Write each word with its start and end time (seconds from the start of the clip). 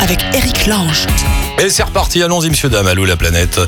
avec 0.00 0.20
Eric 0.32 0.66
Lange. 0.66 1.06
Et 1.58 1.70
c'est 1.70 1.82
reparti, 1.82 2.22
allons-y 2.22 2.50
monsieur 2.50 2.68
dame, 2.68 2.86
allô 2.86 3.04
la 3.04 3.16
planète. 3.16 3.60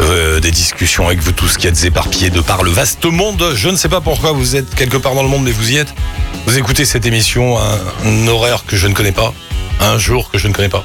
Euh, 0.00 0.40
des 0.40 0.50
discussions 0.50 1.06
avec 1.06 1.20
vous 1.20 1.30
tous 1.30 1.56
qui 1.56 1.68
êtes 1.68 1.84
éparpillés 1.84 2.30
de 2.30 2.40
par 2.40 2.64
le 2.64 2.70
vaste 2.70 3.04
monde. 3.04 3.52
Je 3.54 3.68
ne 3.68 3.76
sais 3.76 3.88
pas 3.88 4.00
pourquoi 4.00 4.32
vous 4.32 4.56
êtes 4.56 4.74
quelque 4.74 4.96
part 4.96 5.14
dans 5.14 5.22
le 5.22 5.28
monde, 5.28 5.44
mais 5.44 5.52
vous 5.52 5.70
y 5.70 5.76
êtes. 5.76 5.94
Vous 6.46 6.58
écoutez 6.58 6.84
cette 6.84 7.06
émission, 7.06 7.56
un, 7.56 7.78
un 8.04 8.26
horaire 8.26 8.64
que 8.66 8.76
je 8.76 8.88
ne 8.88 8.94
connais 8.94 9.12
pas, 9.12 9.32
un 9.80 9.96
jour 9.96 10.28
que 10.28 10.38
je 10.38 10.48
ne 10.48 10.52
connais 10.52 10.68
pas. 10.68 10.84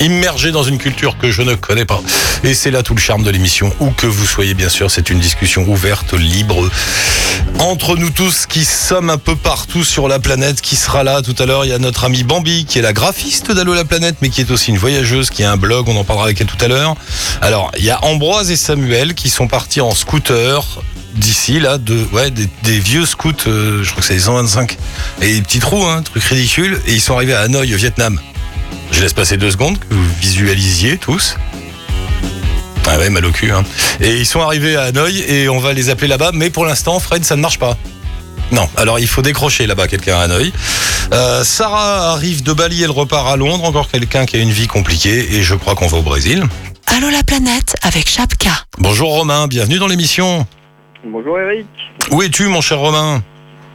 Immergé 0.00 0.52
dans 0.52 0.62
une 0.62 0.78
culture 0.78 1.18
que 1.18 1.30
je 1.30 1.42
ne 1.42 1.54
connais 1.54 1.84
pas. 1.84 2.00
Et 2.44 2.54
c'est 2.54 2.70
là 2.70 2.82
tout 2.82 2.94
le 2.94 3.00
charme 3.00 3.24
de 3.24 3.30
l'émission. 3.30 3.72
Où 3.80 3.90
que 3.90 4.06
vous 4.06 4.26
soyez, 4.26 4.54
bien 4.54 4.68
sûr, 4.68 4.90
c'est 4.90 5.10
une 5.10 5.18
discussion 5.18 5.64
ouverte, 5.68 6.12
libre, 6.12 6.70
entre 7.58 7.96
nous 7.96 8.10
tous 8.10 8.46
qui 8.46 8.64
sommes 8.64 9.10
un 9.10 9.18
peu 9.18 9.34
partout 9.34 9.82
sur 9.82 10.06
la 10.06 10.20
planète, 10.20 10.60
qui 10.60 10.76
sera 10.76 11.02
là 11.02 11.20
tout 11.22 11.34
à 11.38 11.46
l'heure. 11.46 11.64
Il 11.64 11.68
y 11.68 11.74
a 11.74 11.78
notre 11.78 12.04
amie 12.04 12.22
Bambi, 12.22 12.64
qui 12.64 12.78
est 12.78 12.82
la 12.82 12.92
graphiste 12.92 13.50
d'Allo 13.50 13.74
la 13.74 13.84
planète, 13.84 14.16
mais 14.22 14.28
qui 14.28 14.40
est 14.40 14.50
aussi 14.50 14.70
une 14.70 14.78
voyageuse, 14.78 15.30
qui 15.30 15.42
a 15.42 15.50
un 15.50 15.56
blog, 15.56 15.88
on 15.88 15.96
en 15.96 16.04
parlera 16.04 16.26
avec 16.26 16.40
elle 16.40 16.46
tout 16.46 16.64
à 16.64 16.68
l'heure. 16.68 16.94
Alors, 17.40 17.72
il 17.76 17.84
y 17.84 17.90
a 17.90 18.02
Ambroise 18.04 18.50
et 18.52 18.56
Samuel 18.56 19.14
qui 19.14 19.30
sont 19.30 19.48
partis 19.48 19.80
en 19.80 19.94
scooter 19.94 20.64
d'ici 21.14 21.58
là 21.58 21.78
de 21.78 22.06
ouais 22.12 22.30
des, 22.30 22.78
vieux 22.78 23.06
scouts 23.06 23.32
euh, 23.46 23.82
je 23.82 23.90
crois 23.90 24.02
que 24.02 24.06
c'est 24.06 24.14
les 24.14 24.20
125 24.20 24.76
et 25.22 25.34
des 25.34 25.42
petits 25.42 25.58
trous 25.58 25.84
hein, 25.84 26.02
truc 26.02 26.22
ridicule 26.22 26.80
et 26.86 26.92
ils 26.92 27.00
sont 27.00 27.14
arrivés 27.14 27.34
à 27.34 27.40
Hanoï 27.40 27.74
au 27.74 27.78
Vietnam 27.78 28.20
je 28.92 29.00
laisse 29.00 29.12
passer 29.12 29.36
deux 29.36 29.50
secondes 29.50 29.78
que 29.78 29.94
vous 29.94 30.14
visualisiez 30.20 30.98
tous 30.98 31.36
ah 32.90 32.98
ouais 32.98 33.10
mal 33.10 33.26
au 33.26 33.30
cul 33.30 33.50
hein. 33.52 33.64
et 34.00 34.16
ils 34.16 34.26
sont 34.26 34.40
arrivés 34.40 34.76
à 34.76 34.84
Hanoï 34.84 35.20
et 35.28 35.48
on 35.48 35.58
va 35.58 35.74
les 35.74 35.90
appeler 35.90 36.08
là-bas 36.08 36.30
mais 36.32 36.48
pour 36.48 36.64
l'instant 36.64 36.98
Fred 36.98 37.24
ça 37.24 37.36
ne 37.36 37.42
marche 37.42 37.58
pas 37.58 37.76
non, 38.50 38.68
alors 38.76 38.98
il 38.98 39.06
faut 39.06 39.22
décrocher 39.22 39.66
là-bas 39.66 39.88
quelqu'un 39.88 40.16
à 40.16 40.22
Hanoï. 40.22 40.52
Euh, 41.12 41.44
Sarah 41.44 42.12
arrive 42.12 42.42
de 42.42 42.52
Bali, 42.52 42.82
elle 42.82 42.90
repart 42.90 43.28
à 43.28 43.36
Londres. 43.36 43.64
Encore 43.64 43.88
quelqu'un 43.88 44.24
qui 44.24 44.36
a 44.36 44.40
une 44.40 44.50
vie 44.50 44.66
compliquée 44.66 45.34
et 45.34 45.42
je 45.42 45.54
crois 45.54 45.74
qu'on 45.74 45.86
va 45.86 45.98
au 45.98 46.02
Brésil. 46.02 46.44
Allô 46.86 47.10
la 47.10 47.22
planète 47.22 47.76
avec 47.82 48.08
Chapka. 48.08 48.50
Bonjour 48.78 49.12
Romain, 49.12 49.46
bienvenue 49.46 49.78
dans 49.78 49.86
l'émission. 49.86 50.46
Bonjour 51.04 51.38
Eric. 51.38 51.66
Où 52.10 52.22
es-tu 52.22 52.46
mon 52.46 52.60
cher 52.60 52.78
Romain? 52.78 53.22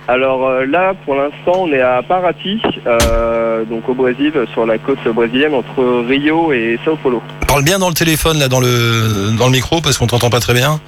Alors 0.06 0.46
euh, 0.46 0.66
là, 0.66 0.94
pour 1.06 1.16
l'instant, 1.16 1.62
on 1.62 1.72
est 1.72 1.80
à 1.80 2.02
Paraty, 2.02 2.62
euh, 2.86 3.64
donc 3.64 3.88
au 3.88 3.94
Brésil, 3.94 4.34
sur 4.52 4.66
la 4.66 4.78
côte 4.78 5.02
brésilienne, 5.08 5.54
entre 5.54 6.04
Rio 6.06 6.52
et 6.52 6.78
Sao 6.84 6.98
Paulo. 6.98 7.22
Parle 7.48 7.64
bien 7.64 7.80
dans 7.80 7.88
le 7.88 7.94
téléphone, 7.94 8.38
là, 8.38 8.50
dans 8.50 8.60
le, 8.60 9.38
dans 9.38 9.46
le 9.46 9.54
micro, 9.54 9.80
parce 9.80 9.98
qu'on 9.98 10.08
t'entend 10.08 10.30
pas 10.30 10.42
très 10.42 10.54
bien. 10.54 10.82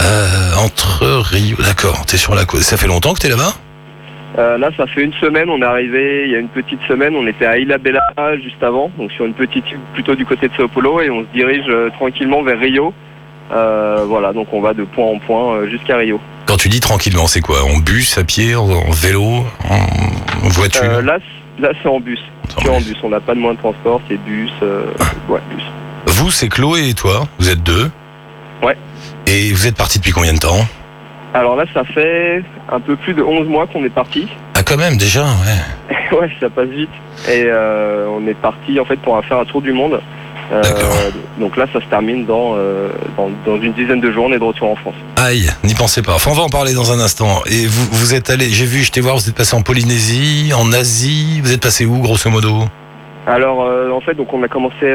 Euh, 0.00 0.64
entre 0.64 1.06
Rio, 1.30 1.56
d'accord, 1.58 2.04
t'es 2.06 2.16
sur 2.16 2.34
la 2.34 2.46
côte. 2.46 2.62
Ça 2.62 2.76
fait 2.76 2.88
longtemps 2.88 3.14
que 3.14 3.20
t'es 3.20 3.28
là-bas? 3.28 3.54
Là, 4.36 4.70
ça 4.76 4.86
fait 4.86 5.02
une 5.02 5.14
semaine, 5.14 5.50
on 5.50 5.60
est 5.62 5.64
arrivé 5.64 6.24
il 6.26 6.32
y 6.32 6.36
a 6.36 6.38
une 6.38 6.48
petite 6.48 6.80
semaine, 6.86 7.16
on 7.16 7.26
était 7.26 7.46
à 7.46 7.58
Ilha 7.58 7.78
Bella 7.78 8.00
juste 8.40 8.62
avant, 8.62 8.88
donc 8.96 9.10
sur 9.10 9.24
une 9.24 9.34
petite 9.34 9.68
île 9.68 9.80
plutôt 9.94 10.14
du 10.14 10.24
côté 10.24 10.46
de 10.46 10.54
Sao 10.54 10.68
Paulo, 10.68 11.00
et 11.00 11.10
on 11.10 11.22
se 11.22 11.26
dirige 11.34 11.66
tranquillement 11.94 12.42
vers 12.42 12.58
Rio. 12.58 12.92
Voilà, 13.50 14.32
donc 14.32 14.52
on 14.52 14.60
va 14.60 14.74
de 14.74 14.84
point 14.84 15.06
en 15.06 15.18
point 15.18 15.66
jusqu'à 15.66 15.96
Rio. 15.96 16.20
Quand 16.48 16.56
tu 16.56 16.70
dis 16.70 16.80
tranquillement, 16.80 17.26
c'est 17.26 17.42
quoi 17.42 17.62
En 17.62 17.76
bus, 17.76 18.16
à 18.16 18.24
pied, 18.24 18.56
en, 18.56 18.62
en 18.70 18.90
vélo, 18.90 19.44
en, 19.68 20.48
voiture 20.48 20.82
Euh, 20.82 21.02
là, 21.02 21.18
là 21.58 21.68
c'est 21.82 21.88
en 21.90 22.00
bus. 22.00 22.18
En 22.56 22.78
bus. 22.78 22.86
bus, 22.86 22.96
on 23.02 23.10
n'a 23.10 23.20
pas 23.20 23.34
de 23.34 23.38
moyen 23.38 23.52
de 23.54 23.58
transport, 23.58 24.00
c'est 24.08 24.16
bus. 24.16 24.50
euh, 24.62 24.86
ouais, 25.28 25.40
bus. 25.50 25.62
Vous, 26.06 26.30
c'est 26.30 26.48
Chloé 26.48 26.88
et 26.88 26.94
toi, 26.94 27.28
vous 27.38 27.50
êtes 27.50 27.62
deux. 27.62 27.90
Ouais. 28.62 28.78
Et 29.26 29.52
vous 29.52 29.66
êtes 29.66 29.76
partis 29.76 29.98
depuis 29.98 30.12
combien 30.12 30.32
de 30.32 30.38
temps 30.38 30.66
Alors 31.34 31.54
là, 31.54 31.64
ça 31.74 31.84
fait 31.84 32.42
un 32.72 32.80
peu 32.80 32.96
plus 32.96 33.12
de 33.12 33.22
11 33.22 33.46
mois 33.46 33.66
qu'on 33.66 33.84
est 33.84 33.90
parti. 33.90 34.26
Ah 34.54 34.62
quand 34.62 34.78
même, 34.78 34.96
déjà, 34.96 35.24
ouais. 35.24 35.96
Ouais, 36.18 36.30
ça 36.40 36.48
passe 36.48 36.68
vite. 36.70 36.88
Et 37.28 37.44
euh, 37.44 38.06
on 38.08 38.26
est 38.26 38.32
parti 38.40 38.80
en 38.80 38.86
fait 38.86 38.96
pour 38.96 39.22
faire 39.26 39.38
un 39.38 39.44
tour 39.44 39.60
du 39.60 39.74
monde. 39.74 40.00
Euh, 40.50 40.62
donc 41.38 41.56
là, 41.56 41.66
ça 41.72 41.80
se 41.80 41.84
termine 41.86 42.24
dans, 42.24 42.54
euh, 42.56 42.88
dans, 43.16 43.28
dans 43.44 43.60
une 43.60 43.72
dizaine 43.72 44.00
de 44.00 44.10
jours. 44.10 44.26
On 44.28 44.32
est 44.32 44.38
de 44.38 44.44
retour 44.44 44.70
en 44.70 44.76
France. 44.76 44.94
Aïe, 45.16 45.50
n'y 45.64 45.74
pensez 45.74 46.00
pas. 46.02 46.14
Enfin, 46.14 46.30
on 46.30 46.34
va 46.34 46.42
en 46.44 46.48
parler 46.48 46.72
dans 46.72 46.90
un 46.92 47.00
instant. 47.00 47.42
Et 47.50 47.66
vous, 47.66 47.86
vous 47.92 48.14
êtes 48.14 48.30
allé, 48.30 48.46
j'ai 48.48 48.64
vu, 48.64 48.82
je 48.82 48.90
t'ai 48.90 49.00
voir, 49.00 49.16
vous 49.16 49.28
êtes 49.28 49.34
passé 49.34 49.54
en 49.54 49.62
Polynésie, 49.62 50.52
en 50.58 50.72
Asie. 50.72 51.40
Vous 51.42 51.52
êtes 51.52 51.62
passé 51.62 51.84
où, 51.84 51.98
grosso 51.98 52.30
modo? 52.30 52.64
Alors 53.26 53.62
euh, 53.62 53.90
en 53.90 54.00
fait, 54.00 54.14
donc 54.14 54.32
on 54.32 54.42
a 54.42 54.48
commencé 54.48 54.86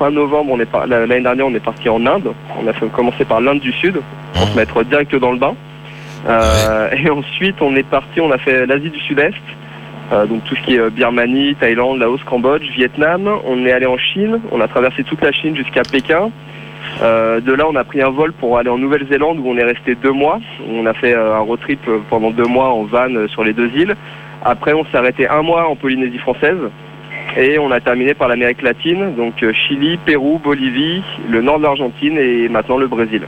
fin 0.00 0.10
novembre. 0.10 0.50
On 0.52 0.58
est 0.58 0.66
par- 0.66 0.88
la- 0.88 1.06
l'année 1.06 1.22
dernière, 1.22 1.46
on 1.46 1.54
est 1.54 1.60
parti 1.64 1.88
en 1.88 2.04
Inde. 2.04 2.32
On 2.60 2.66
a 2.66 2.72
fait- 2.72 2.86
commencé 2.88 3.24
par 3.24 3.40
l'Inde 3.40 3.60
du 3.60 3.70
Sud 3.72 4.00
pour 4.34 4.46
Mmh. 4.46 4.50
se 4.50 4.56
mettre 4.56 4.82
direct 4.82 5.14
dans 5.14 5.30
le 5.30 5.38
bain. 5.38 5.54
Et 6.98 7.08
ensuite, 7.08 7.56
on 7.60 7.76
est 7.76 7.86
parti. 7.86 8.20
On 8.20 8.32
a 8.32 8.38
fait 8.38 8.66
l'Asie 8.66 8.90
du 8.90 8.98
Sud-Est. 9.00 9.34
Euh, 10.12 10.26
donc 10.26 10.44
tout 10.44 10.54
ce 10.54 10.62
qui 10.62 10.76
est 10.76 10.80
euh, 10.80 10.90
Birmanie, 10.90 11.54
Thaïlande, 11.56 11.98
Laos, 11.98 12.20
Cambodge, 12.24 12.68
Vietnam. 12.70 13.28
On 13.44 13.66
est 13.66 13.72
allé 13.72 13.86
en 13.86 13.98
Chine. 13.98 14.40
On 14.52 14.60
a 14.60 14.68
traversé 14.68 15.04
toute 15.04 15.22
la 15.22 15.32
Chine 15.32 15.56
jusqu'à 15.56 15.82
Pékin. 15.82 16.30
Euh, 17.02 17.40
de 17.40 17.52
là, 17.52 17.64
on 17.68 17.74
a 17.74 17.84
pris 17.84 18.00
un 18.02 18.10
vol 18.10 18.32
pour 18.32 18.58
aller 18.58 18.70
en 18.70 18.78
Nouvelle-Zélande 18.78 19.38
où 19.40 19.48
on 19.48 19.56
est 19.56 19.64
resté 19.64 19.96
deux 19.96 20.12
mois. 20.12 20.40
On 20.70 20.86
a 20.86 20.94
fait 20.94 21.14
un 21.14 21.38
road 21.38 21.60
trip 21.60 21.80
pendant 22.08 22.30
deux 22.30 22.44
mois 22.44 22.72
en 22.72 22.84
van 22.84 23.26
sur 23.28 23.42
les 23.42 23.52
deux 23.52 23.70
îles. 23.74 23.96
Après, 24.44 24.72
on 24.72 24.84
s'est 24.84 24.96
arrêté 24.96 25.28
un 25.28 25.42
mois 25.42 25.68
en 25.68 25.74
Polynésie 25.74 26.18
française. 26.18 26.58
Et 27.36 27.58
on 27.58 27.72
a 27.72 27.80
terminé 27.80 28.14
par 28.14 28.28
l'Amérique 28.28 28.62
latine, 28.62 29.14
donc 29.16 29.44
Chili, 29.52 29.98
Pérou, 29.98 30.38
Bolivie, 30.42 31.02
le 31.28 31.42
nord 31.42 31.58
de 31.58 31.64
l'Argentine 31.64 32.16
et 32.16 32.48
maintenant 32.48 32.78
le 32.78 32.86
Brésil. 32.86 33.22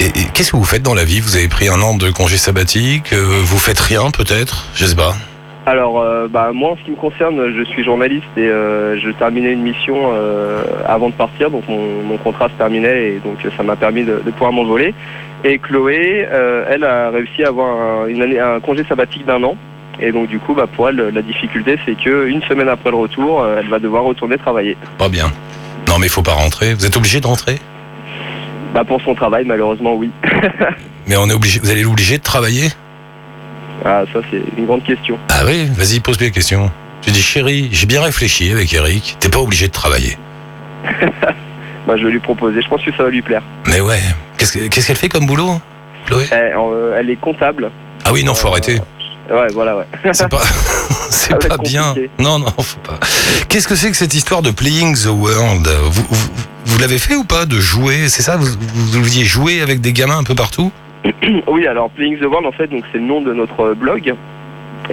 Et, 0.00 0.06
et 0.06 0.24
qu'est-ce 0.34 0.50
que 0.50 0.56
vous 0.56 0.64
faites 0.64 0.82
dans 0.82 0.94
la 0.94 1.04
vie? 1.04 1.20
Vous 1.20 1.36
avez 1.36 1.48
pris 1.48 1.68
un 1.68 1.80
an 1.80 1.96
de 1.96 2.10
congé 2.10 2.36
sabbatique 2.36 3.12
euh, 3.12 3.40
Vous 3.44 3.58
faites 3.58 3.78
rien, 3.78 4.10
peut-être? 4.10 4.66
Je 4.74 4.84
sais 4.84 4.96
pas. 4.96 5.14
Alors, 5.64 6.00
euh, 6.00 6.26
bah, 6.28 6.50
moi, 6.52 6.70
en 6.70 6.76
ce 6.76 6.82
qui 6.82 6.90
me 6.90 6.96
concerne, 6.96 7.52
je 7.56 7.62
suis 7.62 7.84
journaliste 7.84 8.26
et 8.36 8.48
euh, 8.48 8.98
je 8.98 9.10
terminais 9.10 9.52
une 9.52 9.62
mission 9.62 9.94
euh, 10.12 10.62
avant 10.86 11.08
de 11.08 11.14
partir, 11.14 11.50
donc 11.50 11.68
mon, 11.68 12.02
mon 12.02 12.16
contrat 12.16 12.48
se 12.48 12.54
terminait 12.54 13.10
et 13.10 13.20
donc 13.24 13.38
ça 13.56 13.62
m'a 13.62 13.76
permis 13.76 14.02
de, 14.02 14.20
de 14.24 14.30
pouvoir 14.32 14.52
m'envoler. 14.52 14.92
Et 15.44 15.58
Chloé, 15.58 16.26
elle 16.68 16.84
a 16.84 17.10
réussi 17.10 17.44
à 17.44 17.48
avoir 17.48 18.02
un, 18.02 18.06
une 18.06 18.22
année, 18.22 18.38
un 18.38 18.60
congé 18.60 18.84
sabbatique 18.84 19.24
d'un 19.24 19.42
an. 19.42 19.56
Et 20.00 20.10
donc 20.10 20.28
du 20.28 20.38
coup, 20.38 20.54
bah, 20.54 20.66
pour 20.72 20.88
elle, 20.88 20.96
la 20.96 21.22
difficulté, 21.22 21.78
c'est 21.84 21.96
que 21.96 22.26
une 22.26 22.42
semaine 22.42 22.68
après 22.68 22.90
le 22.90 22.96
retour, 22.96 23.46
elle 23.46 23.68
va 23.68 23.78
devoir 23.78 24.04
retourner 24.04 24.38
travailler. 24.38 24.76
Pas 24.98 25.08
bien. 25.08 25.30
Non, 25.88 25.98
mais 25.98 26.06
il 26.06 26.10
faut 26.10 26.22
pas 26.22 26.32
rentrer. 26.32 26.74
Vous 26.74 26.86
êtes 26.86 26.96
obligé 26.96 27.20
de 27.20 27.26
rentrer? 27.26 27.58
Bah, 28.74 28.84
pour 28.84 29.00
son 29.02 29.14
travail, 29.14 29.44
malheureusement, 29.44 29.94
oui. 29.94 30.10
Mais 31.06 31.16
on 31.16 31.28
est 31.28 31.34
obligé. 31.34 31.60
Vous 31.60 31.70
allez 31.70 31.82
l'obliger 31.82 32.18
de 32.18 32.22
travailler? 32.22 32.68
Ah, 33.84 34.04
ça, 34.12 34.20
c'est 34.30 34.42
une 34.56 34.66
grande 34.66 34.84
question. 34.84 35.18
Ah 35.28 35.42
oui, 35.46 35.68
vas-y, 35.76 36.00
pose-lui 36.00 36.26
la 36.26 36.30
question. 36.32 36.70
Tu 37.00 37.10
dis, 37.10 37.20
chérie, 37.22 37.68
j'ai 37.72 37.86
bien 37.86 38.00
réfléchi 38.02 38.52
avec 38.52 38.72
Eric. 38.72 39.16
T'es 39.18 39.28
pas 39.28 39.40
obligé 39.40 39.66
de 39.68 39.72
travailler. 39.72 40.16
Bah, 41.84 41.94
je 41.96 42.04
vais 42.04 42.12
lui 42.12 42.20
proposer. 42.20 42.62
Je 42.62 42.68
pense 42.68 42.80
que 42.84 42.92
ça 42.96 43.02
va 43.02 43.10
lui 43.10 43.22
plaire. 43.22 43.42
Mais 43.66 43.80
ouais. 43.80 43.98
Qu'est-ce 44.38 44.52
que- 44.52 44.68
qu'est-ce 44.68 44.86
qu'elle 44.86 44.96
fait 44.96 45.08
comme 45.08 45.26
boulot, 45.26 45.60
Chloé? 46.06 46.28
Elle, 46.30 46.54
euh, 46.56 46.96
elle 46.96 47.10
est 47.10 47.16
comptable. 47.16 47.72
Ah 48.04 48.12
oui, 48.12 48.22
non, 48.22 48.34
faut 48.34 48.46
Euh, 48.46 48.50
arrêter. 48.52 48.80
Ouais, 49.28 49.48
voilà, 49.52 49.76
ouais. 49.78 49.84
C'est 50.12 50.28
pas, 50.28 50.40
c'est 51.10 51.48
pas 51.48 51.56
bien. 51.58 51.92
Non, 52.20 52.38
non, 52.38 52.46
faut 52.60 52.78
pas. 52.84 53.00
Qu'est-ce 53.48 53.66
que 53.66 53.74
c'est 53.74 53.90
que 53.90 53.96
cette 53.96 54.14
histoire 54.14 54.42
de 54.42 54.52
playing 54.52 54.96
the 54.96 55.06
world? 55.06 55.66
Vous, 55.90 56.04
vous, 56.08 56.28
vous 56.66 56.78
l'avez 56.78 56.98
fait 56.98 57.16
ou 57.16 57.24
pas 57.24 57.46
de 57.46 57.58
jouer? 57.58 58.08
C'est 58.08 58.22
ça 58.22 58.36
vous, 58.36 58.46
vous 58.46 58.98
deviez 58.98 59.24
jouer 59.24 59.60
avec 59.60 59.80
des 59.80 59.92
gamins 59.92 60.18
un 60.18 60.24
peu 60.24 60.36
partout? 60.36 60.70
Oui, 61.46 61.66
alors 61.66 61.90
Playing 61.90 62.18
the 62.18 62.24
World, 62.24 62.46
en 62.46 62.52
fait, 62.52 62.68
donc 62.68 62.84
c'est 62.92 62.98
le 62.98 63.04
nom 63.04 63.20
de 63.20 63.32
notre 63.32 63.74
blog. 63.74 64.14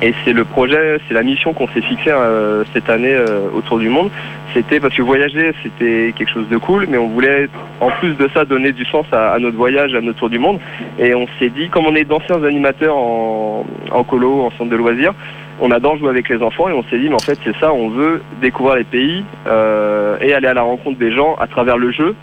Et 0.02 0.14
c'est 0.24 0.34
le 0.34 0.46
projet, 0.46 1.00
c'est 1.08 1.14
la 1.14 1.24
mission 1.24 1.54
qu'on 1.54 1.68
s'est 1.70 1.82
fixée 1.82 2.12
euh, 2.12 2.64
cette 2.74 2.90
année 2.90 3.14
euh, 3.14 3.50
autour 3.54 3.80
du 3.80 3.90
monde. 3.90 4.12
C'était 4.54 4.80
parce 4.80 4.94
que 4.94 5.02
voyager, 5.02 5.52
c'était 5.64 6.14
quelque 6.16 6.32
chose 6.32 6.48
de 6.48 6.58
cool, 6.58 6.86
mais 6.90 6.98
on 6.98 7.08
voulait, 7.08 7.50
en 7.80 7.90
plus 7.90 8.14
de 8.14 8.30
ça, 8.34 8.46
donner 8.46 8.72
du 8.72 8.86
sens 8.86 9.06
à, 9.12 9.38
notre 9.40 9.58
voyage, 9.58 9.94
à 9.96 10.02
notre 10.02 10.20
tour 10.20 10.30
du 10.30 10.40
monde. 10.40 10.60
Et 11.00 11.16
on 11.16 11.28
s'est 11.40 11.50
dit, 11.50 11.70
comme 11.70 11.86
on 11.88 11.96
est 11.96 12.04
d'anciens 12.04 12.44
animateurs 12.44 12.96
en, 12.96 13.66
colo, 14.08 14.44
en 14.44 14.52
centre 14.52 14.70
de 14.70 14.76
loisirs, 14.76 15.14
on 15.60 15.72
adore 15.72 15.98
jouer 15.98 16.10
avec 16.10 16.30
les 16.30 16.42
enfants 16.42 16.70
et 16.70 16.74
on 16.74 16.84
s'est 16.84 17.00
dit, 17.00 17.10
mais 17.10 17.16
en 17.16 17.20
fait, 17.20 17.38
c'est 17.44 17.58
ça, 17.58 17.74
on 17.74 17.90
veut 17.90 18.22
découvrir 18.42 18.76
les 18.76 18.84
pays 18.86 19.26
euh, 19.48 20.18
et 20.22 20.34
aller 20.34 20.48
à 20.48 20.54
la 20.54 20.62
rencontre 20.62 21.00
des 21.00 21.12
gens 21.12 21.36
à 21.36 21.48
travers 21.48 21.78
le 21.78 21.92
jeu. 21.92 22.16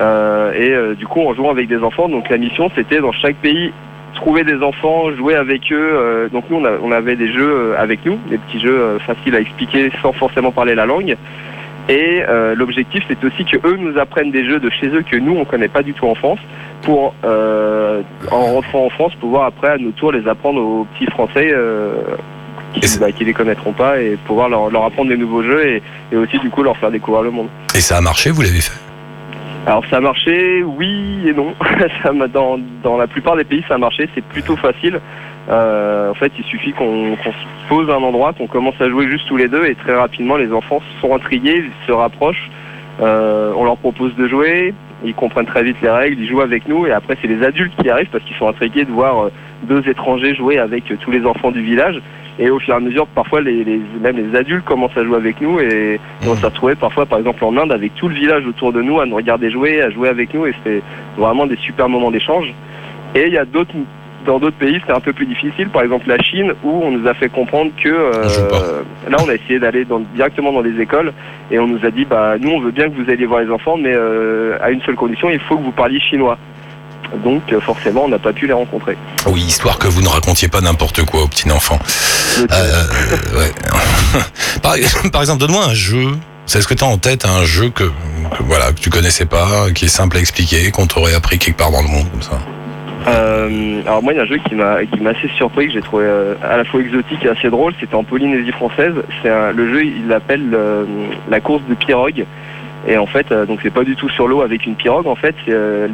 Euh, 0.00 0.52
et 0.54 0.70
euh, 0.70 0.94
du 0.94 1.06
coup, 1.06 1.20
en 1.20 1.34
jouant 1.34 1.50
avec 1.50 1.68
des 1.68 1.78
enfants, 1.78 2.08
donc 2.08 2.28
la 2.30 2.38
mission, 2.38 2.70
c'était 2.74 3.00
dans 3.00 3.12
chaque 3.12 3.36
pays 3.36 3.72
trouver 4.14 4.44
des 4.44 4.62
enfants, 4.62 5.12
jouer 5.14 5.34
avec 5.34 5.70
eux. 5.70 5.76
euh, 5.78 6.28
donc 6.28 6.44
nous, 6.50 6.56
on, 6.56 6.64
a- 6.64 6.78
on 6.82 6.90
avait 6.90 7.16
des 7.16 7.32
jeux 7.32 7.74
avec 7.78 8.04
nous, 8.04 8.18
des 8.28 8.38
petits 8.38 8.60
jeux 8.60 8.98
faciles 9.06 9.34
à 9.36 9.40
expliquer 9.40 9.90
sans 10.02 10.12
forcément 10.12 10.50
parler 10.52 10.74
la 10.74 10.86
langue. 10.86 11.16
Et 11.88 12.22
euh, 12.28 12.54
l'objectif, 12.54 13.02
c'est 13.08 13.22
aussi 13.24 13.44
que 13.44 13.56
eux 13.66 13.76
nous 13.78 13.98
apprennent 13.98 14.30
des 14.30 14.44
jeux 14.44 14.60
de 14.60 14.70
chez 14.70 14.88
eux 14.88 15.02
que 15.02 15.16
nous, 15.16 15.36
on 15.36 15.44
connaît 15.44 15.68
pas 15.68 15.82
du 15.82 15.92
tout 15.92 16.06
en 16.06 16.14
France, 16.14 16.38
pour 16.82 17.14
euh, 17.24 18.02
en 18.30 18.40
rentrant 18.54 18.84
en 18.86 18.90
France, 18.90 19.12
pouvoir 19.16 19.44
après 19.46 19.68
à 19.68 19.78
nos 19.78 19.90
tours 19.90 20.12
les 20.12 20.26
apprendre 20.28 20.60
aux 20.60 20.86
petits 20.94 21.10
Français. 21.10 21.50
euh, 21.52 21.94
qui, 22.74 22.86
c'est- 22.86 23.00
bah, 23.00 23.06
les 23.18 23.32
connaîtront 23.32 23.72
pas 23.72 24.00
et 24.00 24.16
pouvoir 24.26 24.48
leur, 24.48 24.70
leur 24.70 24.84
apprendre 24.84 25.08
des 25.10 25.16
nouveaux 25.16 25.42
jeux 25.42 25.66
et, 25.66 25.82
et 26.12 26.16
aussi 26.16 26.38
du 26.38 26.50
coup 26.50 26.62
leur 26.62 26.76
faire 26.76 26.90
découvrir 26.92 27.22
le 27.24 27.30
monde. 27.32 27.48
Et 27.74 27.80
ça 27.80 27.96
a 27.96 28.00
marché, 28.00 28.30
vous 28.30 28.42
l'avez 28.42 28.60
fait? 28.60 28.78
Alors 29.66 29.84
ça 29.90 29.98
a 29.98 30.00
marché, 30.00 30.62
oui 30.62 31.28
et 31.28 31.32
non. 31.32 31.54
Dans, 32.82 32.96
la 32.96 33.06
plupart 33.06 33.36
des 33.36 33.44
pays, 33.44 33.62
ça 33.68 33.74
a 33.74 33.78
marché. 33.78 34.08
C'est 34.14 34.24
plutôt 34.24 34.56
facile. 34.56 35.00
Euh, 35.48 36.10
en 36.10 36.14
fait, 36.14 36.32
il 36.38 36.44
suffit 36.44 36.72
qu'on 36.72 37.16
se 37.16 37.68
pose 37.68 37.90
un 37.90 38.02
endroit, 38.02 38.32
qu'on 38.32 38.46
commence 38.46 38.80
à 38.80 38.88
jouer 38.88 39.08
juste 39.08 39.26
tous 39.28 39.36
les 39.36 39.48
deux, 39.48 39.66
et 39.66 39.74
très 39.74 39.94
rapidement, 39.94 40.36
les 40.36 40.52
enfants 40.52 40.80
sont 41.00 41.14
intrigués, 41.14 41.64
ils 41.66 41.86
se 41.86 41.92
rapprochent. 41.92 42.50
Euh, 43.00 43.52
on 43.56 43.64
leur 43.64 43.76
propose 43.76 44.14
de 44.14 44.28
jouer, 44.28 44.74
ils 45.04 45.14
comprennent 45.14 45.46
très 45.46 45.62
vite 45.62 45.76
les 45.82 45.90
règles, 45.90 46.20
ils 46.20 46.28
jouent 46.28 46.42
avec 46.42 46.68
nous, 46.68 46.86
et 46.86 46.92
après, 46.92 47.16
c'est 47.20 47.28
les 47.28 47.42
adultes 47.44 47.72
qui 47.82 47.88
arrivent 47.88 48.10
parce 48.10 48.22
qu'ils 48.24 48.36
sont 48.36 48.48
intrigués 48.48 48.84
de 48.84 48.92
voir 48.92 49.24
euh, 49.24 49.32
deux 49.64 49.88
étrangers 49.88 50.34
jouer 50.34 50.58
avec 50.58 50.84
tous 51.00 51.10
les 51.10 51.24
enfants 51.24 51.50
du 51.50 51.62
village. 51.62 52.00
Et 52.38 52.48
au 52.48 52.58
fur 52.58 52.72
et 52.74 52.76
à 52.76 52.80
mesure, 52.80 53.06
parfois, 53.08 53.40
les, 53.42 53.64
les- 53.64 53.80
même 54.00 54.16
les 54.16 54.38
adultes 54.38 54.64
commencent 54.64 54.96
à 54.96 55.04
jouer 55.04 55.16
avec 55.16 55.40
nous, 55.40 55.60
et, 55.60 55.94
et 56.24 56.28
on 56.28 56.34
s'est 56.36 56.46
retrouvé 56.46 56.74
parfois, 56.74 57.04
par 57.04 57.18
exemple, 57.18 57.44
en 57.44 57.56
Inde, 57.56 57.72
avec 57.72 57.94
tout 57.96 58.08
le 58.08 58.14
village 58.14 58.46
autour 58.46 58.72
de 58.72 58.80
nous, 58.80 59.00
à 59.00 59.06
nous 59.06 59.16
regarder 59.16 59.50
jouer, 59.50 59.82
à 59.82 59.90
jouer 59.90 60.08
avec 60.08 60.32
nous, 60.32 60.46
et 60.46 60.54
c'était 60.62 60.82
vraiment 61.18 61.46
des 61.46 61.56
super 61.56 61.88
moments 61.88 62.10
d'échange. 62.10 62.52
Et 63.14 63.26
il 63.26 63.32
y 63.32 63.38
a 63.38 63.44
d'autres 63.44 63.74
dans 64.26 64.38
d'autres 64.38 64.56
pays, 64.58 64.76
c'était 64.80 64.92
un 64.92 65.00
peu 65.00 65.14
plus 65.14 65.24
difficile. 65.24 65.70
Par 65.70 65.82
exemple, 65.82 66.06
la 66.06 66.18
Chine, 66.22 66.52
où 66.62 66.68
on 66.84 66.90
nous 66.90 67.08
a 67.08 67.14
fait 67.14 67.30
comprendre 67.30 67.70
que 67.82 67.88
euh, 67.88 68.82
là, 69.08 69.16
on 69.24 69.28
a 69.30 69.34
essayé 69.34 69.58
d'aller 69.58 69.86
directement 70.14 70.52
dans 70.52 70.60
les 70.60 70.78
écoles 70.78 71.14
et 71.50 71.58
on 71.58 71.66
nous 71.66 71.84
a 71.86 71.90
dit, 71.90 72.04
bah, 72.04 72.34
nous, 72.38 72.50
on 72.50 72.60
veut 72.60 72.70
bien 72.70 72.90
que 72.90 73.02
vous 73.02 73.10
alliez 73.10 73.24
voir 73.24 73.40
les 73.40 73.50
enfants, 73.50 73.78
mais 73.78 73.92
euh, 73.94 74.58
à 74.60 74.72
une 74.72 74.82
seule 74.82 74.94
condition, 74.96 75.30
il 75.30 75.40
faut 75.40 75.56
que 75.56 75.62
vous 75.62 75.72
parliez 75.72 75.98
chinois. 76.00 76.36
Donc, 77.24 77.42
euh, 77.52 77.60
forcément, 77.60 78.04
on 78.04 78.08
n'a 78.08 78.18
pas 78.18 78.32
pu 78.32 78.46
les 78.46 78.52
rencontrer. 78.52 78.96
Oui, 79.26 79.42
histoire 79.42 79.78
que 79.78 79.88
vous 79.88 80.02
ne 80.02 80.08
racontiez 80.08 80.48
pas 80.48 80.60
n'importe 80.60 81.02
quoi 81.04 81.22
aux 81.22 81.28
petits 81.28 81.50
enfants. 81.50 81.78
Le- 82.38 82.46
Euh, 82.50 83.38
ouais. 83.38 83.52
par, 84.62 84.74
par 85.12 85.20
exemple, 85.22 85.40
donne-moi 85.40 85.64
un 85.64 85.74
jeu. 85.74 86.08
C'est 86.46 86.60
ce 86.62 86.66
que 86.68 86.74
tu 86.74 86.82
as 86.84 86.86
en 86.88 86.98
tête, 86.98 87.24
un 87.26 87.44
jeu 87.44 87.70
que, 87.70 87.84
que, 87.84 88.42
voilà 88.44 88.72
que 88.72 88.80
tu 88.80 88.90
connaissais 88.90 89.26
pas, 89.26 89.70
qui 89.74 89.84
est 89.84 89.88
simple 89.88 90.16
à 90.16 90.20
expliquer, 90.20 90.70
qu'on 90.72 90.86
t'aurait 90.86 91.14
appris 91.14 91.38
quelque 91.38 91.56
part 91.58 91.70
dans 91.70 91.82
le 91.82 91.88
monde 91.88 92.10
comme 92.10 92.22
ça. 92.22 92.38
Euh, 93.08 93.80
alors 93.86 94.02
moi, 94.02 94.12
il 94.12 94.16
y 94.16 94.18
a 94.18 94.22
un 94.24 94.26
jeu 94.26 94.38
qui 94.46 94.54
m'a 94.54 94.84
qui 94.84 95.00
m'a 95.00 95.10
assez 95.10 95.28
surpris, 95.36 95.68
que 95.68 95.72
j'ai 95.72 95.80
trouvé 95.80 96.04
euh, 96.06 96.34
à 96.42 96.56
la 96.58 96.64
fois 96.64 96.80
exotique 96.80 97.24
et 97.24 97.28
assez 97.28 97.48
drôle. 97.48 97.72
C'était 97.80 97.94
en 97.94 98.04
Polynésie 98.04 98.52
française. 98.52 98.92
C'est 99.22 99.30
le 99.52 99.72
jeu, 99.72 99.84
il 99.84 100.08
l'appelle 100.08 100.50
euh, 100.52 100.84
la 101.30 101.40
course 101.40 101.62
de 101.68 101.74
pirogue. 101.74 102.26
Et 102.88 102.96
en 102.96 103.06
fait, 103.06 103.30
euh, 103.30 103.44
donc 103.46 103.60
c'est 103.62 103.72
pas 103.72 103.84
du 103.84 103.94
tout 103.94 104.08
sur 104.08 104.26
l'eau 104.26 104.40
avec 104.42 104.66
une 104.66 104.74
pirogue. 104.74 105.06
En 105.06 105.14
fait, 105.14 105.34
c'est 105.44 105.52
euh, 105.52 105.86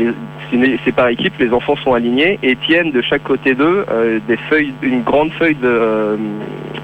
c'est 0.84 0.94
par 0.94 1.08
équipe. 1.08 1.34
Les 1.38 1.52
enfants 1.52 1.76
sont 1.76 1.94
alignés 1.94 2.38
et 2.42 2.54
tiennent 2.56 2.92
de 2.92 3.02
chaque 3.02 3.24
côté 3.24 3.54
d'eux 3.54 3.84
euh, 3.90 4.20
des 4.28 4.36
feuilles, 4.36 4.72
une 4.82 5.02
grande 5.02 5.32
feuille 5.32 5.56
de, 5.56 5.66
euh, 5.66 6.16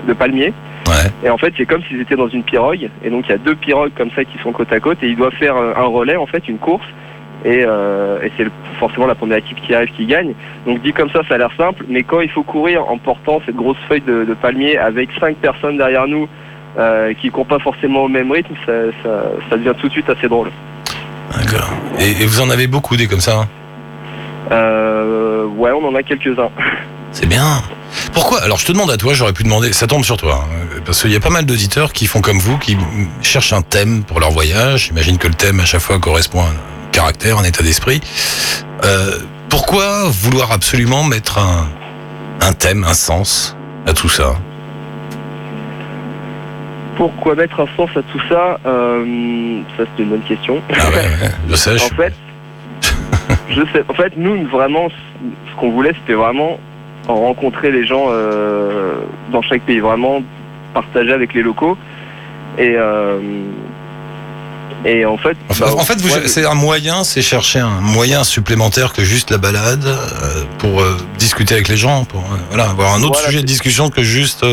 de 0.09 0.13
palmier. 0.13 0.53
Ouais. 0.87 1.11
Et 1.25 1.31
en 1.31 1.39
fait, 1.39 1.55
c'est 1.57 1.67
comme 1.67 1.83
s'ils 1.85 2.01
étaient 2.01 2.17
dans 2.17 2.29
une 2.29 2.43
pirogue. 2.43 2.89
Et 3.05 3.11
donc, 3.11 3.27
il 3.29 3.31
y 3.31 3.35
a 3.35 3.39
deux 3.39 3.55
pirogues 3.55 3.93
comme 3.97 4.11
ça 4.11 4.25
qui 4.25 4.37
sont 4.39 4.51
côte 4.51 4.73
à 4.73 4.81
côte 4.81 4.99
et 5.03 5.09
ils 5.09 5.17
doivent 5.17 5.35
faire 5.35 5.57
euh, 5.57 5.75
un 5.77 5.85
relais, 5.85 6.17
en 6.17 6.27
fait, 6.27 6.49
une 6.49 6.59
course. 6.59 6.87
Et, 7.45 7.65
euh, 7.67 8.21
et 8.23 8.31
c'est 8.37 8.47
forcément 8.79 9.07
la 9.07 9.15
première 9.15 9.39
équipe 9.39 9.61
qui 9.61 9.75
arrive 9.75 9.91
qui 9.93 10.07
gagne. 10.07 10.35
Donc, 10.67 10.81
dit 10.83 10.93
comme 10.93 11.11
ça, 11.11 11.23
ça 11.29 11.35
a 11.35 11.39
l'air 11.39 11.51
simple. 11.57 11.85
Mais 11.89 12.03
quand 12.03 12.21
il 12.21 12.31
faut 12.31 12.43
courir 12.43 12.89
en 12.91 12.99
portant 12.99 13.41
cette 13.47 13.57
grosse 13.57 13.79
feuille 13.89 14.01
de, 14.01 14.25
de 14.25 14.35
palmier 14.35 14.79
avec 14.79 15.11
cinq 15.21 15.37
personnes 15.37 15.77
derrière 15.77 16.09
nous 16.09 16.29
euh, 16.79 17.13
qui 17.15 17.27
ne 17.27 17.33
courent 17.33 17.47
pas 17.47 17.59
forcément 17.59 18.05
au 18.05 18.09
même 18.09 18.31
rythme, 18.31 18.55
ça, 18.67 18.73
ça, 19.03 19.25
ça 19.51 19.57
devient 19.57 19.75
tout 19.79 19.89
de 19.89 19.93
suite 19.93 20.09
assez 20.11 20.29
drôle. 20.29 20.51
D'accord. 21.37 21.71
Et, 21.99 22.23
et 22.23 22.27
vous 22.27 22.41
en 22.41 22.51
avez 22.51 22.67
beaucoup 22.67 22.97
des 22.97 23.07
comme 23.07 23.21
ça 23.21 23.37
hein 23.41 23.49
Euh, 24.51 25.47
ouais, 25.47 25.71
on 25.73 25.87
en 25.87 25.95
a 25.95 26.03
quelques-uns. 26.03 26.51
C'est 27.13 27.27
bien. 27.27 27.63
Pourquoi? 28.15 28.43
Alors 28.43 28.59
je 28.59 28.65
te 28.67 28.73
demande 28.73 28.91
à 28.91 28.97
toi, 28.97 29.13
j'aurais 29.13 29.35
pu 29.35 29.43
demander, 29.45 29.73
ça 29.75 29.87
tombe 29.87 30.03
sur 30.03 30.17
toi, 30.17 30.47
hein, 30.49 30.81
parce 30.87 31.03
qu'il 31.03 31.13
y 31.13 31.17
a 31.17 31.21
pas 31.21 31.29
mal 31.31 31.45
d'auditeurs 31.45 31.93
qui 31.93 32.07
font 32.07 32.23
comme 32.23 32.39
vous, 32.39 32.57
qui 32.57 32.77
cherchent 33.21 33.53
un 33.53 33.61
thème 33.61 34.03
pour 34.03 34.19
leur 34.19 34.31
voyage. 34.31 34.87
J'imagine 34.87 35.19
que 35.19 35.29
le 35.29 35.35
thème 35.35 35.61
à 35.61 35.67
chaque 35.67 35.83
fois 35.83 35.99
correspond 35.99 36.41
à 36.41 36.45
un 36.45 36.91
caractère, 36.91 37.39
un 37.39 37.45
état 37.45 37.63
d'esprit. 37.63 38.01
Euh, 38.85 39.19
pourquoi 39.51 40.05
vouloir 40.09 40.53
absolument 40.53 41.05
mettre 41.05 41.39
un, 41.39 41.69
un 42.41 42.53
thème, 42.55 42.85
un 42.89 42.95
sens 42.95 43.57
à 43.87 43.93
tout 43.93 44.09
ça? 44.09 44.37
Pourquoi 46.97 47.35
mettre 47.35 47.61
un 47.61 47.67
sens 47.77 47.91
à 47.97 48.03
tout 48.03 48.21
ça 48.29 48.59
Euh, 48.67 49.61
Ça, 49.77 49.85
c'est 49.97 50.03
une 50.03 50.11
bonne 50.11 50.21
question. 50.23 50.61
Ah 50.71 50.89
ouais, 50.91 50.95
ouais, 50.97 51.31
je 51.49 51.55
sais. 51.55 51.71
En 51.93 51.97
fait, 51.97 52.13
je 53.51 53.63
sais. 53.73 53.85
En 53.89 53.95
fait, 53.95 54.13
nous, 54.17 54.47
vraiment, 54.47 54.89
ce 54.91 55.57
qu'on 55.61 55.71
voulait, 55.71 55.93
c'était 56.01 56.15
vraiment 56.15 56.59
rencontrer 57.09 57.71
les 57.73 57.85
gens 57.87 58.07
euh, 58.09 58.93
dans 59.33 59.43
chaque 59.43 59.63
pays, 59.63 59.81
vraiment 59.81 60.23
partager 60.75 61.13
avec 61.13 61.35
les 61.35 61.43
locaux. 61.43 61.77
Et 62.59 62.75
euh, 62.77 63.19
et 64.85 65.05
en 65.05 65.17
fait, 65.17 65.37
En 65.49 65.55
fait, 65.55 65.65
bah, 65.65 65.75
en 65.77 65.85
fait, 65.85 66.01
vous- 66.01 66.13
ouais, 66.15 66.27
c'est 66.29 66.45
un 66.45 66.55
moyen, 66.55 67.05
c'est 67.05 67.23
chercher 67.23 67.61
un 67.61 67.81
moyen 67.81 68.25
supplémentaire 68.25 68.93
que 68.93 69.05
juste 69.05 69.31
la 69.31 69.39
balade 69.39 69.85
euh, 69.85 70.45
pour 70.59 70.81
euh, 70.81 70.97
discuter 71.19 71.55
avec 71.55 71.69
les 71.69 71.77
gens, 71.77 72.05
pour 72.05 72.21
euh, 72.21 72.37
voilà, 72.51 72.71
avoir 72.71 72.95
un 72.95 73.03
autre 73.03 73.15
Voilà, 73.15 73.27
sujet 73.29 73.41
de 73.43 73.47
discussion 73.47 73.91
que 73.91 74.03
juste 74.03 74.45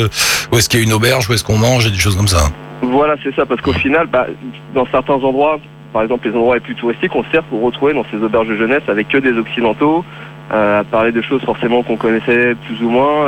où 0.51 0.57
est-ce 0.57 0.69
qu'il 0.69 0.79
y 0.79 0.83
a 0.83 0.85
une 0.85 0.93
auberge, 0.93 1.29
où 1.29 1.33
est-ce 1.33 1.43
qu'on 1.43 1.57
mange 1.57 1.87
et 1.87 1.91
des 1.91 1.97
choses 1.97 2.15
comme 2.15 2.27
ça. 2.27 2.49
Voilà, 2.81 3.15
c'est 3.23 3.35
ça, 3.35 3.45
parce 3.45 3.59
qu'au 3.61 3.73
final, 3.73 4.07
bah, 4.07 4.27
dans 4.75 4.85
certains 4.91 5.15
endroits, 5.15 5.59
par 5.91 6.03
exemple 6.03 6.27
les 6.29 6.35
endroits 6.35 6.55
les 6.55 6.61
plus 6.61 6.75
touristiques, 6.75 7.15
on 7.15 7.23
sert 7.31 7.43
pour 7.43 7.61
retrouver 7.63 7.93
dans 7.93 8.05
ces 8.11 8.17
auberges 8.23 8.47
de 8.47 8.55
jeunesse 8.57 8.83
avec 8.87 9.07
que 9.09 9.17
des 9.17 9.33
occidentaux, 9.33 10.05
à 10.51 10.83
parler 10.89 11.11
de 11.11 11.21
choses 11.21 11.41
forcément 11.43 11.81
qu'on 11.83 11.97
connaissait 11.97 12.55
plus 12.67 12.83
ou 12.85 12.89
moins. 12.89 13.27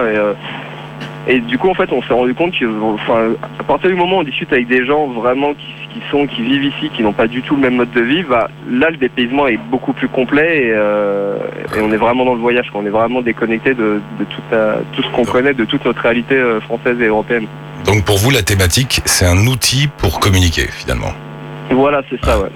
Et, 1.28 1.34
et 1.36 1.40
du 1.40 1.58
coup, 1.58 1.70
en 1.70 1.74
fait, 1.74 1.92
on 1.92 2.02
s'est 2.04 2.14
rendu 2.14 2.34
compte 2.34 2.52
que, 2.58 2.66
enfin, 2.94 3.34
à 3.60 3.64
partir 3.64 3.90
du 3.90 3.96
moment 3.96 4.18
où 4.18 4.20
on 4.22 4.24
discute 4.24 4.52
avec 4.54 4.68
des 4.68 4.86
gens 4.86 5.08
vraiment 5.08 5.54
qui, 5.54 5.81
qui 5.94 6.02
sont, 6.10 6.26
qui 6.28 6.42
vivent 6.42 6.64
ici, 6.64 6.90
qui 6.96 7.04
n'ont 7.04 7.14
pas 7.14 7.28
du 7.28 7.42
tout 7.42 7.56
le 7.56 7.62
même 7.62 7.76
mode 7.76 7.92
de 7.92 8.02
vie, 8.02 8.24
bah, 8.24 8.50
là, 8.70 8.90
le 8.90 8.98
dépaysement 8.98 9.48
est 9.48 9.58
beaucoup 9.70 9.94
plus 9.94 10.08
complet 10.08 10.68
et, 10.68 10.72
euh, 10.74 11.38
et 11.76 11.82
on 11.82 11.92
est 11.92 11.98
vraiment 11.98 12.26
dans 12.26 12.34
le 12.36 12.40
voyage, 12.42 12.70
quoi. 12.72 12.82
on 12.82 12.86
est 12.86 12.90
vraiment 12.90 13.22
déconnecté 13.22 13.74
de, 13.74 14.02
de 14.20 14.26
tout, 14.26 15.02
ce 15.04 15.10
qu'on 15.16 15.26
connaît, 15.26 15.54
de 15.54 15.66
toute 15.66 15.84
notre 15.86 16.02
réalité 16.02 16.36
euh, 16.36 16.60
française 16.62 16.98
et 17.02 17.06
européenne. 17.08 17.46
Donc 17.86 18.06
pour 18.06 18.18
vous, 18.18 18.30
la 18.30 18.44
thématique, 18.44 19.02
c'est 19.06 19.26
un 19.26 19.48
outil 19.48 19.90
pour 19.98 20.20
communiquer 20.20 20.68
finalement. 20.72 21.12
Voilà, 21.72 22.02
c'est 22.10 22.24
ça, 22.24 22.40
ouais. 22.40 22.50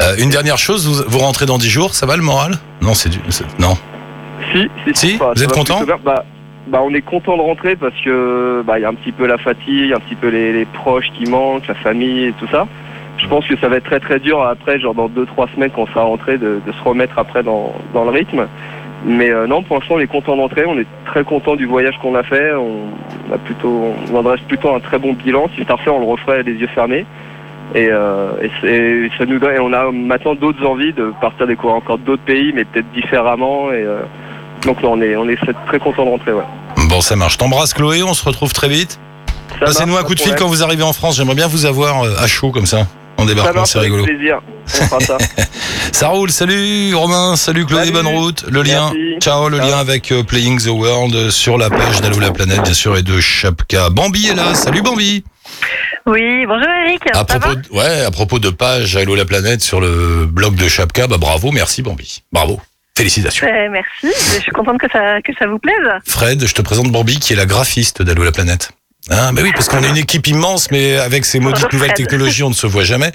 Euh, 0.00 0.16
une 0.18 0.30
dernière 0.30 0.58
chose, 0.58 0.86
vous, 0.88 1.04
vous 1.06 1.18
rentrez 1.18 1.46
dans 1.46 1.58
10 1.58 1.68
jours, 1.68 1.94
ça 1.94 2.06
va 2.06 2.16
le 2.16 2.22
moral? 2.22 2.54
Non, 2.80 2.94
c'est 2.94 3.08
du, 3.10 3.18
c'est- 3.28 3.44
non. 3.58 3.76
Si, 4.52 4.68
si, 4.86 4.94
Si 5.12 5.16
bah, 5.18 5.32
Vous 5.36 5.42
êtes 5.42 5.52
content? 5.52 5.80
bah, 6.04 6.24
bah, 6.68 6.80
on 6.84 6.92
est 6.94 7.00
content 7.02 7.36
de 7.36 7.42
rentrer 7.42 7.76
parce 7.76 7.94
que 8.04 8.62
bah, 8.66 8.78
il 8.78 8.82
y 8.82 8.84
a 8.84 8.88
un 8.88 8.94
petit 8.94 9.12
peu 9.12 9.26
la 9.26 9.38
fatigue, 9.38 9.92
un 9.92 10.00
petit 10.00 10.14
peu 10.14 10.28
les, 10.28 10.52
les 10.52 10.64
proches 10.64 11.10
qui 11.14 11.26
manquent, 11.30 11.66
la 11.66 11.74
famille 11.74 12.26
et 12.26 12.32
tout 12.32 12.46
ça. 12.48 12.66
Je 13.18 13.26
pense 13.26 13.46
que 13.46 13.56
ça 13.56 13.68
va 13.68 13.76
être 13.76 13.84
très 13.84 13.98
très 14.00 14.20
dur 14.20 14.42
après, 14.42 14.78
genre 14.78 14.94
dans 14.94 15.08
deux 15.08 15.26
trois 15.26 15.48
semaines 15.54 15.70
quand 15.74 15.82
on 15.82 15.86
sera 15.86 16.02
rentré, 16.02 16.38
de, 16.38 16.60
de 16.64 16.72
se 16.72 16.82
remettre 16.84 17.18
après 17.18 17.42
dans, 17.42 17.74
dans 17.92 18.04
le 18.04 18.10
rythme. 18.10 18.46
Mais 19.04 19.30
euh, 19.30 19.46
non, 19.46 19.62
pour 19.62 19.76
l'instant, 19.78 19.94
on 19.96 20.00
est 20.00 20.06
content 20.08 20.36
d'entrer, 20.36 20.64
on 20.66 20.78
est 20.78 20.86
très 21.04 21.24
content 21.24 21.56
du 21.56 21.66
voyage 21.66 21.96
qu'on 22.02 22.14
a 22.14 22.22
fait. 22.22 22.52
On, 22.54 23.32
a 23.32 23.38
plutôt, 23.38 23.92
on 24.12 24.16
en 24.16 24.22
dresse 24.22 24.40
plutôt 24.42 24.72
un 24.74 24.80
très 24.80 24.98
bon 24.98 25.12
bilan. 25.14 25.48
Si 25.52 25.58
c'était 25.60 25.72
à 25.72 25.76
refaire, 25.76 25.94
on 25.96 26.00
le 26.00 26.06
referait 26.06 26.42
les 26.42 26.54
yeux 26.54 26.66
fermés. 26.68 27.06
Et, 27.74 27.88
euh, 27.90 28.30
et, 28.42 28.50
c'est- 28.60 29.10
ça 29.18 29.26
nous 29.26 29.38
donne, 29.38 29.54
et 29.54 29.60
on 29.60 29.72
a 29.72 29.90
maintenant 29.92 30.34
d'autres 30.34 30.64
envies 30.66 30.92
de 30.92 31.12
partir 31.20 31.46
découvrir 31.46 31.76
encore 31.76 31.98
d'autres 31.98 32.22
pays, 32.22 32.52
mais 32.54 32.64
peut-être 32.64 32.90
différemment. 32.92 33.70
Et 33.72 33.82
euh, 33.84 34.00
donc 34.64 34.82
non, 34.82 34.92
on 34.92 35.00
est, 35.00 35.16
on 35.16 35.28
est 35.28 35.38
très 35.66 35.78
content 35.78 36.04
de 36.04 36.10
rentrer. 36.10 36.32
Ouais. 36.32 36.42
Bon, 36.88 37.00
ça 37.00 37.16
marche. 37.16 37.36
T'embrasse 37.38 37.74
Chloé, 37.74 38.02
on 38.02 38.14
se 38.14 38.24
retrouve 38.24 38.52
très 38.52 38.68
vite. 38.68 38.98
Passez-nous 39.60 39.96
un 39.96 40.02
coup 40.04 40.14
de 40.14 40.20
fil 40.20 40.34
quand 40.36 40.46
vous 40.48 40.62
arrivez 40.62 40.82
en 40.82 40.92
France. 40.92 41.16
J'aimerais 41.16 41.34
bien 41.34 41.46
vous 41.48 41.66
avoir 41.66 42.04
euh, 42.04 42.16
à 42.18 42.26
chaud 42.26 42.50
comme 42.50 42.66
ça. 42.66 42.86
Débarquant, 43.26 43.52
marche 43.54 43.70
c'est 43.70 43.80
rigolo. 43.80 44.04
plaisir. 44.04 44.38
On 44.80 44.84
fera 44.84 45.00
ça. 45.00 45.18
Ça 45.92 46.08
roule, 46.08 46.30
salut 46.30 46.94
Romain, 46.94 47.34
salut 47.34 47.66
Chloé, 47.66 47.80
Salut. 47.80 47.92
bonne 47.92 48.06
route. 48.06 48.44
Le 48.48 48.62
lien, 48.62 48.92
Merci. 48.94 49.18
ciao, 49.20 49.48
le 49.48 49.58
Ciao. 49.58 49.68
lien 49.68 49.78
avec 49.78 50.12
euh, 50.12 50.22
Playing 50.22 50.60
the 50.62 50.68
World 50.68 51.30
sur 51.30 51.58
la 51.58 51.68
page 51.68 52.00
d'Allo 52.00 52.20
la 52.20 52.30
planète, 52.30 52.62
bien 52.62 52.72
sûr, 52.74 52.96
et 52.96 53.02
de 53.02 53.18
Chapka. 53.20 53.90
Bambi 53.90 54.28
est 54.28 54.34
là, 54.34 54.54
salut 54.54 54.82
Bambi. 54.82 55.24
Oui, 56.06 56.46
bonjour 56.46 56.68
Eric. 56.86 57.00
À 57.10 57.14
ça 57.14 57.24
propos, 57.24 57.48
va 57.48 57.54
de, 57.56 57.68
ouais, 57.72 58.04
à 58.04 58.10
propos 58.12 58.38
de 58.38 58.50
page 58.50 58.96
Allo 58.96 59.16
la 59.16 59.24
planète 59.24 59.62
sur 59.62 59.80
le 59.80 60.24
blog 60.26 60.54
de 60.54 60.68
Chapka, 60.68 61.08
bah 61.08 61.16
bravo, 61.18 61.50
merci 61.50 61.82
Bambi. 61.82 62.22
Bravo. 62.32 62.60
Félicitations. 62.98 63.46
Euh, 63.46 63.68
Merci, 63.70 64.12
je 64.34 64.40
suis 64.40 64.50
contente 64.50 64.78
que 64.80 64.90
ça, 64.92 65.22
que 65.22 65.32
ça 65.38 65.46
vous 65.46 65.58
plaise. 65.60 65.76
Fred, 66.04 66.44
je 66.44 66.52
te 66.52 66.62
présente 66.62 66.90
Bambi 66.90 67.20
qui 67.20 67.32
est 67.32 67.36
la 67.36 67.46
graphiste 67.46 68.02
d'Allo 68.02 68.24
la 68.24 68.32
planète. 68.32 68.70
Ah, 69.08 69.30
mais 69.32 69.40
oui, 69.42 69.52
parce 69.54 69.68
qu'on 69.68 69.82
est 69.84 69.88
une 69.88 69.96
équipe 69.96 70.26
immense, 70.26 70.70
mais 70.72 70.96
avec 70.98 71.24
ces 71.24 71.38
maudites 71.38 71.62
Bonjour, 71.62 71.72
nouvelles 71.74 71.90
Fred. 71.92 71.96
technologies, 72.08 72.42
on 72.42 72.50
ne 72.50 72.54
se 72.54 72.66
voit 72.66 72.82
jamais. 72.82 73.12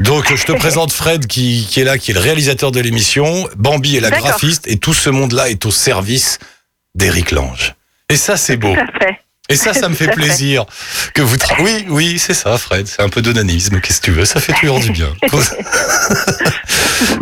Donc, 0.00 0.34
je 0.34 0.44
te 0.44 0.50
présente 0.58 0.92
Fred 0.92 1.26
qui, 1.28 1.66
qui 1.70 1.80
est 1.80 1.84
là, 1.84 1.96
qui 1.98 2.10
est 2.10 2.14
le 2.14 2.20
réalisateur 2.20 2.72
de 2.72 2.80
l'émission. 2.80 3.48
Bambi 3.56 3.96
est 3.96 4.00
la 4.00 4.10
graphiste 4.10 4.66
et 4.66 4.76
tout 4.78 4.92
ce 4.92 5.08
monde-là 5.08 5.48
est 5.50 5.64
au 5.66 5.70
service 5.70 6.40
d'Éric 6.96 7.30
Lange. 7.30 7.74
Et 8.10 8.16
ça, 8.16 8.36
c'est 8.36 8.56
beau. 8.56 8.74
Tout 8.74 8.80
à 8.80 8.98
fait. 9.06 9.18
Et 9.48 9.56
ça, 9.56 9.72
ça 9.72 9.88
me 9.88 9.94
fait 10.02 10.08
plaisir 10.08 10.64
que 11.14 11.22
vous. 11.22 11.36
tra- 11.36 11.60
Oui, 11.62 11.84
oui, 11.88 12.18
c'est 12.18 12.34
ça, 12.34 12.58
Fred. 12.58 12.86
C'est 12.88 13.00
un 13.02 13.08
peu 13.08 13.22
d'onanisme. 13.22 13.80
Qu'est-ce 13.80 14.00
que 14.00 14.06
tu 14.06 14.10
veux? 14.12 14.24
Ça 14.24 14.40
fait 14.40 14.52
toujours 14.54 14.80
du 14.80 14.90
bien. 14.90 15.08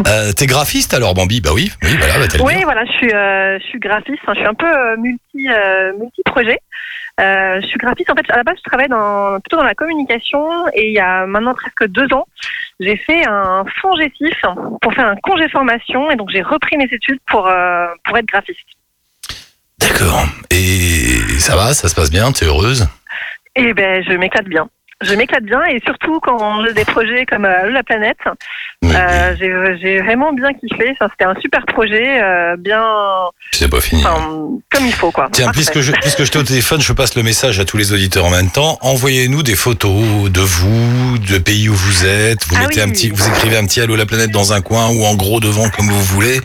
euh, 0.07 0.33
T'es 0.33 0.47
graphiste 0.47 0.95
alors, 0.95 1.14
Bambi? 1.14 1.40
Bah 1.40 1.50
oui, 1.52 1.71
oui, 1.83 1.97
voilà, 1.99 2.19
bah, 2.19 2.26
Oui, 2.40 2.54
bien. 2.54 2.64
voilà, 2.64 2.85
je 2.85 2.92
suis, 2.92 3.12
euh, 3.12 3.59
je 3.59 3.64
suis 3.66 3.78
graphiste. 3.78 4.19
Enfin, 4.23 4.35
je 4.35 4.40
suis 4.40 4.49
un 4.49 4.54
peu 4.54 4.66
euh, 4.66 4.97
multi, 4.97 5.49
multi-projet. 5.99 6.59
Euh, 7.21 7.61
je 7.61 7.66
suis 7.66 7.78
graphiste. 7.78 8.11
En 8.11 8.14
fait, 8.14 8.30
à 8.30 8.37
la 8.37 8.42
base, 8.45 8.57
je 8.59 8.69
travaille 8.69 8.88
dans, 8.88 9.38
plutôt 9.40 9.57
dans 9.57 9.64
la 9.64 9.75
communication. 9.75 10.66
Et 10.75 10.88
il 10.88 10.95
y 10.95 11.00
a 11.00 11.26
maintenant 11.26 11.54
presque 11.54 11.87
deux 11.88 12.12
ans, 12.14 12.26
j'ai 12.80 12.97
fait 12.97 13.26
un 13.26 13.64
fonds 13.80 13.95
gestif 13.97 14.35
pour 14.80 14.95
faire 14.95 15.07
un 15.07 15.16
congé 15.16 15.49
formation. 15.49 16.11
Et 16.11 16.16
donc, 16.16 16.30
j'ai 16.30 16.42
repris 16.42 16.76
mes 16.76 16.88
études 16.90 17.21
pour, 17.26 17.50
pour 18.04 18.19
être 18.19 18.26
graphiste. 18.26 18.61
D'accord. 19.78 20.25
Et 20.50 21.19
ça 21.38 21.57
va, 21.57 21.75
ça 21.75 21.88
se 21.88 21.95
passe 21.95 22.11
bien, 22.11 22.33
t'es 22.33 22.47
heureuse? 22.47 22.87
Et 23.57 23.73
ben, 23.75 24.02
je 24.07 24.12
m'éclate 24.12 24.47
bien. 24.47 24.69
Je 25.02 25.14
m'éclate 25.14 25.45
bien 25.45 25.64
et 25.64 25.80
surtout 25.80 26.21
quand 26.21 26.37
on 26.40 26.62
a 26.62 26.73
des 26.73 26.85
projets 26.85 27.25
comme 27.25 27.47
euh, 27.47 27.71
la 27.71 27.83
planète, 27.83 28.19
euh, 28.84 29.76
j'ai 29.80 30.00
vraiment 30.00 30.32
bien 30.32 30.52
kiffé. 30.54 30.94
C'était 31.00 31.25
un 31.25 31.34
super 31.40 31.64
projet, 31.66 32.20
euh, 32.22 32.56
bien, 32.58 32.82
C'est 33.52 33.68
pas 33.68 33.80
fini. 33.80 34.04
enfin, 34.04 34.18
comme 34.72 34.87
il 34.87 34.92
faut 34.92 35.10
quoi. 35.10 35.28
Tiens, 35.32 35.46
Parfait. 35.46 35.58
puisque 35.58 35.80
je, 35.80 35.92
puisque 35.92 36.25
je 36.25 36.30
t'ai 36.30 36.38
au 36.38 36.42
téléphone, 36.42 36.80
je 36.80 36.92
passe 36.92 37.14
le 37.14 37.22
message 37.22 37.60
à 37.60 37.64
tous 37.64 37.76
les 37.76 37.92
auditeurs 37.92 38.25
en 38.25 38.30
même 38.30 38.50
temps. 38.50 38.78
Envoyez-nous 38.80 39.42
des 39.42 39.54
photos 39.56 40.30
de 40.30 40.40
vous, 40.40 41.18
de 41.18 41.38
pays 41.38 41.68
où 41.68 41.75
vous 41.75 42.06
êtes. 42.06 42.44
Vous 42.49 42.56
Ah 42.58 42.62
mettez 42.62 42.80
un 42.82 42.88
petit, 42.88 43.10
vous 43.10 43.28
écrivez 43.28 43.56
un 43.58 43.66
petit 43.66 43.80
allô 43.80 43.96
la 43.96 44.06
planète 44.06 44.30
dans 44.30 44.52
un 44.52 44.60
coin 44.60 44.88
ou 44.88 45.04
en 45.04 45.14
gros 45.14 45.40
devant 45.40 45.68
comme 45.70 45.88
vous 45.88 46.02
voulez. 46.04 46.40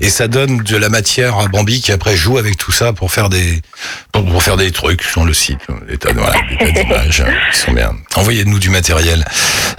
Et 0.00 0.08
ça 0.08 0.26
donne 0.26 0.58
de 0.58 0.76
la 0.76 0.88
matière 0.88 1.38
à 1.38 1.46
Bambi 1.46 1.80
qui 1.80 1.92
après 1.92 2.16
joue 2.16 2.36
avec 2.38 2.56
tout 2.56 2.72
ça 2.72 2.92
pour 2.92 3.12
faire 3.12 3.28
des, 3.28 3.60
pour, 4.12 4.24
pour 4.24 4.42
faire 4.42 4.56
des 4.56 4.72
trucs 4.72 5.02
sur 5.02 5.24
le 5.24 5.32
site. 5.32 5.60
Des 5.88 5.98
tas, 5.98 6.12
voilà, 6.12 6.34
des 6.50 6.56
tas 6.72 6.82
d'images 6.82 7.20
euh, 7.20 7.30
qui 7.52 7.58
sont 7.58 7.72
bien. 7.72 7.92
Envoyez-nous 8.16 8.58
du 8.58 8.70
matériel. 8.70 9.24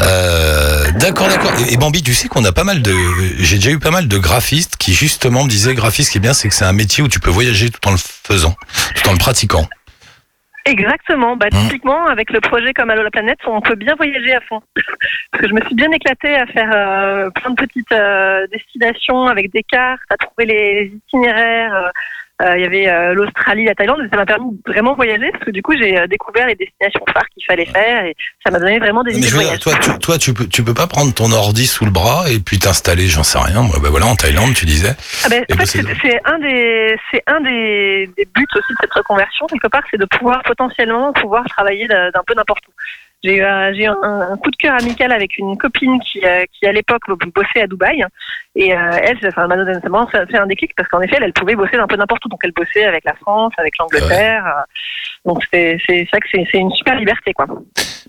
Euh, 0.01 0.85
d'accord, 0.99 1.27
d'accord. 1.27 1.51
Et, 1.67 1.73
et 1.73 1.77
Bambi, 1.77 1.94
tu 2.03 2.13
sais 2.13 2.27
qu'on 2.27 2.43
a 2.45 2.51
pas 2.51 2.63
mal 2.63 2.81
de, 2.81 2.93
j'ai 3.39 3.55
déjà 3.57 3.71
eu 3.71 3.79
pas 3.79 3.91
mal 3.91 4.07
de 4.07 4.17
graphistes 4.17 4.77
qui 4.77 4.93
justement 4.93 5.43
me 5.43 5.49
disaient, 5.49 5.73
graphiste, 5.75 6.07
ce 6.07 6.11
qui 6.11 6.17
est 6.17 6.21
bien, 6.21 6.33
c'est 6.33 6.47
que 6.49 6.55
c'est 6.55 6.65
un 6.65 6.73
métier 6.73 7.03
où 7.03 7.07
tu 7.07 7.19
peux 7.19 7.29
voyager 7.29 7.69
tout 7.69 7.87
en 7.87 7.91
le 7.91 7.97
faisant, 7.97 8.55
tout 8.95 9.09
en 9.09 9.13
le 9.13 9.17
pratiquant. 9.17 9.67
Exactement. 10.65 11.35
Bah, 11.35 11.45
Hein. 11.51 11.67
typiquement, 11.67 12.07
avec 12.07 12.31
le 12.31 12.41
projet 12.41 12.73
comme 12.73 12.89
Allo 12.89 13.03
la 13.03 13.11
planète, 13.11 13.37
on 13.45 13.61
peut 13.61 13.75
bien 13.75 13.93
voyager 13.95 14.33
à 14.33 14.41
fond. 14.41 14.61
Parce 15.31 15.43
que 15.43 15.47
je 15.49 15.53
me 15.53 15.61
suis 15.65 15.75
bien 15.75 15.91
éclatée 15.91 16.35
à 16.35 16.47
faire 16.47 16.71
euh, 16.73 17.29
plein 17.29 17.51
de 17.51 17.55
petites 17.55 17.91
euh, 17.91 18.47
destinations 18.51 19.27
avec 19.27 19.51
des 19.53 19.61
cartes, 19.63 20.01
à 20.09 20.17
trouver 20.17 20.45
les 20.47 20.91
itinéraires. 20.95 21.73
euh, 21.75 21.89
Il 22.41 22.61
y 22.61 22.65
avait 22.65 22.89
euh, 22.89 23.13
l'Australie, 23.13 23.63
la 23.63 23.73
Thaïlande, 23.75 24.01
et 24.05 24.09
ça 24.09 24.17
m'a 24.17 24.25
permis 24.25 24.51
de 24.51 24.71
vraiment 24.71 24.93
voyager 24.93 25.31
parce 25.31 25.45
que 25.45 25.51
du 25.51 25.61
coup 25.61 25.73
j'ai 25.79 25.97
euh, 25.97 26.05
découvert 26.07 26.47
les 26.47 26.55
destinations 26.55 26.99
phares 27.13 27.27
qu'il 27.33 27.45
fallait 27.45 27.65
faire 27.65 28.03
et 28.03 28.13
ça 28.45 28.51
m'a 28.51 28.59
donné 28.59 28.77
vraiment 28.77 29.03
des 29.03 29.11
Mais 29.13 29.19
idées 29.19 29.27
je 29.27 29.31
de 29.33 29.37
veux 29.37 29.43
dire, 29.49 29.57
voyage. 29.59 29.81
toi, 29.81 29.93
tu, 29.93 29.99
toi, 29.99 30.17
tu 30.17 30.33
peux, 30.33 30.45
tu 30.47 30.61
peux 30.63 30.73
pas 30.73 30.87
prendre 30.87 31.13
ton 31.13 31.31
ordi 31.31 31.65
sous 31.65 31.85
le 31.85 31.91
bras 31.91 32.25
et 32.29 32.39
puis 32.39 32.59
t'installer, 32.59 33.07
j'en 33.07 33.23
sais 33.23 33.37
rien. 33.39 33.61
Moi, 33.61 33.77
bah 33.81 33.87
voilà, 33.89 34.07
en 34.07 34.15
Thaïlande, 34.17 34.53
tu 34.53 34.65
disais. 34.65 34.95
Ah 35.23 35.29
ben, 35.29 35.45
en 35.49 35.55
fait, 35.57 35.65
c'est- 35.65 35.83
c'est 36.01 36.19
un 36.25 36.39
des 36.39 36.97
c'est 37.11 37.23
un 37.27 37.39
des, 37.39 38.09
des 38.17 38.25
buts 38.35 38.45
aussi 38.53 38.73
de 38.73 38.77
cette 38.81 38.93
reconversion 38.93 39.47
quelque 39.47 39.67
part, 39.67 39.83
c'est 39.89 39.97
de 39.99 40.05
pouvoir 40.05 40.43
potentiellement 40.43 41.13
pouvoir 41.13 41.45
travailler 41.45 41.87
d'un 41.87 42.11
peu 42.27 42.33
n'importe 42.33 42.63
où. 42.67 42.71
J'ai 43.23 43.37
eu, 43.37 43.43
un, 43.43 43.71
un 44.03 44.37
coup 44.37 44.51
de 44.51 44.55
cœur 44.55 44.75
amical 44.79 45.11
avec 45.11 45.37
une 45.37 45.57
copine 45.57 45.99
qui, 46.01 46.19
euh, 46.23 46.45
qui 46.53 46.67
à 46.67 46.71
l'époque 46.71 47.01
bossait 47.33 47.63
à 47.63 47.67
Dubaï 47.67 48.03
et 48.55 48.73
euh, 48.75 48.99
elle, 49.01 49.19
ça 49.19 49.29
enfin, 49.29 49.47
m'a 49.47 49.55
notamment 49.55 50.07
fait 50.07 50.37
un 50.37 50.45
déclic 50.45 50.71
parce 50.75 50.87
qu'en 50.89 51.01
effet, 51.01 51.15
elle, 51.17 51.23
elle 51.23 51.33
pouvait 51.33 51.55
bosser 51.55 51.77
d'un 51.77 51.87
peu 51.87 51.95
n'importe 51.95 52.23
où. 52.25 52.29
Donc 52.29 52.39
elle 52.43 52.51
bossait 52.51 52.85
avec 52.85 53.03
la 53.03 53.15
France, 53.15 53.53
avec 53.57 53.73
l'Angleterre. 53.79 54.45
euh, 54.45 54.61
donc 55.25 55.43
c'est 55.51 55.77
vrai 55.87 56.19
que 56.19 56.27
c'est 56.31 56.45
c'est 56.51 56.59
une 56.59 56.71
super 56.71 56.95
liberté 56.95 57.33
quoi. 57.33 57.47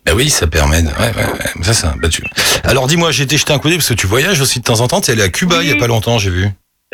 Bah 0.05 0.13
oui, 0.15 0.29
ça 0.29 0.47
permet. 0.47 0.83
Ouais, 0.83 1.13
ouais, 1.17 1.33
ouais. 1.33 1.63
Ça, 1.65 1.73
ça. 1.73 1.95
Bah, 2.01 2.09
tu... 2.09 2.23
Alors, 2.63 2.87
dis-moi, 2.87 3.11
j'ai 3.11 3.25
été 3.25 3.37
jeter 3.37 3.53
un 3.53 3.59
coup 3.59 3.69
d'œil 3.69 3.79
parce 3.79 3.89
que 3.89 3.95
tu 3.95 4.07
voyages 4.07 4.41
aussi 4.41 4.61
de 4.61 4.65
temps 4.65 4.81
en 4.81 4.87
temps. 4.87 5.01
T'es 5.01 5.13
allé 5.13 5.23
à 5.23 5.29
Cuba 5.29 5.63
il 5.63 5.69
y 5.69 5.73
a 5.73 5.77
pas 5.77 5.89
longtemps, 5.89 6.19
j'ai 6.19 6.31
vu. 6.31 6.49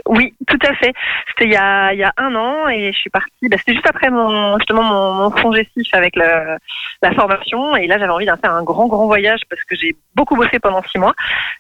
Oui, 0.07 0.35
tout 0.49 0.59
à 0.63 0.75
fait. 0.75 0.93
C'était 1.29 1.45
il 1.45 1.53
y 1.53 1.57
a, 1.57 1.93
il 1.93 1.99
y 1.99 2.03
a 2.03 2.13
un 2.17 2.35
an 2.35 2.69
et 2.69 2.93
je 2.93 2.99
suis 2.99 3.11
partie. 3.11 3.49
Bah, 3.49 3.57
c'était 3.59 3.75
juste 3.75 3.87
après 3.87 4.11
mon 4.11 4.59
justement 4.59 4.83
mon, 4.83 5.15
mon 5.15 5.31
congestif 5.31 5.87
avec 5.93 6.17
le, 6.17 6.57
la 7.03 7.13
formation 7.13 7.77
et 7.77 7.87
là 7.87 7.99
j'avais 7.99 8.11
envie 8.13 8.27
d'en 8.27 8.37
faire 8.37 8.55
un 8.55 8.63
grand 8.63 8.87
grand 8.87 9.07
voyage 9.07 9.41
parce 9.51 9.63
que 9.65 9.77
j'ai 9.77 9.95
beaucoup 10.15 10.35
bossé 10.35 10.59
pendant 10.59 10.83
six 10.85 10.99
mois 10.99 11.15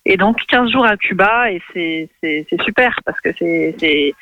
et 0.06 0.16
donc 0.16 0.38
15 0.48 0.70
jours 0.70 0.86
à 0.86 0.96
Cuba 0.96 1.50
et 1.50 1.60
c'est 1.72 2.08
c'est 2.22 2.62
super 2.62 2.98
parce 3.04 3.20
que 3.20 3.30
c'est 3.38 3.74
c'est 3.78 4.14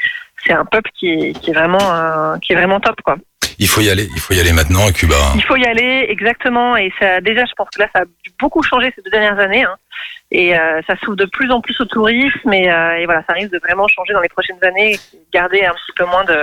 c'est 0.45 0.53
un 0.53 0.65
peuple 0.65 0.91
qui 0.95 1.09
est 1.09 1.41
qui 1.41 1.51
est 1.51 1.55
vraiment 1.55 2.39
qui 2.41 2.53
est 2.53 2.57
vraiment 2.57 2.81
top 2.81 3.01
quoi. 3.03 3.17
Il 3.61 3.69
faut 3.69 3.83
y 3.83 3.91
aller. 3.91 4.09
Il 4.15 4.21
faut 4.21 4.33
y 4.33 4.41
aller 4.41 4.53
maintenant 4.53 4.87
à 4.89 4.93
Cuba. 4.93 5.17
Il 5.35 5.45
faut 5.45 5.57
y 5.57 5.67
aller 5.67 6.07
exactement 6.09 6.79
et 6.79 6.91
ça 6.99 7.21
déjà 7.21 7.45
je 7.45 7.53
pense 7.55 7.69
que 7.69 7.83
là 7.83 7.89
ça 7.95 8.03
a 8.03 8.05
beaucoup 8.41 8.63
changé 8.63 8.91
ces 8.97 9.03
deux 9.03 9.11
dernières 9.11 9.39
années 9.39 9.65
hein. 9.65 9.77
et 10.31 10.59
euh, 10.59 10.81
ça 10.87 10.97
s'ouvre 10.97 11.17
de 11.17 11.27
plus 11.27 11.53
en 11.53 11.61
plus 11.61 11.79
au 11.79 11.85
tourisme 11.85 12.53
et, 12.55 12.73
euh, 12.73 12.97
et 12.97 13.05
voilà 13.05 13.23
ça 13.29 13.35
risque 13.35 13.53
de 13.53 13.59
vraiment 13.59 13.87
changer 13.87 14.15
dans 14.15 14.23
les 14.23 14.31
prochaines 14.31 14.65
années 14.65 14.99
garder 15.31 15.63
un 15.67 15.73
petit 15.73 15.93
peu 15.95 16.07
moins 16.07 16.25
de 16.25 16.39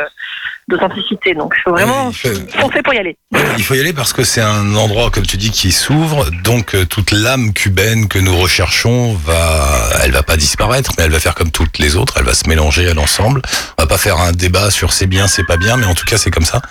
d'authenticité 0.67 1.33
donc 1.33 1.53
il 1.57 1.62
faut 1.62 1.71
vraiment 1.71 2.12
foncer 2.12 2.81
pour 2.83 2.93
y 2.93 2.97
aller. 2.97 3.17
Il 3.57 3.63
faut 3.63 3.74
y 3.74 3.79
aller 3.79 3.93
parce 3.93 4.12
que 4.13 4.24
c'est 4.24 4.41
un 4.41 4.75
endroit, 4.75 5.09
comme 5.12 5.25
tu 5.25 5.38
dis, 5.38 5.51
qui 5.51 5.71
s'ouvre. 5.71 6.29
Donc 6.43 6.75
euh, 6.75 6.86
toute 6.86 7.12
l'âme 7.12 7.53
cubaine 7.53 8.07
que 8.07 8.19
nous 8.19 8.36
recherchons 8.38 9.13
va, 9.13 9.89
elle 10.03 10.12
va 10.12 10.24
pas 10.24 10.36
disparaître, 10.38 10.91
mais 10.97 11.05
elle 11.05 11.12
va 11.12 11.19
faire 11.19 11.36
comme 11.36 11.51
toutes 11.51 11.77
les 11.79 11.95
autres. 11.95 12.15
Elle 12.17 12.25
va 12.25 12.33
se 12.33 12.47
mélanger 12.50 12.88
à 12.89 12.93
l'ensemble. 12.93 13.41
On 13.77 13.83
va 13.83 13.88
pas 13.88 13.97
faire 13.97 14.17
un 14.19 14.31
débat 14.33 14.69
sur 14.71 14.91
c'est 14.93 15.07
bien, 15.07 15.27
c'est 15.27 15.45
pas 15.45 15.57
bien, 15.57 15.77
mais 15.77 15.86
en 15.86 15.93
tout 15.95 16.05
cas 16.05 16.17
c'est 16.17 16.31
comme 16.31 16.45
ça. 16.45 16.62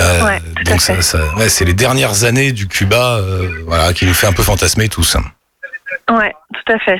Euh, 0.00 0.24
Ouais, 0.24 0.40
donc 0.64 0.80
ça, 0.80 1.00
ça- 1.02 1.34
ouais, 1.36 1.48
c'est 1.48 1.64
les 1.64 1.74
dernières 1.74 2.24
années 2.24 2.52
du 2.52 2.66
Cuba, 2.66 3.16
euh, 3.18 3.48
voilà, 3.66 3.92
qui 3.92 4.04
nous 4.06 4.14
fait 4.14 4.26
un 4.26 4.32
peu 4.32 4.42
fantasmer 4.42 4.88
tous. 4.88 5.16
Ouais, 6.10 6.32
tout 6.54 6.72
à 6.72 6.78
fait. 6.80 6.98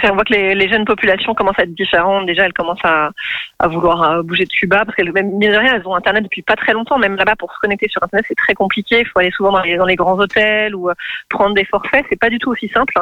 Fait. 0.00 0.10
On 0.10 0.14
voit 0.14 0.24
que 0.24 0.34
les, 0.34 0.68
jeunes 0.68 0.84
populations 0.84 1.34
commencent 1.34 1.58
à 1.58 1.62
être 1.62 1.74
différentes. 1.74 2.26
Déjà, 2.26 2.44
elles 2.44 2.52
commencent 2.52 2.84
à, 2.84 3.10
à 3.58 3.68
vouloir 3.68 4.02
euh, 4.02 4.22
bouger 4.22 4.44
de 4.44 4.50
Cuba 4.50 4.84
parce 4.84 4.94
qu'elles, 4.94 5.12
même 5.12 5.38
de 5.38 5.46
rien, 5.46 5.74
elles 5.74 5.86
ont 5.86 5.94
Internet 5.94 6.24
depuis 6.24 6.42
pas 6.42 6.56
très 6.56 6.72
longtemps. 6.72 6.98
Même 6.98 7.16
là-bas, 7.16 7.36
pour 7.36 7.52
se 7.52 7.58
connecter 7.58 7.88
sur 7.88 8.02
Internet, 8.02 8.26
c'est 8.28 8.36
très 8.36 8.54
compliqué. 8.54 9.00
Il 9.00 9.06
faut 9.06 9.18
aller 9.18 9.30
souvent 9.30 9.52
dans 9.52 9.62
les, 9.62 9.76
dans 9.76 9.86
les 9.86 9.96
grands 9.96 10.18
hôtels 10.18 10.74
ou 10.74 10.90
euh, 10.90 10.94
prendre 11.28 11.54
des 11.54 11.64
forfaits. 11.64 12.04
C'est 12.10 12.20
pas 12.20 12.30
du 12.30 12.38
tout 12.38 12.50
aussi 12.50 12.68
simple. 12.68 12.94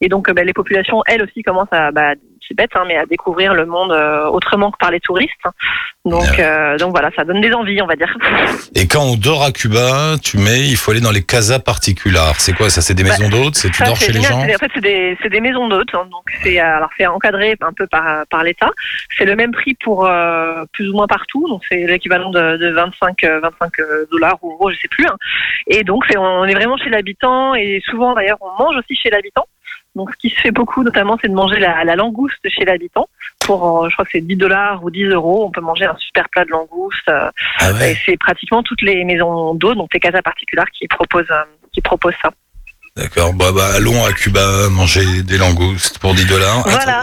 Et 0.00 0.08
donc, 0.08 0.28
euh, 0.28 0.32
bah, 0.32 0.44
les 0.44 0.52
populations, 0.52 1.02
elles 1.06 1.22
aussi, 1.22 1.42
commencent 1.42 1.72
à, 1.72 1.90
bah, 1.90 2.14
c'est 2.46 2.54
bête, 2.56 2.70
hein, 2.74 2.84
mais 2.86 2.96
à 2.96 3.06
découvrir 3.06 3.54
le 3.54 3.66
monde 3.66 3.92
euh, 3.92 4.26
autrement 4.26 4.70
que 4.70 4.76
par 4.78 4.90
les 4.90 5.00
touristes. 5.00 5.32
Donc, 6.04 6.38
euh, 6.38 6.76
donc 6.76 6.90
voilà, 6.90 7.10
ça 7.16 7.24
donne 7.24 7.40
des 7.40 7.52
envies, 7.52 7.80
on 7.80 7.86
va 7.86 7.96
dire. 7.96 8.14
Et 8.74 8.86
quand 8.86 9.02
on 9.02 9.16
dort 9.16 9.42
à 9.42 9.52
Cuba, 9.52 10.16
tu 10.22 10.36
mets, 10.36 10.66
il 10.68 10.76
faut 10.76 10.90
aller 10.90 11.00
dans 11.00 11.10
les 11.10 11.22
casas 11.22 11.60
particulars. 11.60 12.40
C'est 12.40 12.52
quoi 12.52 12.68
ça 12.68 12.82
C'est 12.82 12.92
des 12.94 13.02
Bah, 13.04 13.10
maisons 13.18 13.28
d'hôtes 13.30 13.54
C'est 13.54 13.70
tu 13.70 13.82
dors 13.82 13.96
chez 13.96 14.12
les 14.12 14.20
gens 14.20 14.38
En 14.40 14.44
fait, 14.44 14.70
c'est 14.74 14.80
des, 14.82 15.16
des 15.30 15.40
maisons 15.40 15.66
d'hôtes. 15.68 15.94
hein. 15.94 16.06
donc, 16.10 16.24
c'est 16.42 16.58
alors 16.58 16.90
c'est 16.98 17.06
encadré 17.06 17.56
un 17.62 17.72
peu 17.72 17.86
par, 17.86 18.26
par 18.28 18.42
l'État. 18.44 18.70
C'est 19.16 19.24
le 19.24 19.34
même 19.36 19.52
prix 19.52 19.74
pour 19.82 20.06
euh, 20.06 20.64
plus 20.74 20.90
ou 20.90 20.92
moins 20.94 21.06
partout. 21.06 21.48
Donc, 21.48 21.62
c'est 21.70 21.86
l'équivalent 21.86 22.30
de, 22.30 22.58
de 22.58 22.70
25, 22.72 23.24
euh, 23.24 23.40
25 23.40 23.72
dollars 24.10 24.36
ou 24.42 24.52
euros, 24.52 24.70
je 24.70 24.76
sais 24.76 24.88
plus. 24.88 25.06
hein. 25.06 25.16
Et 25.68 25.84
donc, 25.84 26.04
on 26.18 26.44
est 26.44 26.54
vraiment 26.54 26.76
chez 26.76 26.90
l'habitant. 26.90 27.54
Et 27.54 27.80
souvent, 27.88 28.14
d'ailleurs, 28.14 28.38
on 28.42 28.62
mange 28.62 28.76
aussi 28.76 28.94
chez 28.94 29.08
l'habitant. 29.08 29.46
Donc, 29.94 30.10
ce 30.12 30.16
qui 30.18 30.30
se 30.34 30.40
fait 30.40 30.50
beaucoup, 30.50 30.82
notamment, 30.82 31.16
c'est 31.22 31.28
de 31.28 31.34
manger 31.34 31.58
la, 31.60 31.84
la 31.84 31.94
langouste 31.96 32.48
chez 32.48 32.64
l'habitant. 32.64 33.08
Pour, 33.40 33.84
euh, 33.84 33.88
je 33.88 33.94
crois 33.94 34.04
que 34.04 34.10
c'est 34.12 34.20
10 34.20 34.36
dollars 34.36 34.82
ou 34.82 34.90
10 34.90 35.04
euros, 35.04 35.44
on 35.46 35.50
peut 35.50 35.60
manger 35.60 35.84
un 35.84 35.96
super 35.98 36.28
plat 36.30 36.44
de 36.44 36.50
langouste. 36.50 37.08
euh, 37.08 37.30
Ah 37.60 37.72
ouais. 37.72 37.96
C'est 38.04 38.16
pratiquement 38.16 38.62
toutes 38.62 38.82
les 38.82 39.04
maisons 39.04 39.54
d'eau, 39.54 39.74
donc 39.74 39.92
les 39.94 40.00
casas 40.00 40.22
particulières, 40.22 40.66
qui 40.76 40.88
proposent, 40.88 41.30
euh, 41.30 41.44
qui 41.72 41.80
proposent 41.80 42.14
ça. 42.22 42.30
D'accord, 42.96 43.34
bah, 43.34 43.50
bah, 43.52 43.70
allons 43.74 44.04
à 44.04 44.12
Cuba 44.12 44.68
manger 44.70 45.22
des 45.24 45.36
langoustes 45.36 45.98
pour 45.98 46.14
10 46.14 46.26
dollars. 46.26 46.62
Voilà. 46.66 46.98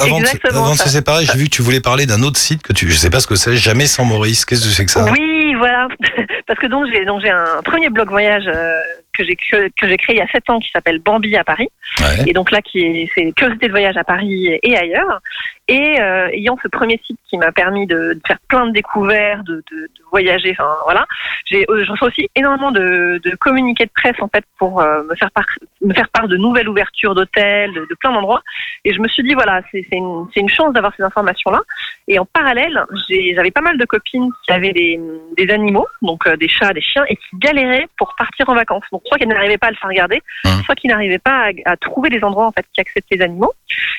avant, 0.00 0.20
de, 0.20 0.48
avant 0.48 0.72
de 0.72 0.78
se 0.78 0.88
séparer, 0.88 1.26
j'ai 1.26 1.36
vu 1.38 1.44
que 1.44 1.50
tu 1.50 1.60
voulais 1.62 1.80
parler 1.80 2.06
d'un 2.06 2.22
autre 2.22 2.38
site 2.38 2.62
que 2.62 2.72
tu, 2.72 2.90
je 2.90 2.96
sais 2.96 3.10
pas 3.10 3.20
ce 3.20 3.26
que 3.26 3.34
c'est, 3.36 3.54
jamais 3.56 3.86
sans 3.86 4.04
Maurice. 4.06 4.44
Qu'est-ce 4.46 4.64
que 4.64 4.70
c'est 4.72 4.86
que 4.86 4.90
ça? 4.90 5.04
Oui, 5.12 5.54
voilà. 5.58 5.88
Parce 6.46 6.58
que 6.58 6.66
donc 6.68 6.86
j'ai 6.90 7.04
donc 7.04 7.20
j'ai 7.22 7.28
un 7.30 7.60
premier 7.64 7.90
blog 7.90 8.08
voyage 8.08 8.44
euh, 8.46 8.78
que 9.16 9.24
j'ai 9.24 9.36
que, 9.36 9.68
que 9.68 9.88
j'ai 9.88 9.96
créé 9.96 10.16
il 10.16 10.18
y 10.18 10.22
a 10.22 10.28
sept 10.28 10.48
ans 10.50 10.58
qui 10.58 10.70
s'appelle 10.70 10.98
Bambi 10.98 11.36
à 11.36 11.44
Paris. 11.44 11.68
Ouais. 12.00 12.24
Et 12.28 12.32
donc 12.32 12.50
là 12.50 12.60
qui 12.60 12.80
est 12.80 13.10
c'est 13.14 13.32
curiosité 13.32 13.66
de 13.66 13.72
voyage 13.72 13.96
à 13.96 14.04
Paris 14.04 14.58
et 14.62 14.76
ailleurs. 14.76 15.20
Et 15.68 16.00
euh, 16.00 16.28
ayant 16.32 16.56
ce 16.62 16.68
premier 16.68 17.00
site 17.04 17.18
qui 17.28 17.36
m'a 17.38 17.50
permis 17.50 17.86
de, 17.88 18.14
de 18.14 18.20
faire 18.24 18.38
plein 18.48 18.66
de 18.66 18.72
découvertes, 18.72 19.44
de, 19.44 19.56
de, 19.72 19.76
de 19.82 19.88
voyager, 20.12 20.52
enfin 20.52 20.68
voilà. 20.84 21.06
J'ai 21.44 21.64
euh, 21.68 21.84
je 21.84 21.90
reçois 21.90 22.06
aussi 22.08 22.28
énormément 22.36 22.70
de, 22.70 23.20
de 23.24 23.30
communiqués 23.34 23.86
de 23.86 23.90
presse 23.90 24.14
en 24.20 24.28
fait 24.28 24.44
pour 24.58 24.80
euh, 24.80 25.02
me 25.02 25.14
faire 25.16 25.30
part 25.32 25.46
me 25.82 25.92
faire 25.92 26.08
part 26.10 26.28
de 26.28 26.36
nouvelles 26.36 26.68
ouvertures 26.68 27.16
d'hôtels, 27.16 27.72
de, 27.72 27.86
plein 27.98 28.12
d'endroits. 28.12 28.42
Et 28.84 28.94
je 28.94 29.00
me 29.00 29.08
suis 29.08 29.24
dit 29.24 29.34
voilà 29.34 29.60
c'est 29.72 29.84
c'est 29.90 29.96
une 29.96 30.26
c'est 30.32 30.40
une 30.40 30.48
chance 30.48 30.72
d'avoir 30.72 30.92
ces 30.96 31.02
informations 31.02 31.50
là. 31.50 31.60
Et 32.08 32.20
en 32.20 32.24
parallèle, 32.26 32.84
j'ai- 33.08 33.34
j'avais 33.34 33.50
pas 33.50 33.60
mal 33.60 33.76
de 33.76 33.84
copines 33.84 34.30
qui 34.44 34.52
avaient 34.52 34.72
des, 34.72 35.00
des 35.36 35.52
animaux, 35.52 35.88
donc 36.02 36.24
euh, 36.28 36.36
des 36.36 36.48
chats, 36.48 36.72
des 36.72 36.80
chiens, 36.80 37.04
et 37.08 37.16
qui 37.16 37.26
galéraient 37.34 37.88
pour 37.98 38.14
partir 38.16 38.48
en 38.48 38.54
vacances. 38.54 38.84
Donc 38.92 39.02
soit 39.06 39.18
qu'elles 39.18 39.26
n'arrivaient 39.26 39.58
pas 39.58 39.66
à 39.66 39.70
le 39.72 39.76
faire 39.76 39.90
garder, 39.90 40.22
soit 40.64 40.76
qu'ils 40.76 40.90
n'arrivaient 40.90 41.18
pas 41.18 41.48
à, 41.48 41.72
à 41.72 41.76
trouver 41.76 42.08
des 42.08 42.22
endroits 42.22 42.46
en 42.46 42.52
fait 42.52 42.64
qui 42.72 42.80
acceptent 42.80 43.08
les 43.10 43.22
animaux. 43.22 43.52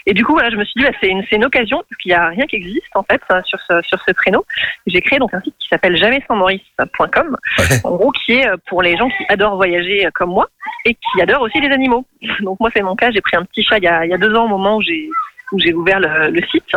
Et 0.05 0.13
du 0.13 0.23
coup, 0.23 0.31
voilà, 0.31 0.49
je 0.49 0.55
me 0.55 0.63
suis 0.63 0.79
dit, 0.79 0.85
bah, 0.85 0.95
c'est 1.01 1.09
une, 1.09 1.21
c'est 1.29 1.35
une 1.35 1.43
occasion 1.43 1.56
parce 1.65 1.97
qu'il 2.01 2.09
n'y 2.11 2.15
a 2.15 2.27
rien 2.29 2.45
qui 2.45 2.55
existe 2.57 2.95
en 2.95 3.03
fait 3.03 3.21
euh, 3.31 3.41
sur 3.43 3.59
ce 3.61 3.81
sur 3.83 3.99
ce 4.05 4.11
créneau. 4.11 4.45
J'ai 4.85 5.01
créé 5.01 5.19
donc 5.19 5.33
un 5.33 5.41
site 5.41 5.55
qui 5.59 5.67
s'appelle 5.69 5.97
jamais-sans-maurice.com, 5.97 7.37
Ouais. 7.59 7.65
en 7.83 7.95
gros 7.95 8.11
qui 8.11 8.33
est 8.33 8.47
euh, 8.47 8.57
pour 8.67 8.81
les 8.81 8.95
gens 8.97 9.09
qui 9.09 9.23
adorent 9.29 9.55
voyager 9.55 10.05
euh, 10.05 10.09
comme 10.13 10.29
moi 10.31 10.47
et 10.85 10.93
qui 10.93 11.21
adorent 11.21 11.41
aussi 11.41 11.59
les 11.59 11.69
animaux. 11.69 12.05
Donc 12.41 12.59
moi, 12.59 12.69
c'est 12.75 12.81
mon 12.81 12.95
cas. 12.95 13.11
J'ai 13.11 13.21
pris 13.21 13.35
un 13.37 13.43
petit 13.43 13.63
chat 13.63 13.77
il 13.77 13.83
y 13.83 13.87
a, 13.87 14.05
il 14.05 14.11
y 14.11 14.13
a 14.13 14.17
deux 14.17 14.33
ans 14.35 14.45
au 14.45 14.49
moment 14.49 14.77
où 14.77 14.81
j'ai 14.81 15.09
où 15.53 15.59
j'ai 15.59 15.73
ouvert 15.73 15.99
le, 15.99 16.29
le 16.29 16.41
site. 16.51 16.75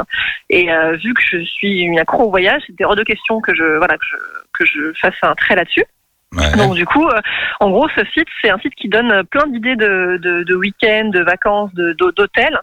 Et 0.49 0.71
euh, 0.73 0.93
vu 0.97 1.13
que 1.15 1.23
je 1.23 1.39
suis 1.45 1.81
une 1.81 1.99
accro 1.99 2.25
au 2.25 2.31
voyage, 2.31 2.63
c'était 2.67 2.85
hors 2.85 2.95
de 2.97 3.03
question 3.03 3.41
que 3.41 3.55
je 3.55 3.79
voilà 3.79 3.97
que 3.99 4.05
je, 4.07 4.17
que 4.59 4.65
je 4.65 4.93
fasse 5.01 5.15
un 5.23 5.35
trait 5.35 5.57
là-dessus. 5.57 5.85
Ouais. 6.33 6.57
Donc 6.57 6.75
du 6.77 6.87
coup, 6.87 7.09
euh, 7.09 7.21
en 7.59 7.71
gros, 7.71 7.89
ce 7.97 8.05
site, 8.15 8.29
c'est 8.41 8.51
un 8.51 8.59
site 8.61 8.75
qui 8.77 8.89
donne 8.89 9.25
plein 9.25 9.49
d'idées 9.49 9.75
de, 9.75 10.17
de, 10.23 10.45
de 10.45 10.55
week-ends, 10.55 11.09
de 11.13 11.21
vacances, 11.23 11.75
de- 11.75 11.93
d'hôtels, 11.95 12.57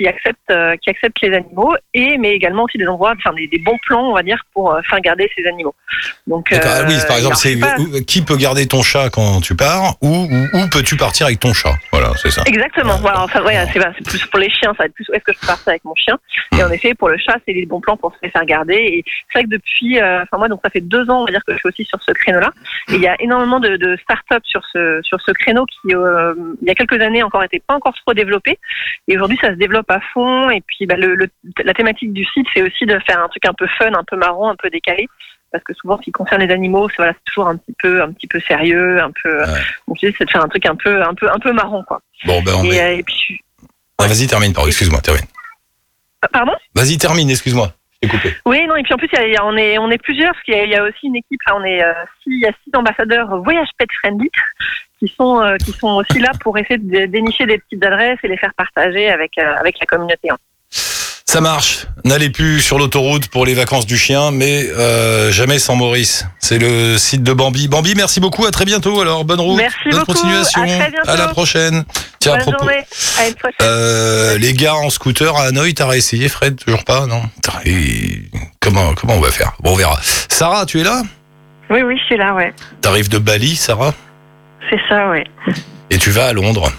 qui 0.00 0.08
acceptent, 0.08 0.50
euh, 0.50 0.76
qui 0.82 0.88
acceptent 0.88 1.20
les 1.20 1.34
animaux, 1.34 1.74
et 1.92 2.16
mais 2.16 2.32
également 2.32 2.64
aussi 2.64 2.78
des 2.78 2.86
endroits, 2.86 3.12
enfin 3.18 3.34
des, 3.34 3.46
des 3.48 3.58
bons 3.58 3.76
plans, 3.86 4.08
on 4.10 4.14
va 4.14 4.22
dire, 4.22 4.42
pour 4.54 4.72
euh, 4.72 4.80
faire 4.88 5.00
garder 5.00 5.30
ces 5.36 5.46
animaux. 5.46 5.74
Donc, 6.26 6.48
ah 6.52 6.84
oui, 6.88 6.94
euh, 6.94 7.06
par 7.06 7.18
exemple, 7.18 7.18
alors, 7.18 7.32
je 7.34 7.36
c'est 7.36 7.60
pas- 7.60 8.00
qui 8.06 8.22
peut 8.22 8.36
garder 8.36 8.66
ton 8.66 8.82
chat 8.82 9.10
quand 9.10 9.42
tu 9.42 9.54
pars 9.54 9.96
ou, 10.00 10.26
où 10.54 10.68
peux-tu 10.72 10.96
partir 10.96 11.26
avec 11.26 11.38
ton 11.38 11.52
chat? 11.52 11.74
Voilà, 11.92 12.12
c'est 12.16 12.30
ça. 12.30 12.42
Exactement. 12.46 12.94
Ouais, 12.94 13.00
voilà, 13.02 13.24
enfin, 13.24 13.42
ouais, 13.44 13.54
d'accord. 13.54 13.92
c'est, 13.98 14.06
plus 14.08 14.24
pour 14.26 14.38
les 14.38 14.48
chiens, 14.48 14.72
ça 14.72 14.84
va 14.84 14.84
être 14.86 14.94
plus 14.94 15.06
où 15.10 15.12
est-ce 15.12 15.24
que 15.24 15.34
je 15.34 15.40
peux 15.40 15.46
partir 15.46 15.68
avec 15.68 15.84
mon 15.84 15.94
chien? 15.94 16.18
Et 16.56 16.62
en 16.62 16.70
effet, 16.70 16.94
pour 16.94 17.10
le 17.10 17.18
chat, 17.18 17.36
c'est 17.46 17.52
les 17.52 17.66
bons 17.66 17.80
plans 17.80 17.98
pour 17.98 18.14
se 18.14 18.28
faire 18.28 18.44
garder. 18.46 18.74
Et 18.74 19.04
c'est 19.30 19.40
vrai 19.40 19.44
que 19.44 19.50
depuis, 19.50 20.00
euh, 20.00 20.22
enfin 20.22 20.38
moi, 20.38 20.48
donc 20.48 20.60
ça 20.64 20.70
fait 20.70 20.80
deux 20.80 21.10
ans, 21.10 21.22
on 21.22 21.24
va 21.26 21.32
dire 21.32 21.44
que 21.46 21.52
je 21.52 21.58
suis 21.58 21.68
aussi 21.68 21.84
sur 21.84 22.02
ce 22.02 22.12
créneau-là. 22.12 22.52
Et 22.90 22.94
il 22.94 23.02
y 23.02 23.08
a 23.08 23.16
énormément 23.20 23.60
de, 23.60 23.76
de 23.76 23.96
start-up 24.02 24.42
sur 24.44 24.62
ce 24.72 25.00
sur 25.02 25.20
ce 25.20 25.32
créneau 25.32 25.66
qui, 25.66 25.94
euh, 25.94 26.34
il 26.62 26.68
y 26.68 26.70
a 26.70 26.74
quelques 26.74 27.00
années 27.02 27.22
encore, 27.22 27.44
était 27.44 27.62
pas 27.66 27.74
encore 27.74 27.94
trop 27.94 28.14
développé. 28.14 28.58
Et 29.08 29.16
aujourd'hui, 29.16 29.38
ça 29.40 29.48
se 29.48 29.54
développe 29.54 29.89
à 29.90 30.00
fond. 30.12 30.50
Et 30.50 30.60
puis, 30.66 30.86
bah, 30.86 30.96
le, 30.96 31.14
le- 31.14 31.30
la 31.64 31.74
thématique 31.74 32.12
du 32.12 32.24
site, 32.24 32.46
c'est 32.54 32.62
aussi 32.62 32.86
de 32.86 32.98
faire 33.06 33.22
un 33.22 33.28
truc 33.28 33.44
un 33.46 33.54
peu 33.54 33.66
fun, 33.78 33.92
un 33.94 34.04
peu 34.04 34.16
marrant, 34.16 34.50
un 34.50 34.56
peu 34.56 34.70
décalé. 34.70 35.08
Parce 35.52 35.64
que 35.64 35.74
souvent, 35.74 35.96
ce 35.98 36.02
qui 36.02 36.12
concerne 36.12 36.42
les 36.42 36.52
animaux, 36.52 36.88
c'est 36.90 36.96
voilà, 36.98 37.14
toujours 37.26 37.48
un 37.48 37.56
petit 37.56 37.74
peu, 37.82 38.02
un 38.02 38.12
petit 38.12 38.28
peu 38.28 38.40
sérieux, 38.40 39.02
un 39.02 39.10
peu. 39.22 39.40
Ouais. 39.42 39.60
Donc, 39.88 39.96
c'est 40.00 40.24
de 40.24 40.30
faire 40.30 40.44
un 40.44 40.48
truc 40.48 40.64
un 40.66 40.76
peu, 40.76 41.02
un 41.02 41.14
peu, 41.14 41.28
un 41.28 41.38
peu 41.40 41.52
marrant, 41.52 41.82
quoi. 41.82 42.00
Bon, 42.24 42.40
ben 42.42 42.52
on 42.58 42.64
Et, 42.64 42.76
est- 42.76 42.82
euh, 42.82 42.96
et 42.98 43.02
puis, 43.02 43.40
Ah, 43.98 44.06
Vas-y, 44.06 44.26
termine, 44.28 44.52
pardon, 44.52 44.68
excuse-moi, 44.68 45.00
termine. 45.00 45.24
pardon? 46.32 46.52
Vas-y, 46.74 46.98
termine, 46.98 47.28
excuse-moi. 47.30 47.72
Oui, 48.46 48.66
non, 48.66 48.76
et 48.76 48.82
puis 48.82 48.94
en 48.94 48.96
plus, 48.96 49.10
on, 49.42 49.56
est, 49.56 49.78
on 49.78 49.90
est 49.90 49.98
plusieurs, 50.02 50.32
parce 50.32 50.42
qu'il 50.44 50.54
y, 50.54 50.74
a- 50.74 50.82
aussi 50.84 51.06
une 51.06 51.16
équipe, 51.16 51.40
là, 51.46 51.56
on 51.56 51.64
est 51.64 51.84
euh, 51.84 51.92
six, 52.22 52.40
y 52.40 52.46
a 52.46 52.52
six 52.64 52.70
ambassadeurs 52.74 53.42
Voyage 53.42 53.68
Pet 53.78 53.88
Friendly 54.00 54.30
qui 54.98 55.08
sont, 55.08 55.40
euh, 55.42 55.56
qui 55.56 55.72
sont 55.72 55.96
aussi 55.96 56.18
là 56.18 56.30
pour 56.40 56.56
essayer 56.58 56.78
de 56.78 57.06
dénicher 57.06 57.46
des 57.46 57.58
petites 57.58 57.84
adresses 57.84 58.18
et 58.22 58.28
les 58.28 58.36
faire 58.36 58.54
partager 58.54 59.10
avec, 59.10 59.36
euh, 59.38 59.54
avec 59.56 59.78
la 59.80 59.86
communauté. 59.86 60.28
Ça 61.30 61.40
marche. 61.40 61.86
N'allez 62.02 62.28
plus 62.28 62.60
sur 62.60 62.76
l'autoroute 62.76 63.28
pour 63.28 63.46
les 63.46 63.54
vacances 63.54 63.86
du 63.86 63.96
chien, 63.96 64.32
mais 64.32 64.68
euh, 64.68 65.30
jamais 65.30 65.60
sans 65.60 65.76
Maurice. 65.76 66.26
C'est 66.40 66.58
le 66.58 66.98
site 66.98 67.22
de 67.22 67.32
Bambi. 67.32 67.68
Bambi, 67.68 67.94
merci 67.94 68.18
beaucoup. 68.18 68.46
À 68.46 68.50
très 68.50 68.64
bientôt. 68.64 69.00
Alors, 69.00 69.24
bonne 69.24 69.38
route. 69.38 69.56
Merci 69.56 69.76
bonne 69.84 70.00
beaucoup. 70.00 70.14
continuation. 70.14 70.62
À 70.62 70.66
très 70.66 70.90
bientôt. 70.90 71.08
À 71.08 71.16
la 71.16 71.28
prochaine. 71.28 71.84
Tiens, 72.18 72.34
à 72.34 72.38
propos. 72.38 72.58
journée, 72.58 72.84
à 73.20 73.28
une 73.28 73.34
prochaine. 73.36 73.54
Euh, 73.62 74.38
les 74.38 74.54
gars 74.54 74.74
en 74.74 74.90
scooter 74.90 75.36
à 75.36 75.44
Hanoï, 75.44 75.72
t'as 75.72 75.86
réessayé, 75.86 76.28
Fred? 76.28 76.56
Toujours 76.56 76.84
pas, 76.84 77.06
non? 77.06 77.22
Et 77.64 78.22
comment, 78.58 78.92
comment 78.94 79.14
on 79.14 79.20
va 79.20 79.30
faire? 79.30 79.52
Bon, 79.60 79.74
on 79.74 79.76
verra. 79.76 80.00
Sarah, 80.28 80.66
tu 80.66 80.80
es 80.80 80.84
là? 80.84 81.04
Oui, 81.70 81.82
oui, 81.82 81.96
je 81.96 82.06
suis 82.06 82.16
là, 82.16 82.34
ouais. 82.34 82.52
T'arrives 82.80 83.08
de 83.08 83.18
Bali, 83.18 83.54
Sarah? 83.54 83.94
C'est 84.68 84.80
ça, 84.88 85.08
ouais. 85.10 85.22
Et 85.90 85.98
tu 85.98 86.10
vas 86.10 86.26
à 86.26 86.32
Londres. 86.32 86.72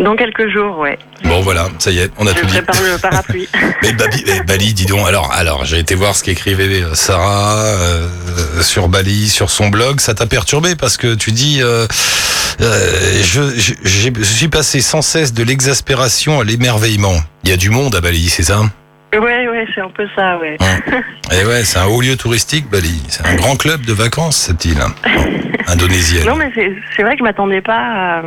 Dans 0.00 0.16
quelques 0.16 0.48
jours, 0.50 0.78
ouais. 0.78 0.98
Bon, 1.24 1.40
voilà, 1.42 1.68
ça 1.78 1.90
y 1.90 1.98
est, 1.98 2.10
on 2.18 2.26
a 2.26 2.30
Je 2.34 2.40
tout 2.40 2.46
dit. 2.46 2.52
prépare 2.54 2.80
le 2.82 2.98
parapluie. 2.98 3.48
Mais 3.82 3.92
Babi- 3.92 4.24
eh, 4.26 4.40
Bali, 4.44 4.72
dis 4.72 4.86
donc. 4.86 5.06
Alors, 5.06 5.30
alors, 5.32 5.64
j'ai 5.66 5.78
été 5.78 5.94
voir 5.94 6.16
ce 6.16 6.24
qu'écrivait 6.24 6.82
euh, 6.82 6.94
Sarah 6.94 7.56
euh, 7.56 8.08
sur 8.62 8.88
Bali, 8.88 9.28
sur 9.28 9.50
son 9.50 9.68
blog. 9.68 10.00
Ça 10.00 10.14
t'a 10.14 10.26
perturbé 10.26 10.74
parce 10.74 10.96
que 10.96 11.14
tu 11.14 11.32
dis, 11.32 11.60
euh, 11.62 11.86
euh, 12.62 13.22
je, 13.22 13.42
je, 13.54 13.74
je 13.84 14.22
suis 14.24 14.48
passé 14.48 14.80
sans 14.80 15.02
cesse 15.02 15.34
de 15.34 15.42
l'exaspération 15.42 16.40
à 16.40 16.44
l'émerveillement. 16.44 17.16
Il 17.44 17.50
y 17.50 17.52
a 17.52 17.56
du 17.58 17.68
monde 17.70 17.94
à 17.94 18.00
Bali, 18.00 18.28
c'est 18.30 18.42
ça? 18.44 18.60
Ouais, 19.12 19.20
ouais, 19.48 19.66
c'est 19.74 19.80
un 19.82 19.90
peu 19.90 20.06
ça, 20.16 20.38
ouais. 20.38 20.56
Et 21.32 21.44
ouais, 21.44 21.64
c'est 21.64 21.78
un 21.78 21.86
haut 21.86 22.00
lieu 22.00 22.16
touristique, 22.16 22.70
Bali. 22.70 23.02
C'est 23.08 23.26
un 23.26 23.34
grand 23.34 23.56
club 23.56 23.84
de 23.84 23.92
vacances, 23.92 24.36
cette 24.36 24.64
île 24.64 24.80
hein, 24.80 24.94
indonésienne. 25.66 26.26
Non, 26.26 26.36
mais 26.36 26.50
c'est 26.54 26.72
c'est 26.96 27.02
vrai 27.02 27.12
que 27.12 27.18
je 27.18 27.24
m'attendais 27.24 27.60
pas 27.60 27.76
à... 27.76 28.22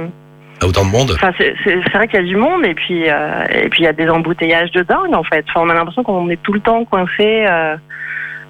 Autant 0.65 0.85
de 0.85 0.89
monde. 0.91 1.11
Enfin, 1.15 1.31
c'est 1.37 1.53
c'est- 1.63 1.79
c'est 1.85 1.93
vrai 1.97 2.07
qu'il 2.07 2.19
y 2.19 2.23
a 2.23 2.25
du 2.25 2.35
monde 2.37 2.65
et 2.65 2.73
puis 2.73 3.03
euh, 3.09 3.43
et 3.51 3.69
puis 3.69 3.81
il 3.81 3.85
y 3.85 3.87
a 3.87 3.93
des 3.93 4.09
embouteillages 4.09 4.71
de 4.71 4.81
dingue, 4.83 5.13
en 5.13 5.23
fait. 5.23 5.45
Enfin, 5.49 5.61
on 5.65 5.69
a 5.69 5.73
l'impression 5.73 6.03
qu'on 6.03 6.29
est 6.29 6.41
tout 6.41 6.53
le 6.53 6.59
temps 6.59 6.83
coincé 6.85 7.45
euh, 7.47 7.75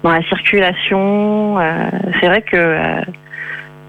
dans 0.02 0.10
la 0.12 0.22
circulation. 0.28 1.58
euh, 1.58 1.88
c'est 2.20 2.26
vrai 2.26 2.42
que... 2.42 3.00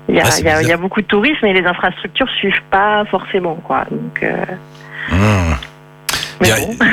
il 0.10 0.16
y, 0.16 0.20
Ah, 0.20 0.26
a, 0.58 0.62
y 0.62 0.68
y 0.72 0.76
beaucoup 0.76 1.02
de 1.02 1.08
tourisme 1.08 1.46
et 1.46 1.54
les 1.54 1.66
infrastructures 1.66 2.30
suivent 2.40 2.64
pas 2.72 3.04
forcément, 3.12 3.56
quoi. 3.56 3.86
Donc, 3.92 4.24
Mmh. 5.12 5.54
mais 6.42 6.52
a- 6.52 6.56
bon. 6.58 6.76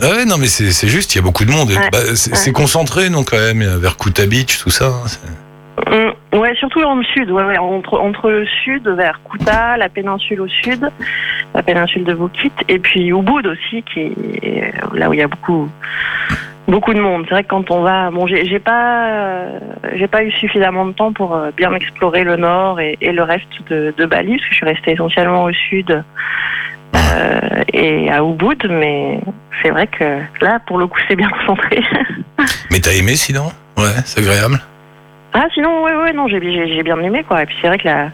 Ouais, 0.00 0.24
non, 0.26 0.36
mais 0.38 0.46
c'est 0.46 0.70
c'est 0.70 0.86
juste, 0.88 1.14
il 1.14 1.18
y 1.18 1.20
a 1.20 1.22
beaucoup 1.24 1.44
de 1.44 1.50
monde. 1.50 1.70
Ouais. 1.70 1.88
Bah, 1.90 1.98
c'est 2.14 2.30
Ouais. 2.30 2.36
c'est 2.36 2.52
concentré, 2.52 3.10
non, 3.10 3.24
quand 3.24 3.36
même, 3.38 3.62
vers 3.78 3.96
Kuta 3.96 4.26
Beach, 4.26 4.58
tout 4.62 4.70
ça. 4.70 4.86
hein, 5.90 6.12
Ouais, 6.32 6.54
surtout 6.56 6.82
dans 6.82 6.94
le 6.94 7.04
sud, 7.04 7.30
ouais, 7.30 7.44
ouais, 7.44 7.58
entre, 7.58 8.30
le 8.30 8.46
sud, 8.64 8.86
vers 8.86 9.18
Kuta, 9.30 9.78
la 9.78 9.88
péninsule 9.88 10.42
au 10.42 10.48
sud, 10.48 10.90
la 11.54 11.62
péninsule 11.62 12.04
de 12.04 12.12
Bukit, 12.12 12.52
et 12.68 12.78
puis 12.78 13.08
Ubud 13.08 13.46
aussi, 13.46 13.82
qui 13.82 14.12
est 14.42 14.74
là 14.92 15.08
où 15.08 15.14
il 15.14 15.20
y 15.20 15.22
a 15.22 15.28
beaucoup, 15.28 15.70
beaucoup 16.66 16.92
de 16.92 17.00
monde. 17.00 17.24
C'est 17.24 17.34
vrai 17.34 17.44
que 17.44 17.48
quand 17.48 17.70
on 17.70 17.80
va, 17.80 18.10
bon, 18.10 18.26
j'ai 18.26 18.58
pas, 18.58 19.08
euh, 19.08 19.58
j'ai 19.94 20.06
pas 20.06 20.22
eu 20.22 20.30
suffisamment 20.32 20.84
de 20.84 20.92
temps 20.92 21.14
pour 21.14 21.34
euh, 21.34 21.50
bien 21.56 21.72
explorer 21.72 22.24
le 22.24 22.36
nord 22.36 22.78
et, 22.78 22.98
le 23.00 23.22
reste 23.22 23.48
de, 23.70 23.94
de 23.96 24.04
Bali, 24.04 24.36
parce 24.36 24.42
que 24.42 24.50
je 24.50 24.56
suis 24.56 24.66
restée 24.66 24.92
essentiellement 24.92 25.44
au 25.44 25.52
sud 25.52 26.04
euh, 26.94 27.40
et 27.72 28.10
à 28.10 28.22
Ubud, 28.22 28.66
mais 28.68 29.20
c'est 29.62 29.70
vrai 29.70 29.86
que 29.86 30.20
là, 30.42 30.60
pour 30.66 30.76
le 30.76 30.86
coup, 30.86 30.98
c'est 31.08 31.16
bien 31.16 31.30
concentré. 31.30 31.82
Mais 32.70 32.80
t'as 32.80 32.92
aimé 32.92 33.16
sinon? 33.16 33.50
Ouais, 33.78 33.94
c'est 34.04 34.20
agréable. 34.20 34.60
Ah 35.40 35.46
sinon 35.54 35.84
ouais 35.84 35.94
ouais 35.94 36.12
non 36.12 36.26
j'ai 36.26 36.40
j'ai 36.40 36.66
j'ai 36.74 36.82
bien 36.82 36.98
aimé 36.98 37.22
quoi. 37.22 37.42
Et 37.42 37.46
puis 37.46 37.56
c'est 37.60 37.68
vrai 37.68 37.78
que 37.78 37.86
la 37.86 38.10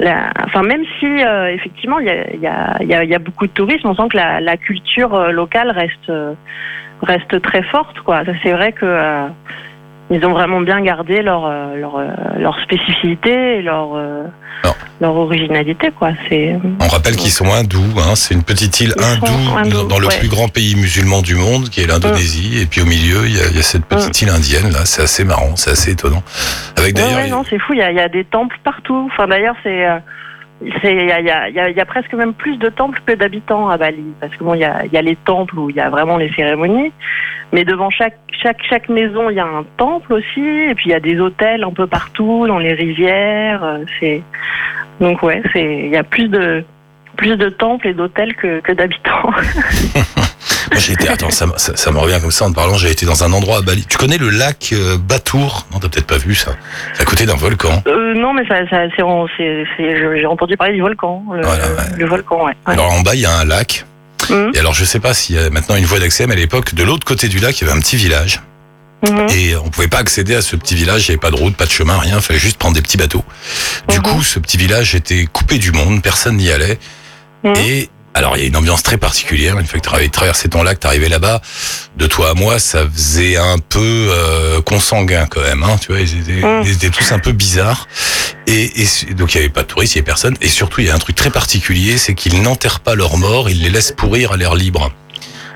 la 0.00 0.30
enfin 0.44 0.62
même 0.62 0.84
si 0.98 1.06
euh, 1.06 1.54
effectivement 1.54 2.00
il 2.00 2.06
y 2.06 2.10
a 2.10 2.34
y 2.34 2.46
a 2.48 2.82
y 2.82 2.92
a, 2.92 3.04
y 3.04 3.14
a 3.14 3.18
beaucoup 3.20 3.46
de 3.46 3.52
tourisme 3.52 3.86
on 3.86 3.94
sent 3.94 4.08
que 4.10 4.16
la, 4.16 4.40
la 4.40 4.56
culture 4.56 5.14
euh, 5.14 5.30
locale 5.30 5.70
reste 5.70 6.10
euh, 6.10 6.34
reste 7.02 7.40
très 7.40 7.62
forte 7.62 8.00
quoi. 8.00 8.22
C'est 8.42 8.50
vrai 8.52 8.72
que 8.72 8.84
euh, 8.84 9.28
ils 10.10 10.24
ont 10.24 10.32
vraiment 10.32 10.60
bien 10.60 10.80
gardé 10.82 11.22
leur 11.22 11.46
euh, 11.46 11.74
leur 11.74 11.96
euh, 11.96 12.06
leur 12.38 12.58
spécificité 12.60 13.58
et 13.58 13.62
leur 13.62 13.94
euh, 13.94 14.24
leur 15.00 15.16
originalité 15.16 15.90
quoi 15.96 16.10
c'est 16.28 16.56
On 16.80 16.88
rappelle 16.88 17.16
qu'ils 17.16 17.30
sont 17.30 17.52
hindous, 17.52 17.82
hein, 17.98 18.14
c'est 18.14 18.34
une 18.34 18.42
petite 18.42 18.80
île 18.80 18.94
hindoue 18.98 19.56
hindous, 19.56 19.88
dans, 19.88 19.98
le 19.98 20.06
ouais. 20.06 20.18
plus 20.18 20.28
grand 20.28 20.48
pays 20.48 20.74
musulman 20.76 21.22
du 21.22 21.34
monde, 21.34 21.68
qui 21.68 21.82
est 21.82 21.86
l'Indonésie, 21.86 22.60
et 22.62 22.66
puis 22.66 22.80
au 22.80 22.86
milieu, 22.86 23.26
il 23.26 23.36
y 23.36 23.40
a, 23.40 23.48
il 23.50 23.56
y 23.56 23.58
a 23.58 23.62
cette 23.62 23.84
petite 23.84 24.22
île 24.22 24.30
indienne, 24.30 24.70
là, 24.72 24.84
c'est 24.84 25.02
assez 25.02 25.24
marrant, 25.24 25.56
c'est 25.56 25.70
assez 25.70 25.92
étonnant. 25.92 26.22
Avec 26.76 26.96
Ouais, 26.96 27.02
d'ailleurs, 27.02 27.28
non, 27.28 27.44
c'est 27.48 27.58
fou. 27.58 27.74
Il 27.74 27.80
y 27.80 27.82
a, 27.82 27.90
il 27.90 27.96
y 27.96 28.00
a 28.00 28.08
des 28.08 28.24
temples 28.24 28.56
partout. 28.64 29.08
Enfin, 29.12 29.28
d'ailleurs, 29.28 29.56
c'est, 29.62 29.86
il 30.62 30.68
y 30.82 31.12
a, 31.12 31.20
y, 31.20 31.52
y 31.52 31.74
y 31.74 31.80
a 31.80 31.84
presque 31.84 32.14
même 32.14 32.32
plus 32.32 32.56
de 32.56 32.68
temples 32.68 33.00
que 33.04 33.12
d'habitants 33.12 33.68
à 33.68 33.76
Bali, 33.76 34.14
parce 34.20 34.34
que 34.36 34.44
bon, 34.44 34.54
il 34.54 34.60
y 34.60 34.64
a, 34.64 35.02
les 35.02 35.16
temples 35.16 35.58
où 35.58 35.70
il 35.70 35.76
y 35.76 35.80
a 35.80 35.90
vraiment 35.90 36.16
les 36.16 36.32
cérémonies, 36.32 36.92
mais 37.52 37.64
devant 37.64 37.90
chaque, 37.90 38.18
chaque, 38.42 38.62
chaque 38.68 38.88
maison, 38.88 39.30
il 39.30 39.36
y 39.36 39.40
a 39.40 39.46
un 39.46 39.64
temple 39.76 40.14
aussi, 40.14 40.40
et 40.40 40.74
puis 40.74 40.86
il 40.86 40.92
y 40.92 40.94
a 40.94 41.00
des 41.00 41.20
hôtels 41.20 41.62
un 41.62 41.72
peu 41.72 41.86
partout, 41.86 42.46
dans 42.46 42.58
les 42.58 42.72
rivières. 42.72 43.62
euh, 43.62 43.84
C'est, 44.00 44.22
donc 45.00 45.22
ouais, 45.22 45.42
c'est, 45.52 45.86
il 45.86 45.90
y 45.90 45.96
a 45.96 46.02
plus 46.02 46.28
de, 46.28 46.64
plus 47.16 47.36
de 47.36 47.48
temples 47.48 47.88
et 47.88 47.94
d'hôtels 47.94 48.34
que, 48.36 48.60
que 48.60 48.72
d'habitants. 48.72 49.30
moi 50.70 50.78
j'ai 50.78 50.92
été, 50.92 51.08
attends, 51.08 51.30
ça, 51.30 51.46
me- 51.46 51.56
ça, 51.56 51.76
ça 51.76 51.90
me 51.90 51.98
revient 51.98 52.18
comme 52.20 52.30
ça 52.30 52.44
en 52.44 52.50
te 52.50 52.54
parlant, 52.54 52.76
j'ai 52.76 52.90
été 52.90 53.06
dans 53.06 53.24
un 53.24 53.32
endroit 53.32 53.58
à 53.58 53.60
Bali. 53.62 53.84
Tu 53.88 53.96
connais 53.98 54.18
le 54.18 54.30
lac 54.30 54.70
euh, 54.72 54.96
Batour? 54.98 55.66
Non, 55.72 55.78
t'as 55.78 55.88
peut-être 55.88 56.06
pas 56.06 56.18
vu 56.18 56.34
ça. 56.34 56.52
C'est 56.94 57.02
à 57.02 57.04
côté 57.04 57.26
d'un 57.26 57.34
volcan. 57.36 57.82
Euh, 57.86 58.14
non, 58.14 58.32
mais 58.34 58.46
ça, 58.46 58.56
ça 58.68 58.82
j'ai 58.96 60.26
entendu 60.26 60.56
parler 60.56 60.74
du 60.74 60.80
volcan. 60.80 61.22
Le, 61.32 61.42
Voilà, 61.42 61.64
ouais. 61.68 61.96
le 61.98 62.06
volcan, 62.06 62.44
ouais. 62.46 62.52
Alors 62.66 62.92
en 62.92 63.00
bas, 63.00 63.14
il 63.14 63.20
y 63.20 63.26
a 63.26 63.32
un 63.32 63.44
lac. 63.44 63.84
Mhm. 64.30 64.50
Et 64.54 64.58
alors, 64.58 64.74
je 64.74 64.84
sais 64.84 64.98
pas 65.00 65.14
s'il 65.14 65.36
y 65.36 65.38
a 65.38 65.50
maintenant 65.50 65.76
une 65.76 65.84
voie 65.84 66.00
d'accès, 66.00 66.26
mais 66.26 66.32
à 66.34 66.36
l'époque, 66.36 66.74
de 66.74 66.82
l'autre 66.82 67.06
côté 67.06 67.28
du 67.28 67.38
lac, 67.38 67.60
il 67.60 67.64
y 67.64 67.68
avait 67.68 67.76
un 67.76 67.80
petit 67.80 67.96
village. 67.96 68.40
Mhm. 69.08 69.26
Et 69.36 69.54
on 69.56 69.68
pouvait 69.68 69.88
pas 69.88 69.98
accéder 69.98 70.34
à 70.34 70.42
ce 70.42 70.56
petit 70.56 70.74
village, 70.74 71.06
il 71.06 71.10
n'y 71.12 71.14
avait 71.14 71.20
pas 71.20 71.30
de 71.30 71.36
route, 71.40 71.54
pas 71.54 71.66
de 71.66 71.70
chemin, 71.70 71.98
rien, 71.98 72.16
il 72.16 72.22
fallait 72.22 72.38
juste 72.40 72.56
prendre 72.58 72.74
des 72.74 72.82
petits 72.82 72.96
bateaux. 72.96 73.24
Du 73.88 73.98
Mhm. 73.98 74.02
coup, 74.02 74.22
ce 74.22 74.38
petit 74.38 74.56
village 74.56 74.94
était 74.94 75.26
coupé 75.26 75.58
du 75.58 75.70
monde, 75.70 76.02
personne 76.02 76.36
n'y 76.38 76.50
allait. 76.50 76.78
Mhm. 77.50 77.56
Et 77.64 77.88
alors, 78.14 78.36
il 78.36 78.40
y 78.42 78.44
a 78.44 78.48
une 78.48 78.56
ambiance 78.56 78.82
très 78.82 78.96
particulière. 78.96 79.58
Une 79.58 79.66
fois 79.66 79.78
que 79.78 79.88
tu 80.02 80.10
traversé 80.10 80.48
ton 80.48 80.62
lac, 80.62 80.80
tu 80.80 80.86
arrivais 80.86 81.08
là-bas, 81.10 81.42
de 81.96 82.06
toi 82.06 82.30
à 82.30 82.34
moi, 82.34 82.58
ça 82.58 82.86
faisait 82.88 83.36
un 83.36 83.58
peu 83.58 84.08
euh, 84.10 84.62
consanguin 84.62 85.26
quand 85.26 85.42
même. 85.42 85.62
Hein, 85.62 85.76
tu 85.80 85.92
vois, 85.92 86.00
ils 86.00 86.18
étaient, 86.20 86.40
Mhm. 86.46 86.62
ils 86.64 86.72
étaient 86.72 86.88
tous 86.90 87.12
un 87.12 87.18
peu 87.18 87.32
bizarres. 87.32 87.86
Et, 88.46 88.72
et 88.82 89.14
donc, 89.14 89.34
il 89.34 89.38
n'y 89.38 89.44
avait 89.44 89.52
pas 89.52 89.62
de 89.62 89.66
touristes, 89.66 89.94
il 89.94 89.98
n'y 89.98 90.00
avait 90.00 90.06
personne. 90.06 90.36
Et 90.40 90.48
surtout, 90.48 90.80
il 90.80 90.86
y 90.86 90.90
a 90.90 90.94
un 90.94 90.98
truc 90.98 91.14
très 91.16 91.30
particulier, 91.30 91.98
c'est 91.98 92.14
qu'ils 92.14 92.40
n'enterrent 92.42 92.80
pas 92.80 92.94
leurs 92.94 93.18
morts, 93.18 93.50
ils 93.50 93.60
les 93.62 93.70
laissent 93.70 93.92
pourrir 93.92 94.32
à 94.32 94.36
l'air 94.38 94.54
libre. 94.54 94.90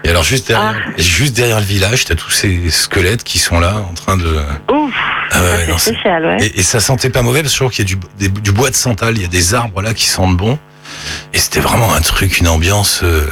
Et 0.05 0.09
alors, 0.11 0.25
juste 0.25 0.49
derrière, 0.49 0.75
juste 0.99 1.35
derrière 1.37 1.61
le 1.61 1.67
village, 1.67 2.05
tu 2.07 2.13
as 2.13 2.15
tous 2.17 2.31
ces 2.31 2.71
squelettes 2.71 3.23
qui 3.25 3.39
sont 3.39 3.61
là, 3.61 3.85
en 3.91 3.95
train 3.95 4.17
de... 4.17 4.35
Ouf, 4.73 4.93
Ah 5.31 5.43
ouais, 5.43 5.67
non, 5.69 5.77
spécial, 5.79 6.25
ouais. 6.25 6.37
et, 6.47 6.61
et 6.61 6.63
ça 6.63 6.81
sentait 6.81 7.11
pas 7.11 7.21
mauvais 7.23 7.43
parce 7.43 7.53
que 7.53 7.59
je 7.59 7.65
trouve 7.65 7.73
qu'il 7.73 7.85
y 7.89 7.93
a 7.93 7.95
du, 7.95 8.01
des- 8.19 8.41
du 8.41 8.53
bois 8.53 8.71
de 8.71 8.75
santal, 8.75 9.15
il 9.17 9.23
y 9.23 9.25
a 9.27 9.29
des 9.29 9.55
arbres 9.55 9.83
là 9.83 9.93
qui 9.95 10.07
sentent 10.07 10.37
bon. 10.39 10.59
Et 11.33 11.39
c'était 11.39 11.61
vraiment 11.61 11.93
un 11.95 12.01
truc, 12.01 12.39
une 12.39 12.49
ambiance 12.49 13.01
euh, 13.03 13.29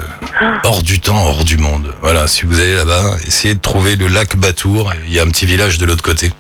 hors 0.65 0.83
du 0.83 1.01
temps, 1.01 1.27
hors 1.27 1.45
du 1.45 1.57
monde. 1.57 1.95
Voilà, 2.01 2.27
si 2.27 2.47
vous 2.47 2.59
allez 2.59 2.75
là-bas, 2.75 3.17
essayez 3.27 3.55
de 3.55 3.61
trouver 3.61 3.97
le 3.97 4.09
lac 4.09 4.37
Batour. 4.37 4.93
Il 5.07 5.13
y 5.13 5.19
a 5.19 5.23
un 5.23 5.29
petit 5.29 5.47
village 5.47 5.79
de 5.79 5.87
l'autre 5.87 6.03
côté. 6.03 6.33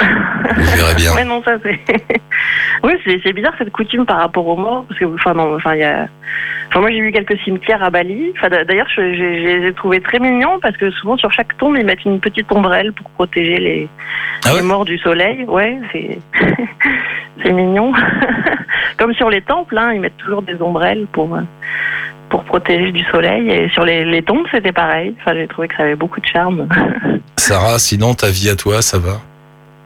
Vous 0.00 0.76
verrez 0.76 0.94
bien. 0.94 1.12
Ouais, 1.14 1.24
non, 1.24 1.42
ça 1.44 1.52
c'est. 1.62 1.78
Oui, 2.82 2.94
c'est 3.04 3.20
c'est 3.22 3.32
bizarre 3.32 3.54
cette 3.58 3.70
coutume 3.70 4.04
par 4.04 4.18
rapport 4.18 4.46
aux 4.46 4.56
morts, 4.56 4.84
parce 4.88 4.98
que 4.98 5.04
enfin 5.04 5.34
non, 5.34 5.54
enfin 5.54 5.74
il 5.74 5.80
y 5.80 5.84
a, 5.84 6.08
enfin 6.68 6.80
moi 6.80 6.90
j'ai 6.90 7.00
vu 7.00 7.12
quelques 7.12 7.38
cimetières 7.42 7.82
à 7.82 7.90
Bali. 7.90 8.32
Enfin 8.36 8.48
d'ailleurs, 8.48 8.88
je, 8.96 9.02
les 9.02 9.68
ai 9.68 9.72
trouvés 9.72 10.00
très 10.00 10.18
mignons 10.18 10.58
parce 10.60 10.76
que 10.76 10.90
souvent 10.90 11.16
sur 11.16 11.30
chaque 11.32 11.56
tombe 11.58 11.76
ils 11.76 11.86
mettent 11.86 12.04
une 12.04 12.18
petite 12.18 12.50
ombrelle 12.50 12.92
pour 12.92 13.08
protéger 13.10 13.58
les, 13.58 13.88
Ah 14.44 14.54
ouais 14.54 14.60
les 14.60 14.66
morts 14.66 14.84
du 14.84 14.98
soleil. 14.98 15.44
Ouais, 15.44 15.78
c'est 15.92 16.18
c'est 17.42 17.52
mignon. 17.52 17.92
Comme 18.98 19.14
sur 19.14 19.30
les 19.30 19.42
temples, 19.42 19.78
hein, 19.78 19.92
ils 19.94 20.00
mettent 20.00 20.16
toujours 20.16 20.42
des 20.42 20.60
ombrelles 20.60 21.06
pour 21.12 21.36
euh, 21.36 21.42
pour 22.30 22.42
protéger 22.42 22.90
du 22.90 23.04
soleil. 23.04 23.48
Et 23.48 23.68
sur 23.68 23.84
les, 23.84 24.04
les 24.04 24.22
tombes, 24.22 24.46
c'était 24.50 24.72
pareil. 24.72 25.14
Enfin, 25.20 25.34
j'ai 25.36 25.46
trouvé 25.46 25.68
que 25.68 25.76
ça 25.76 25.84
avait 25.84 25.94
beaucoup 25.94 26.20
de 26.20 26.26
charme. 26.26 26.66
Sarah, 27.36 27.78
sinon 27.78 28.14
ta 28.14 28.28
vie 28.28 28.48
à 28.48 28.56
toi, 28.56 28.82
ça 28.82 28.98
va? 28.98 29.20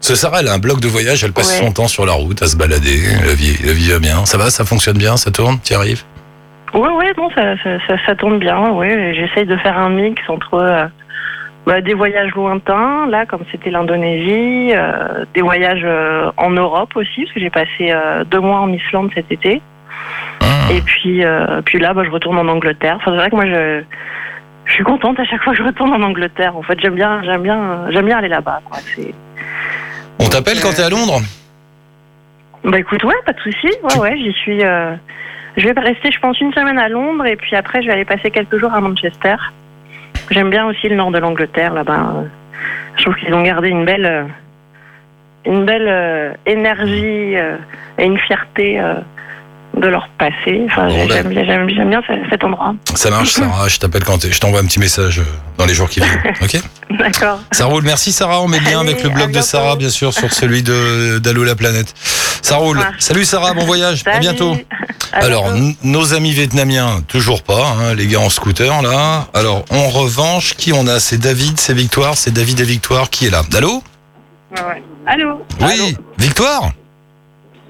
Que 0.00 0.14
Sarah, 0.14 0.38
elle 0.40 0.48
a 0.48 0.52
un 0.52 0.58
blog 0.58 0.80
de 0.80 0.86
voyage, 0.88 1.24
elle 1.24 1.32
passe 1.32 1.58
Ouais. 1.60 1.66
son 1.66 1.72
temps 1.72 1.88
sur 1.88 2.06
la 2.06 2.12
route 2.12 2.40
à 2.40 2.46
se 2.46 2.56
balader, 2.56 3.00
la 3.26 3.34
vie, 3.34 3.56
la 3.64 3.72
vie 3.72 3.90
va 3.90 3.98
bien. 3.98 4.24
Ça 4.24 4.38
va, 4.38 4.50
ça 4.50 4.64
fonctionne 4.64 4.98
bien, 4.98 5.16
ça 5.16 5.30
tourne, 5.32 5.58
t'y 5.58 5.74
arrives? 5.74 6.02
Ouais, 6.74 6.88
ouais, 6.88 7.12
non, 7.18 7.28
ça, 7.34 7.56
ça, 7.64 7.70
ça, 7.88 7.94
ça 8.06 8.14
tombe 8.14 8.38
bien. 8.38 8.70
Ouais, 8.70 9.14
j'essaye 9.14 9.46
de 9.46 9.56
faire 9.56 9.76
un 9.78 9.88
mix 9.88 10.22
entre 10.28 10.54
euh, 10.54 10.86
bah, 11.66 11.80
des 11.80 11.94
voyages 11.94 12.30
lointains, 12.36 13.06
là, 13.08 13.26
comme 13.26 13.40
c'était 13.50 13.70
l'Indonésie, 13.70 14.72
euh, 14.74 15.24
des 15.34 15.42
voyages 15.42 15.82
euh, 15.84 16.30
en 16.36 16.50
Europe 16.50 16.90
aussi, 16.94 17.22
parce 17.22 17.32
que 17.32 17.40
j'ai 17.40 17.50
passé 17.50 17.92
deux 18.30 18.40
mois 18.40 18.60
en 18.60 18.72
Islande 18.72 19.10
cet 19.14 19.32
été. 19.32 19.60
Ah. 20.40 20.72
Et 20.72 20.80
puis, 20.82 21.22
puis 21.64 21.78
là, 21.80 21.94
bah, 21.94 22.02
je 22.04 22.10
retourne 22.10 22.38
en 22.38 22.46
Angleterre. 22.48 22.96
Enfin, 23.00 23.10
c'est 23.12 23.16
vrai 23.16 23.30
que 23.30 23.36
moi, 23.36 23.46
je, 23.46 23.82
je 24.66 24.72
suis 24.72 24.84
contente 24.84 25.18
à 25.18 25.24
chaque 25.24 25.42
fois 25.42 25.52
que 25.52 25.58
je 25.58 25.64
retourne 25.64 25.92
en 25.92 26.02
Angleterre. 26.02 26.56
En 26.56 26.62
fait, 26.62 26.78
j'aime 26.80 26.94
bien, 26.94 27.22
j'aime 27.24 27.42
bien, 27.42 27.86
j'aime 27.90 28.06
bien 28.06 28.18
aller 28.18 28.28
là-bas. 28.28 28.60
Quoi. 28.64 28.78
C'est... 28.94 29.12
On 30.18 30.28
t'appelle 30.28 30.60
quand 30.60 30.72
t'es 30.74 30.82
à 30.82 30.88
Londres 30.90 31.20
Bah 32.64 32.78
écoute, 32.78 33.02
ouais, 33.04 33.14
pas 33.24 33.32
de 33.32 33.40
souci. 33.40 33.68
Ouais, 33.82 33.98
ouais, 33.98 34.16
j'y 34.18 34.32
suis. 34.32 34.64
euh, 34.64 34.94
Je 35.56 35.68
vais 35.68 35.80
rester, 35.80 36.10
je 36.10 36.18
pense, 36.20 36.40
une 36.40 36.52
semaine 36.52 36.78
à 36.78 36.88
Londres 36.88 37.26
et 37.26 37.36
puis 37.36 37.54
après, 37.56 37.82
je 37.82 37.86
vais 37.86 37.92
aller 37.94 38.04
passer 38.04 38.30
quelques 38.30 38.58
jours 38.58 38.72
à 38.74 38.80
Manchester. 38.80 39.36
J'aime 40.30 40.50
bien 40.50 40.66
aussi 40.66 40.88
le 40.88 40.96
nord 40.96 41.10
de 41.10 41.18
l'Angleterre 41.18 41.72
là-bas. 41.74 42.12
euh. 42.16 42.22
Je 42.96 43.02
trouve 43.04 43.14
qu'ils 43.16 43.34
ont 43.34 43.42
gardé 43.42 43.68
une 43.68 43.84
belle, 43.84 44.06
euh, 44.06 44.24
une 45.44 45.64
belle 45.66 45.86
euh, 45.88 46.32
énergie 46.46 47.36
euh, 47.36 47.56
et 47.98 48.04
une 48.06 48.18
fierté 48.18 48.80
euh, 48.80 48.94
de 49.76 49.86
leur 49.88 50.08
passé. 50.18 50.62
Enfin, 50.70 50.88
Bon, 50.88 51.06
ben. 51.06 51.12
j'aime 51.12 51.28
bien, 51.28 51.44
j'aime 51.44 51.68
j'aime 51.68 51.90
bien 51.90 52.02
ce- 52.06 52.30
cet 52.30 52.42
endroit. 52.44 52.74
Ça 52.94 53.10
marche, 53.10 53.30
Sarah, 53.32 53.68
je 53.68 53.78
t'appelle 53.78 54.04
quand 54.04 54.18
t'es. 54.18 54.32
Je 54.32 54.40
t'envoie 54.40 54.60
un 54.60 54.64
petit 54.64 54.78
message 54.80 55.18
euh, 55.20 55.24
dans 55.58 55.66
les 55.66 55.74
jours 55.74 55.88
qui 55.88 56.00
viennent. 56.00 56.22
Ok? 56.42 56.56
D'accord. 56.98 57.40
Ça 57.52 57.66
roule, 57.66 57.82
merci 57.84 58.12
Sarah. 58.12 58.40
On 58.40 58.48
met 58.48 58.58
le 58.58 58.64
lien 58.70 58.80
avec 58.80 59.02
le 59.02 59.10
blog 59.10 59.30
de. 59.32 59.40
Sarah, 59.40 59.76
bien 59.76 59.90
sûr, 59.90 60.12
sur 60.14 60.32
celui 60.32 60.62
de 60.62 61.18
d'Allo 61.18 61.44
la 61.44 61.54
planète. 61.56 61.94
Ça 62.42 62.56
roule. 62.56 62.78
Ouais. 62.78 62.84
Salut 62.98 63.24
Sarah, 63.24 63.52
bon 63.54 63.64
voyage. 63.64 64.02
À 64.06 64.18
bientôt. 64.18 64.56
À 65.12 65.18
Alors, 65.24 65.46
n- 65.54 65.74
nos 65.84 66.14
amis 66.14 66.32
vietnamiens, 66.32 67.00
toujours 67.06 67.42
pas, 67.42 67.68
hein, 67.78 67.94
les 67.94 68.06
gars 68.06 68.18
en 68.20 68.28
scooter 68.28 68.82
là. 68.82 69.28
Alors, 69.34 69.64
en 69.70 69.88
revanche, 69.88 70.54
qui 70.54 70.72
on 70.74 70.86
a? 70.88 70.98
C'est 71.00 71.16
David, 71.16 71.58
c'est 71.58 71.72
Victoire, 71.74 72.16
c'est 72.16 72.32
David 72.32 72.60
et 72.60 72.64
Victoire 72.64 73.08
qui 73.08 73.26
est 73.26 73.30
là. 73.30 73.42
Allô 73.56 73.82
Allô? 75.06 75.46
Oui, 75.60 75.96
Victoire? 76.18 76.72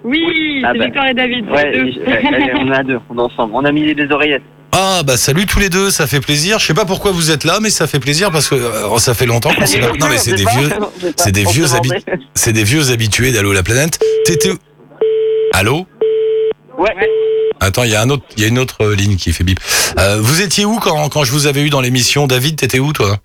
Oui, 0.07 0.63
Ah 0.65 0.71
c'est 0.73 0.79
bah. 0.79 0.85
Victoire 0.87 1.07
et 1.09 1.15
David. 1.15 1.51
Ouais, 1.51 1.73
deux. 1.73 2.03
on 2.61 2.73
est 2.73 2.77
à 2.77 2.83
deux, 2.85 2.99
on 3.11 3.19
est 3.19 3.21
ensemble. 3.21 3.53
On 3.55 3.65
a 3.65 3.73
mis 3.73 3.95
des 3.95 4.11
oreillettes. 4.11 4.43
Ah 4.73 5.03
bah 5.05 5.17
salut 5.17 5.47
tous 5.47 5.59
les 5.59 5.69
deux, 5.71 5.91
ça 5.91 6.07
fait 6.07 6.21
plaisir. 6.21 6.59
Je 6.59 6.67
sais 6.67 6.75
pas 6.75 6.85
pourquoi 6.85 7.11
vous 7.11 7.31
êtes 7.31 7.45
là, 7.45 7.59
mais 7.63 7.71
ça 7.71 7.87
fait 7.87 7.99
plaisir 8.01 8.31
parce 8.31 8.49
que 8.49 8.55
euh, 8.57 8.99
ça 8.99 9.15
fait 9.15 9.25
longtemps 9.27 9.51
qu'on 9.55 9.65
s'est 9.67 9.79
pas- 9.81 9.89
Non 9.99 10.07
mais 10.11 10.19
c'est 10.19 10.35
des 10.35 10.45
vieux, 10.45 10.69
c'est 11.17 11.33
des 11.33 11.45
vieux 11.45 11.75
habits. 11.75 11.91
c'est 12.35 12.53
des 12.53 12.65
vieux 12.65 12.91
habitués 12.91 13.33
d'Allo 13.33 13.53
la 13.53 13.63
planète. 13.63 13.99
T'étais 14.27 14.51
où 14.51 14.57
Allô 15.53 15.87
Ouais. 16.79 16.91
Attends, 17.61 17.85
il 17.85 17.91
y 17.91 17.95
a 17.95 18.03
un 18.03 18.11
autre, 18.11 18.25
il 18.37 18.43
y 18.43 18.45
a 18.45 18.49
une 18.49 18.59
autre 18.59 18.85
euh, 18.85 18.95
ligne 18.95 19.17
qui 19.17 19.33
fait 19.33 19.45
bip. 19.45 19.59
Euh, 19.99 20.19
vous 20.21 20.43
étiez 20.43 20.67
où 20.67 20.77
quand, 20.79 21.09
quand 21.09 21.25
je 21.25 21.33
vous 21.33 21.47
avais 21.47 21.63
eu 21.63 21.71
dans 21.71 21.81
l'émission? 21.81 22.27
David, 22.27 22.57
t'étais 22.57 22.79
où 22.81 22.93
toi? 22.93 23.17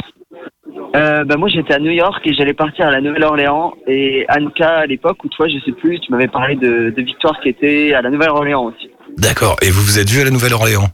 Euh, 0.94 1.24
bah 1.24 1.38
moi 1.38 1.48
j'étais 1.48 1.74
à 1.74 1.80
New 1.80 1.92
York 1.92 2.22
et 2.26 2.34
j'allais 2.34 2.54
partir 2.54 2.88
à 2.88 2.92
la 2.92 3.00
Nouvelle-Orléans 3.00 3.74
et 3.88 4.26
Anka 4.30 4.80
à 4.80 4.86
l'époque 4.86 5.24
ou 5.24 5.30
toi 5.30 5.48
je 5.48 5.58
sais 5.64 5.72
plus 5.72 6.00
tu 6.02 6.12
m'avais 6.12 6.28
parlé 6.28 6.56
de, 6.56 6.90
de 6.90 7.02
Victoire 7.02 7.40
qui 7.42 7.48
était 7.48 7.94
à 7.94 8.02
la 8.02 8.10
Nouvelle-Orléans 8.10 8.66
aussi. 8.66 8.90
D'accord. 9.18 9.56
Et 9.62 9.70
vous 9.70 9.82
vous 9.82 10.00
êtes 10.00 10.10
vu 10.10 10.20
à 10.20 10.26
la 10.26 10.32
Nouvelle-Orléans? 10.32 10.88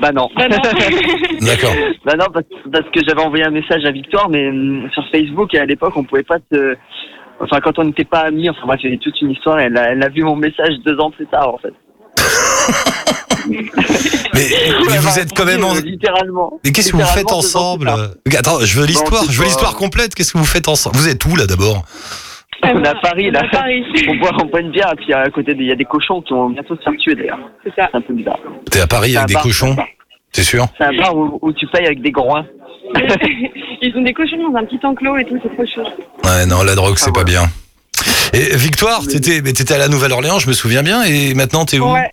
Bah 0.00 0.12
non. 0.12 0.28
Bah 0.36 0.46
non. 0.48 0.58
D'accord. 1.40 1.74
bah 2.04 2.12
non 2.16 2.26
parce, 2.32 2.46
parce 2.72 2.88
que 2.90 3.00
j'avais 3.06 3.22
envoyé 3.22 3.44
un 3.44 3.50
message 3.50 3.84
à 3.84 3.90
Victoire 3.90 4.28
mais 4.28 4.48
hum, 4.48 4.88
sur 4.92 5.04
Facebook 5.10 5.52
et 5.54 5.58
à 5.58 5.66
l'époque 5.66 5.96
on 5.96 6.04
pouvait 6.04 6.22
pas 6.22 6.38
se 6.52 6.76
enfin 7.40 7.58
quand 7.60 7.80
on 7.80 7.84
n'était 7.84 8.04
pas 8.04 8.20
amis 8.20 8.48
enfin 8.48 8.64
bref 8.64 8.78
il 8.82 8.90
y 8.90 8.92
avait 8.92 9.02
toute 9.02 9.20
une 9.22 9.32
histoire 9.32 9.58
elle 9.58 9.76
a, 9.76 9.90
elle 9.90 10.02
a 10.04 10.08
vu 10.08 10.22
mon 10.22 10.36
message 10.36 10.76
deux 10.84 11.00
ans 11.00 11.10
plus 11.10 11.26
tard 11.26 11.52
en 11.52 11.58
fait. 11.58 11.74
Mais, 14.34 14.48
mais 14.88 14.98
vous 14.98 15.18
êtes 15.18 15.32
quand 15.36 15.44
même 15.44 15.64
en... 15.64 15.74
Euh, 15.74 15.80
littéralement. 15.80 16.60
Mais 16.64 16.72
qu'est-ce 16.72 16.92
que 16.92 16.96
vous 16.96 17.04
faites 17.04 17.32
ensemble 17.32 17.86
tard. 17.86 18.10
Attends, 18.38 18.60
je 18.60 18.78
veux 18.78 18.86
l'histoire, 18.86 19.24
je 19.28 19.38
veux 19.38 19.44
l'histoire 19.44 19.74
complète. 19.74 20.14
Qu'est-ce 20.14 20.32
que 20.32 20.38
vous 20.38 20.44
faites 20.44 20.68
ensemble? 20.68 20.96
Vous 20.96 21.08
êtes 21.08 21.24
où 21.24 21.34
là 21.36 21.46
d'abord? 21.46 21.84
On 22.62 22.82
est 22.82 22.88
à 22.88 22.94
Paris 22.96 23.30
là. 23.30 23.42
On 24.08 24.16
boit, 24.16 24.30
on 24.40 24.46
boit 24.46 24.60
une 24.60 24.70
bière 24.70 24.92
et 24.92 24.96
puis 24.96 25.12
à 25.12 25.28
côté 25.30 25.54
il 25.58 25.66
y 25.66 25.72
a 25.72 25.76
des 25.76 25.84
cochons 25.84 26.20
qui 26.22 26.32
vont 26.32 26.50
bientôt 26.50 26.76
se 26.76 26.82
faire 26.82 26.92
tuer 26.98 27.14
d'ailleurs. 27.14 27.38
C'est 27.64 27.74
ça. 27.74 27.88
C'est 27.90 27.96
un 27.98 28.00
peu 28.02 28.12
bizarre. 28.12 28.38
T'es 28.70 28.80
à 28.80 28.86
Paris 28.86 29.16
avec 29.16 29.28
des 29.28 29.34
cochons. 29.34 29.74
T'es 30.32 30.42
sûr? 30.42 30.66
C'est 30.78 30.84
un 30.84 30.96
bar 30.96 31.16
où, 31.16 31.38
où 31.42 31.52
tu 31.52 31.66
payes 31.68 31.86
avec 31.86 32.02
des 32.02 32.12
groins. 32.12 32.46
Ils 33.82 33.92
ont 33.96 34.02
des 34.02 34.12
cochons 34.12 34.36
dans 34.50 34.58
un 34.58 34.64
petit 34.64 34.78
enclos 34.84 35.16
et 35.16 35.24
tout, 35.24 35.38
c'est 35.42 35.54
trop 35.54 35.66
chaud. 35.66 35.88
Ouais, 36.24 36.46
non, 36.46 36.62
la 36.62 36.74
drogue, 36.74 36.96
c'est 36.98 37.10
Ah, 37.10 37.12
pas 37.12 37.24
bien. 37.24 37.42
Et 38.32 38.56
Victoire, 38.56 39.06
t'étais, 39.06 39.40
mais 39.42 39.52
t'étais 39.52 39.74
à 39.74 39.78
la 39.78 39.88
Nouvelle-Orléans, 39.88 40.38
je 40.38 40.48
me 40.48 40.52
souviens 40.52 40.82
bien, 40.82 41.02
et 41.02 41.34
maintenant 41.34 41.64
t'es 41.64 41.78
où? 41.78 41.92
Ouais. 41.92 42.10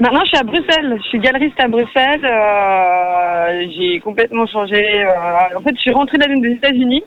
Maintenant, 0.00 0.20
je 0.24 0.28
suis 0.28 0.38
à 0.38 0.44
Bruxelles. 0.44 0.98
Je 1.02 1.08
suis 1.08 1.18
galeriste 1.18 1.58
à 1.58 1.68
Bruxelles. 1.68 2.24
Euh, 2.24 3.66
j'ai 3.76 4.00
complètement 4.00 4.46
changé. 4.46 4.82
euh, 5.04 5.56
en 5.58 5.60
fait, 5.62 5.74
je 5.74 5.80
suis 5.80 5.90
rentrée 5.92 6.18
dans- 6.18 6.40
des 6.40 6.52
États-Unis. 6.52 7.02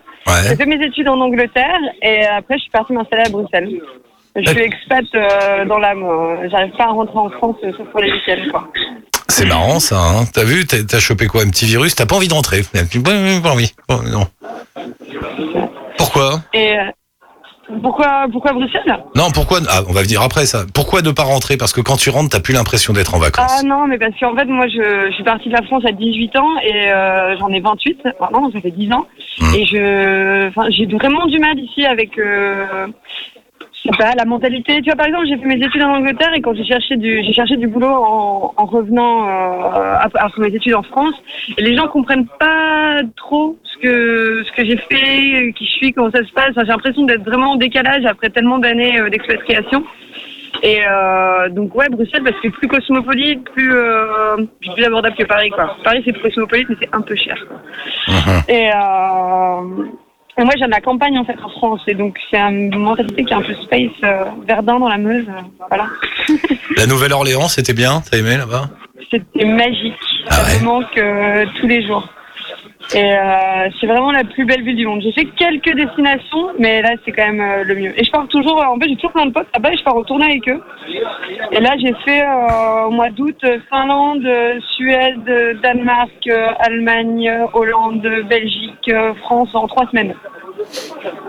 J'ai 0.48 0.56
fait 0.56 0.66
mes 0.66 0.84
études 0.86 1.08
en 1.10 1.20
Angleterre 1.20 1.80
et 2.02 2.26
après, 2.26 2.56
je 2.58 2.64
suis 2.64 2.72
partie 2.72 2.94
m'installer 2.94 3.24
à 3.26 3.30
Bruxelles. 3.30 3.70
Je 4.36 4.50
suis 4.50 4.62
expat 4.62 5.06
euh, 5.16 5.66
dans 5.66 5.78
l'âme. 5.80 6.04
J'arrive 6.50 6.74
pas 6.76 6.86
à 6.86 6.92
rentrer 6.92 7.18
en 7.18 7.30
France 7.30 7.56
euh, 7.64 7.72
sauf 7.78 7.88
pour 7.90 8.02
les 8.02 8.12
week-ends. 8.12 8.64
C'est 9.30 9.46
marrant 9.46 9.80
ça, 9.80 9.96
hein. 9.98 10.26
T'as 10.34 10.44
vu, 10.44 10.66
t'as, 10.66 11.00
chopé 11.00 11.28
quoi, 11.28 11.42
un 11.44 11.50
petit 11.50 11.66
virus? 11.66 11.96
T'as 11.96 12.06
pas 12.06 12.16
envie 12.16 12.28
de 12.28 12.34
rentrer 12.34 12.62
Pas 12.64 13.52
envie. 13.52 13.74
Non. 14.12 14.28
Pourquoi? 15.98 16.42
Et 16.54 16.76
pourquoi, 17.82 18.26
pourquoi 18.32 18.54
Bruxelles 18.54 18.98
Non, 19.16 19.32
pourquoi 19.34 19.60
Ah, 19.70 19.82
on 19.88 19.94
va 19.94 20.04
dire 20.04 20.22
après 20.22 20.46
ça. 20.46 20.66
Pourquoi 20.74 21.02
ne 21.02 21.12
pas 21.12 21.24
rentrer? 21.24 21.56
Parce 21.58 21.72
que 21.72 21.82
quand 21.82 21.96
tu 21.96 22.10
rentres, 22.10 22.30
t'as 22.30 22.42
plus 22.42 22.54
l'impression 22.54 22.94
d'être 22.94 23.16
en 23.16 23.20
vacances. 23.20 23.52
Ah 23.60 23.64
non, 23.64 23.88
mais 23.88 23.98
parce 23.98 24.14
qu'en 24.20 24.36
fait, 24.36 24.46
moi, 24.46 24.68
je, 24.68 25.08
je 25.10 25.14
suis 25.14 25.24
partie 25.24 25.50
de 25.50 25.54
la 25.54 25.62
France 25.64 25.84
à 25.86 25.92
18 25.92 26.36
ans 26.36 26.58
et 26.62 26.92
euh, 26.92 27.38
j'en 27.38 27.50
ai 27.50 27.62
28 27.62 28.04
maintenant, 28.20 28.42
donc 28.42 28.54
ça 28.54 28.62
fait 28.62 28.72
10 28.72 28.92
ans. 28.92 29.06
Mm. 29.40 29.56
Et 29.56 29.66
je, 29.66 30.48
enfin, 30.50 30.70
j'ai 30.70 30.86
vraiment 30.86 31.26
du 31.28 31.40
mal 31.40 31.58
ici 31.58 31.86
avec, 31.86 32.18
euh, 32.18 32.88
je 33.84 33.90
sais 33.92 33.98
pas, 33.98 34.14
la 34.16 34.26
mentalité. 34.26 34.82
Tu 34.82 34.86
vois, 34.86 34.96
par 34.96 35.08
exemple, 35.08 35.26
j'ai 35.28 35.38
fait 35.38 35.46
mes 35.46 35.64
études 35.64 35.84
en 35.84 35.96
Angleterre 35.96 36.34
et 36.34 36.42
quand 36.42 36.54
j'ai 36.54 36.64
cherché 36.64 36.96
du, 36.96 37.22
j'ai 37.24 37.34
cherché 37.34 37.58
du 37.58 37.68
boulot 37.68 37.88
en, 37.88 38.54
en 38.56 38.66
revenant 38.66 39.28
euh, 39.28 39.98
après 40.02 40.42
mes 40.42 40.56
études 40.56 40.76
en 40.76 40.84
France, 40.84 41.16
et 41.58 41.62
les 41.62 41.76
gens 41.76 41.88
comprennent 41.88 42.28
pas 42.40 43.02
trop 43.18 43.58
ce 43.64 43.78
que 43.80 44.44
ce 44.46 44.52
que 44.54 44.66
j'ai 44.66 44.78
fait, 44.78 45.54
qui 45.54 45.66
je 45.66 45.72
suis, 45.72 45.92
comment 45.92 46.12
ça 46.12 46.24
se 46.24 46.32
passe. 46.32 46.52
Enfin, 46.52 46.62
j'ai 46.62 46.72
l'impression 46.72 47.04
d'être 47.04 47.24
vraiment 47.24 47.52
en 47.52 47.56
décalage 47.58 48.06
après 48.06 48.30
tellement 48.30 48.60
d'années 48.60 49.00
euh, 49.00 49.10
d'expatriation. 49.10 49.84
Et 50.62 50.80
euh, 50.88 51.50
donc 51.50 51.74
ouais, 51.76 51.90
Bruxelles 51.90 52.24
parce 52.24 52.40
que 52.40 52.50
plus 52.50 52.68
cosmopolite, 52.68 53.44
plus 53.50 53.74
euh, 53.74 54.38
plus 54.62 54.84
abordable 54.84 55.16
que 55.16 55.24
Paris 55.24 55.50
quoi. 55.50 55.76
Paris 55.84 56.04
c'est 56.06 56.14
cosmopolite 56.22 56.70
mais 56.70 56.76
c'est 56.82 56.96
un 56.96 57.02
peu 57.02 57.16
cher. 57.16 57.36
Quoi. 57.48 57.60
Et, 58.48 58.70
euh, 58.70 59.86
et 60.38 60.44
moi 60.44 60.54
j'ai 60.58 60.66
de 60.66 60.72
la 60.72 60.82
campagne 60.82 61.18
en 61.18 61.26
fait 61.26 61.36
en 61.44 61.50
France. 61.50 61.82
Et 61.88 61.94
donc 61.94 62.18
c'est 62.32 62.38
une 62.40 62.76
mentalité 62.78 63.24
qui 63.24 63.34
est 63.34 63.36
un 63.36 63.42
peu 63.42 63.54
space 63.56 63.92
euh, 64.04 64.26
Verdun 64.48 64.80
dans 64.80 64.90
la 64.90 64.98
Meuse, 64.98 65.26
euh, 65.30 65.66
voilà. 65.70 65.88
La 66.78 66.86
Nouvelle-Orléans, 66.88 67.48
c'était 67.48 67.74
bien? 67.74 68.02
T'as 68.10 68.18
aimé 68.18 68.38
là-bas? 68.38 68.70
C'était 69.12 69.46
magique, 69.46 69.94
Ah 70.28 70.34
ça 70.36 70.44
ouais? 70.54 70.60
Me 70.60 70.66
manque 70.66 70.98
euh, 70.98 71.46
tous 71.60 71.68
les 71.68 71.86
jours. 71.86 72.08
Et 72.94 73.14
euh, 73.14 73.70
c'est 73.80 73.88
vraiment 73.88 74.12
la 74.12 74.24
plus 74.24 74.46
belle 74.46 74.64
ville 74.64 74.76
du 74.76 74.86
monde. 74.86 75.02
J'ai 75.02 75.14
fait 75.14 75.26
quelques 75.38 75.74
destinations, 75.76 76.50
mais 76.60 76.82
là 76.82 76.92
c'est 77.04 77.12
quand 77.12 77.26
même 77.26 77.42
euh, 77.42 77.64
le 77.64 77.76
mieux. 77.76 78.00
Et 78.00 78.04
je 78.04 78.12
pars 78.12 78.28
toujours, 78.28 78.64
en 78.64 78.78
fait 78.78 78.90
j'ai 78.90 78.96
toujours 78.96 79.14
plein 79.14 79.26
de 79.26 79.32
potes 79.32 79.48
là-bas 79.54 79.72
et 79.72 79.78
je 79.78 79.84
pars 79.84 79.96
retourner 79.96 80.26
avec 80.26 80.48
eux. 80.50 80.62
Et 81.52 81.60
là 81.60 81.72
j'ai 81.82 81.94
fait 82.06 82.22
euh, 82.22 82.88
au 82.88 82.92
mois 82.92 83.10
d'août 83.10 83.38
euh, 83.46 83.58
Finlande, 83.70 84.26
euh, 84.26 84.60
Suède, 84.76 85.28
euh, 85.28 85.54
Danemark, 85.64 86.12
euh, 86.28 86.48
Allemagne, 86.60 87.30
euh, 87.30 87.46
Hollande, 87.54 88.08
Belgique, 88.30 88.90
euh, 88.90 89.14
France 89.22 89.50
en 89.54 89.68
trois 89.68 89.88
semaines. 89.90 90.14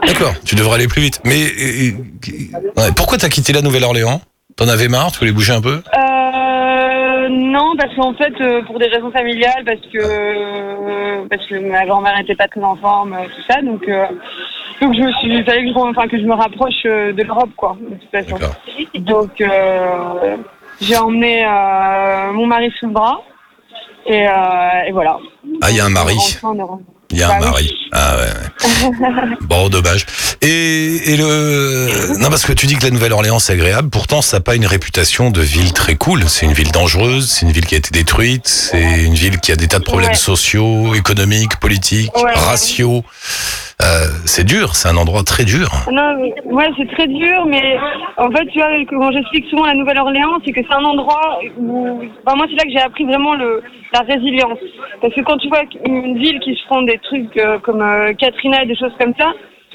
D'accord, 0.07 0.35
tu 0.45 0.55
devrais 0.55 0.75
aller 0.75 0.88
plus 0.88 1.03
vite. 1.03 1.21
Mais 1.25 1.45
euh, 1.45 1.93
euh, 2.29 2.83
ouais, 2.83 2.93
pourquoi 2.97 3.17
t'as 3.17 3.29
quitté 3.29 3.53
la 3.53 3.62
Nouvelle-Orléans? 3.62 4.21
T'en 4.57 4.69
avais 4.69 4.88
marre? 4.88 5.11
Tu 5.11 5.19
voulais 5.19 5.33
bouger 5.33 5.53
un 5.53 5.61
peu? 5.61 5.83
Euh, 5.97 6.13
non, 7.55 7.77
parce 7.79 7.95
qu'en 7.95 8.12
fait, 8.14 8.35
euh, 8.40 8.62
pour 8.62 8.79
des 8.79 8.87
raisons 8.88 9.11
familiales, 9.11 9.64
parce 9.64 9.81
que 9.93 9.99
euh, 9.99 11.25
parce 11.31 11.47
que 11.47 11.55
ma 11.57 11.87
grand-mère 11.87 12.19
n'était 12.19 12.35
pas 12.35 12.49
très 12.49 12.62
en 12.62 12.77
forme, 12.77 13.12
euh, 13.14 13.25
tout 13.35 13.43
ça, 13.49 13.62
donc 13.62 13.83
euh, 13.88 14.07
que 14.81 14.87
je 14.93 15.01
me 15.01 15.12
suis, 15.12 15.35
il 15.38 15.45
fallait 15.45 15.64
que 15.64 15.73
je, 15.73 15.79
enfin, 15.79 16.09
que 16.09 16.19
je 16.19 16.25
me 16.25 16.35
rapproche 16.35 16.83
de 16.85 17.23
l'Europe, 17.23 17.51
quoi, 17.57 17.77
de 17.81 17.95
toute 17.95 18.11
façon. 18.11 18.37
Donc, 18.95 19.43
j'ai 20.81 20.97
emmené 20.97 21.45
mon 22.33 22.47
mari 22.47 22.73
sous 22.79 22.87
le 22.87 22.93
bras. 22.93 23.21
Et, 24.07 24.25
et 24.88 24.93
voilà. 24.93 25.17
Ah, 25.62 25.71
il 25.71 25.77
y 25.77 25.81
a 25.81 25.87
un 25.87 25.88
mari. 25.88 26.17
Il 27.11 27.19
y 27.19 27.23
a 27.23 27.29
Bah 27.29 27.35
un 27.37 27.38
oui. 27.40 27.45
mari. 27.47 27.75
Ah 27.93 28.17
ouais. 28.17 28.88
ouais. 28.90 29.37
bon, 29.43 29.69
dommage. 29.69 30.05
Et, 30.47 31.13
et 31.13 31.17
le 31.17 32.19
non 32.21 32.29
parce 32.29 32.45
que 32.45 32.53
tu 32.53 32.67
dis 32.67 32.77
que 32.77 32.85
la 32.85 32.91
Nouvelle-Orléans 32.91 33.39
c'est 33.39 33.55
agréable. 33.55 33.89
Pourtant, 33.91 34.21
ça 34.21 34.37
n'a 34.37 34.41
pas 34.43 34.55
une 34.57 34.67
réputation 34.67 35.31
de 35.31 35.41
ville 35.41 35.73
très 35.73 35.95
cool. 35.95 36.23
C'est 36.29 36.45
une 36.45 36.53
ville 36.53 36.71
dangereuse. 36.71 37.27
C'est 37.31 37.47
une 37.47 37.53
ville 37.53 37.65
qui 37.65 37.75
a 37.75 37.79
été 37.79 37.91
détruite. 37.91 38.47
C'est 38.47 39.05
une 39.05 39.15
ville 39.15 39.41
qui 39.41 39.53
a 39.53 39.57
des 39.57 39.69
tas 39.69 39.79
de 39.79 39.85
problèmes 39.85 40.11
Ouais. 40.11 40.15
sociaux, 40.15 40.95
économiques, 40.95 41.57
politiques, 41.61 42.15
Ouais, 42.23 42.33
raciaux. 42.35 43.03
Euh, 43.83 44.07
c'est 44.27 44.45
dur. 44.45 44.77
C'est 44.77 44.89
un 44.89 44.97
endroit 44.97 45.23
très 45.25 45.45
dur. 45.45 45.69
Non, 45.91 46.15
mais- 46.21 46.35
ouais, 46.53 46.69
c'est 46.77 46.89
très 46.95 47.07
dur, 47.07 47.47
mais 47.47 47.77
en 48.19 48.31
fait, 48.31 48.47
tu 48.53 48.59
vois, 48.59 48.69
comment 48.89 49.11
j'explique 49.13 49.47
souvent 49.51 49.65
la 49.67 49.75
Nouvelle-Orléans, 49.75 50.39
c'est 50.45 50.53
que 50.53 50.61
c'est 50.69 50.75
un 50.75 50.85
endroit 50.85 51.39
où, 51.59 52.01
enfin, 52.27 52.37
moi, 52.37 52.47
c'est 52.51 52.57
là 52.57 52.65
que 52.65 52.71
j'ai 52.71 52.81
appris 52.85 53.05
vraiment 53.05 53.35
le, 53.35 53.63
la 53.93 54.01
résilience. 54.01 54.59
Parce 55.01 55.15
que 55.15 55.23
quand 55.23 55.39
tu 55.39 55.49
vois 55.49 55.63
une 55.87 56.19
ville 56.19 56.39
qui 56.41 56.55
se 56.55 56.67
font 56.69 56.83
des 56.83 56.99
trucs 57.03 57.37
euh, 57.39 57.59
comme 57.61 57.81
euh, 57.83 58.13
Katrina 58.15 58.63
et 58.63 58.67
des 58.67 58.77
choses 58.77 58.93
comme 58.99 59.15
ça, 59.19 59.33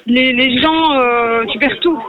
les, 0.09 0.33
les 0.33 0.57
gens, 0.57 0.99
euh, 0.99 1.45
tu 1.51 1.59
perds 1.59 1.79
tout. 1.81 1.99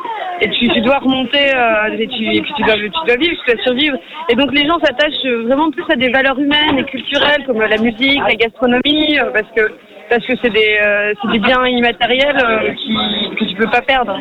Et 0.42 0.48
tu, 0.48 0.68
tu 0.68 0.80
dois 0.80 0.98
remonter, 0.98 1.54
euh, 1.54 1.98
et, 1.98 2.06
tu, 2.08 2.24
et 2.24 2.40
puis 2.40 2.52
tu 2.56 2.62
dois, 2.62 2.74
tu 2.74 3.06
dois 3.06 3.16
vivre, 3.16 3.36
tu 3.44 3.54
dois 3.54 3.62
survivre. 3.62 3.96
Et 4.30 4.34
donc 4.34 4.52
les 4.52 4.66
gens 4.66 4.78
s'attachent 4.82 5.26
vraiment 5.44 5.70
plus 5.70 5.84
à 5.90 5.96
des 5.96 6.08
valeurs 6.08 6.38
humaines 6.38 6.78
et 6.78 6.84
culturelles 6.84 7.44
comme 7.46 7.60
la 7.60 7.76
musique, 7.76 8.20
la 8.26 8.34
gastronomie, 8.36 9.18
euh, 9.18 9.30
parce 9.34 9.48
que 9.54 9.70
parce 10.10 10.26
que 10.26 10.32
c'est 10.42 10.50
des, 10.50 10.76
euh, 10.82 11.14
des 11.32 11.38
biens 11.38 11.64
immatériels 11.66 12.36
euh, 12.44 12.74
qui, 12.74 13.36
que 13.36 13.44
tu 13.44 13.54
peux 13.54 13.70
pas 13.70 13.80
perdre. 13.80 14.18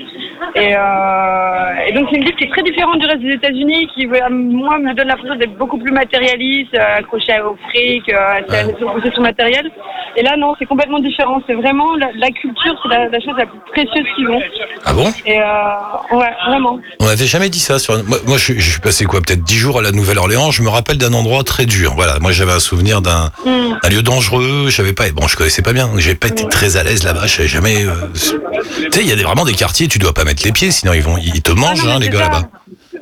Et, 0.56 0.76
euh, 0.76 1.88
et 1.88 1.92
donc 1.94 2.08
c'est 2.10 2.18
une 2.18 2.26
ville 2.26 2.36
qui 2.36 2.44
est 2.44 2.52
très 2.52 2.62
différente 2.62 3.00
du 3.00 3.08
reste 3.08 3.22
des 3.22 3.34
États-Unis, 3.34 3.88
qui 3.96 4.06
moi 4.06 4.78
me 4.78 4.94
donne 4.94 5.08
l'impression 5.08 5.36
d'être 5.36 5.58
beaucoup 5.58 5.80
plus 5.80 5.92
matérialiste, 5.92 6.78
accroché 6.78 7.42
au 7.42 7.58
fric, 7.70 8.08
à 8.14 8.42
sa 8.48 8.60
à 8.60 8.66
sa 8.66 8.86
possession 8.94 9.24
matérielle. 9.24 9.72
Et 10.20 10.24
là 10.24 10.36
non, 10.38 10.54
c'est 10.60 10.66
complètement 10.66 11.00
différent. 11.00 11.42
C'est 11.48 11.54
vraiment 11.54 11.96
la, 11.96 12.08
la 12.16 12.30
culture, 12.32 12.76
c'est 12.84 12.90
la, 12.90 13.08
la 13.08 13.20
chose 13.22 13.34
la 13.38 13.46
plus 13.46 13.60
précieuse 13.72 14.06
qu'ils 14.16 14.28
ont. 14.28 14.42
Ah 14.86 14.92
bon? 14.94 15.10
Et 15.26 15.40
euh, 15.40 16.18
ouais, 16.18 16.28
vraiment. 16.48 16.78
On 17.00 17.06
n'avait 17.06 17.26
jamais 17.26 17.48
dit 17.50 17.60
ça. 17.62 17.80
Sur... 17.80 18.04
Moi, 18.04 18.18
moi, 18.28 18.38
je, 18.38 18.54
je 18.58 18.70
suis 18.72 18.82
passé 18.82 19.06
quoi 19.06 19.22
Peut-être 19.22 19.44
dix 19.44 19.56
jours 19.56 19.80
à 19.80 19.82
la 19.82 19.92
Nouvelle-Orléans. 19.94 20.52
Je 20.52 20.62
me 20.62 20.68
rappelle 20.70 20.98
d'un 20.98 21.14
endroit 21.14 21.44
très 21.44 21.66
dur. 21.66 21.94
Voilà. 21.96 22.20
Moi, 22.20 22.34
j'avais 22.34 22.52
un 22.52 22.60
souvenir 22.60 23.02
d'un 23.02 23.32
Mm. 23.46 23.90
lieu 23.90 24.02
dangereux. 24.02 24.66
J'avais 24.70 24.92
pas. 24.94 25.10
Bon, 25.12 25.28
je 25.28 25.38
connaissais 25.38 25.62
pas 25.62 25.72
bien. 25.74 25.90
J'ai 25.98 26.16
pas 26.16 26.28
été 26.28 26.46
très 26.50 26.76
à 26.76 26.84
l'aise 26.84 27.04
là-bas. 27.04 27.26
Je 27.28 27.44
jamais. 27.44 27.86
euh, 27.86 27.94
Tu 28.14 28.92
sais, 28.92 29.02
il 29.02 29.08
y 29.08 29.12
a 29.14 29.16
des, 29.16 29.24
vraiment 29.24 29.46
des 29.46 29.54
quartiers. 29.54 29.88
Tu 29.88 30.00
dois 30.00 30.14
pas 30.14 30.26
mettre 30.26 30.44
les 30.44 30.52
pieds, 30.52 30.72
sinon 30.72 30.92
ils 30.94 31.02
vont, 31.02 31.18
ils 31.18 31.42
te 31.42 31.52
mangent, 31.52 31.80
Ah 31.84 31.88
non, 31.88 31.92
hein, 31.96 32.00
les 32.00 32.10
gars 32.10 32.20
là-bas. 32.20 32.44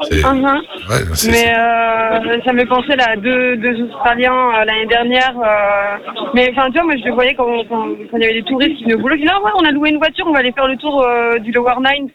C'est- 0.09 0.23
Mhm. 0.33 0.43
ouais, 0.45 1.15
c'est- 1.15 1.31
Mais 1.31 1.53
euh, 1.57 2.41
ça 2.45 2.53
me 2.53 2.59
fait 2.59 2.65
penser 2.65 2.95
là 2.95 3.05
à 3.11 3.15
deux, 3.15 3.57
deux 3.57 3.83
Australiens 3.83 4.33
euh, 4.33 4.65
l'année 4.65 4.85
dernière. 4.87 5.33
euh, 5.37 5.97
mais 6.33 6.49
enfin, 6.51 6.67
tu 6.67 6.73
vois, 6.79 6.83
moi 6.83 6.95
je 6.97 7.05
le 7.05 7.13
voyais 7.13 7.33
quand, 7.35 7.45
quand, 7.69 7.87
quand 8.11 8.17
il 8.17 8.21
y 8.21 8.25
avait 8.25 8.33
des 8.41 8.43
touristes 8.43 8.75
qui 8.77 8.83
venaient 8.83 8.95
au 8.95 8.99
boulot. 8.99 9.15
Je 9.15 9.21
disais, 9.21 9.33
ah 9.35 9.41
ouais, 9.43 9.51
on 9.55 9.65
a 9.65 9.71
loué 9.71 9.89
une 9.89 9.97
voiture, 9.97 10.25
on 10.27 10.33
va 10.33 10.39
aller 10.39 10.51
faire 10.53 10.67
le 10.67 10.77
tour 10.77 11.03
euh, 11.05 11.37
du 11.39 11.51
Lower 11.51 11.75
Ninth. 11.79 12.11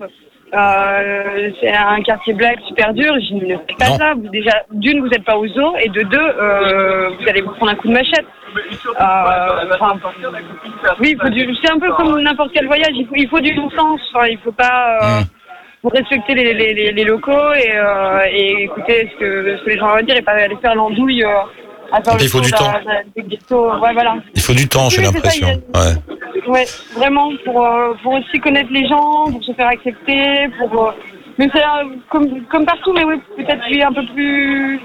Euh, 0.54 1.50
c'est 1.60 1.72
un 1.74 2.02
quartier 2.02 2.34
black 2.34 2.58
super 2.68 2.92
dur. 2.92 3.14
Je 3.14 3.20
dis, 3.20 3.34
ne 3.36 3.56
faites 3.56 3.76
pas 3.78 3.88
Non. 3.88 3.96
ça. 3.96 4.14
Vous, 4.14 4.28
déjà, 4.28 4.52
d'une, 4.70 5.00
vous 5.00 5.08
n'êtes 5.08 5.24
pas 5.24 5.36
au 5.36 5.46
zoo, 5.46 5.74
et 5.82 5.88
de 5.88 6.02
deux, 6.02 7.16
vous 7.20 7.28
allez 7.28 7.40
vous 7.40 7.52
prendre 7.52 7.72
un 7.72 7.74
coup 7.76 7.88
de 7.88 7.94
machette. 7.94 8.26
Enfin, 8.98 9.94
oui, 11.00 11.16
il 11.16 11.18
faut 11.20 11.30
du, 11.30 11.48
c'est 11.62 11.72
un 11.72 11.78
peu 11.78 11.90
comme 11.92 12.20
n'importe 12.20 12.50
quel 12.52 12.66
voyage. 12.66 12.92
Il 12.94 13.06
faut, 13.06 13.14
il 13.16 13.28
faut 13.28 13.40
du 13.40 13.54
bon 13.54 13.70
sens. 13.70 14.00
Enfin, 14.14 14.26
il 14.28 14.38
faut 14.38 14.52
pas. 14.52 14.98
Mm. 15.00 15.24
Faut 15.82 15.88
respecter 15.88 16.34
les, 16.34 16.54
les, 16.54 16.92
les, 16.92 17.04
locaux 17.04 17.52
et, 17.54 17.72
euh, 17.72 18.20
et 18.30 18.62
écouter 18.64 19.10
ce 19.12 19.18
que, 19.18 19.56
ce 19.58 19.64
que 19.64 19.70
les 19.70 19.78
gens 19.78 19.88
vont 19.88 20.02
dire 20.02 20.16
et 20.16 20.22
pas 20.22 20.32
aller 20.32 20.56
faire 20.62 20.74
l'andouille 20.76 21.24
il 22.20 22.28
faut 22.28 22.40
du 22.40 22.50
temps. 22.50 22.72
Ouais, 23.80 23.92
voilà. 23.92 24.16
Il 24.34 24.40
faut 24.40 24.54
du 24.54 24.68
temps, 24.68 24.88
j'ai 24.88 25.02
l'impression. 25.02 25.48
Ouais. 25.74 25.94
Ouais, 26.48 26.64
vraiment, 26.96 27.30
pour, 27.44 27.64
euh, 27.64 27.94
pour 28.02 28.14
aussi 28.14 28.40
connaître 28.40 28.70
les 28.72 28.86
gens, 28.88 29.30
pour 29.30 29.44
se 29.44 29.52
faire 29.52 29.68
accepter, 29.68 30.48
pour... 30.58 30.88
euh, 30.88 30.92
mais 31.38 31.48
c'est 31.54 31.62
euh, 31.62 31.94
comme, 32.10 32.44
comme 32.46 32.64
partout, 32.64 32.92
mais 32.92 33.04
oui, 33.04 33.14
peut-être 33.36 33.62
un 33.86 33.92
peu 33.92 34.04
plus... 34.12 34.80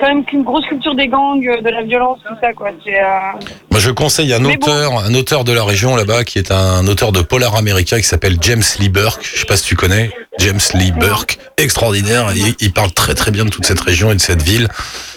Quand 0.00 0.08
même 0.08 0.24
qu'une 0.24 0.44
grosse 0.44 0.64
culture 0.66 0.94
des 0.94 1.08
gangs, 1.08 1.44
euh, 1.46 1.60
de 1.60 1.68
la 1.70 1.82
violence, 1.82 2.18
tout 2.26 2.34
ça, 2.40 2.52
quoi. 2.52 2.68
Euh, 2.68 3.00
Moi, 3.70 3.80
je 3.80 3.90
conseille 3.90 4.32
un 4.32 4.38
Mais 4.38 4.56
bon. 4.56 4.66
auteur, 4.66 4.98
un 4.98 5.14
auteur 5.14 5.44
de 5.44 5.52
la 5.52 5.64
région 5.64 5.96
là-bas, 5.96 6.24
qui 6.24 6.38
est 6.38 6.52
un 6.52 6.86
auteur 6.86 7.10
de 7.12 7.20
polar 7.20 7.56
américain 7.56 7.96
qui 7.96 8.04
s'appelle 8.04 8.36
James 8.40 8.62
Lee 8.78 8.88
Burke. 8.88 9.20
Je 9.22 9.40
sais 9.40 9.46
pas 9.46 9.56
si 9.56 9.64
tu 9.64 9.74
connais. 9.76 10.10
James 10.38 10.58
Lee 10.74 10.92
Burke, 10.92 11.38
extraordinaire. 11.56 12.26
Il, 12.34 12.54
il 12.60 12.72
parle 12.72 12.92
très 12.92 13.14
très 13.14 13.30
bien 13.30 13.44
de 13.44 13.50
toute 13.50 13.66
cette 13.66 13.80
région 13.80 14.10
et 14.10 14.14
de 14.14 14.20
cette 14.20 14.42
ville. 14.42 14.68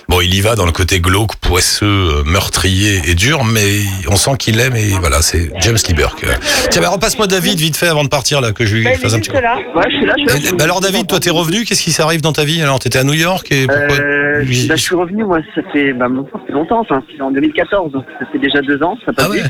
Bon, 0.10 0.20
il 0.20 0.34
y 0.34 0.42
va 0.42 0.56
dans 0.56 0.66
le 0.66 0.72
côté 0.74 1.00
glauque, 1.00 1.38
poisseux, 1.38 1.86
euh, 1.86 2.24
meurtrier 2.26 3.02
et 3.06 3.16
dur, 3.16 3.46
mais 3.46 3.80
on 4.10 4.18
sent 4.18 4.32
qu'il 4.40 4.60
aime 4.60 4.76
et 4.76 4.90
voilà, 5.00 5.22
c'est 5.22 5.52
James 5.62 5.78
Lee 5.88 5.94
Burke. 5.94 6.26
Tiens, 6.70 6.82
bah, 6.82 6.90
repasse-moi 6.90 7.28
David 7.28 7.60
vite 7.60 7.78
fait 7.78 7.88
avant 7.88 8.04
de 8.04 8.10
partir 8.10 8.42
là, 8.42 8.52
que 8.52 8.66
je 8.66 8.76
lui 8.76 8.84
bah, 8.84 8.94
fasse 8.96 9.14
un 9.14 9.20
petit. 9.20 9.32
là. 9.32 9.58
Ouais, 9.74 9.84
je 9.90 9.96
suis 9.98 10.06
là, 10.06 10.14
je 10.18 10.34
suis 10.34 10.44
là. 10.44 10.52
Bah 10.58 10.64
alors 10.66 10.82
David, 10.82 11.08
toi 11.08 11.20
t'es 11.20 11.30
revenu, 11.30 11.64
qu'est-ce 11.64 11.82
qui 11.84 11.92
s'arrive 11.94 12.22
dans 12.22 12.34
ta 12.34 12.44
vie? 12.44 12.62
Alors 12.62 12.80
t'étais 12.80 13.00
à 13.00 13.04
New 13.06 13.14
York 13.14 13.48
et 13.52 13.68
pourquoi 13.68 13.96
Euh, 13.96 14.44
bah, 14.68 14.76
je 14.76 14.82
suis 14.82 14.96
revenu, 14.96 15.24
moi, 15.24 15.40
ça 15.56 15.62
fait, 15.72 15.94
bah, 15.94 16.10
mon- 16.10 16.26
ça 16.26 16.40
fait 16.46 16.52
longtemps, 16.54 16.82
enfin, 16.82 17.02
c'est 17.16 17.22
en 17.22 17.32
2014, 17.32 17.92
donc 17.94 18.04
ça 18.20 18.26
fait 18.34 18.40
déjà 18.40 18.62
deux 18.62 18.82
ans, 18.84 18.98
ça 19.06 19.14
passe 19.14 19.28
Ah 19.28 19.32
ouais. 19.32 19.44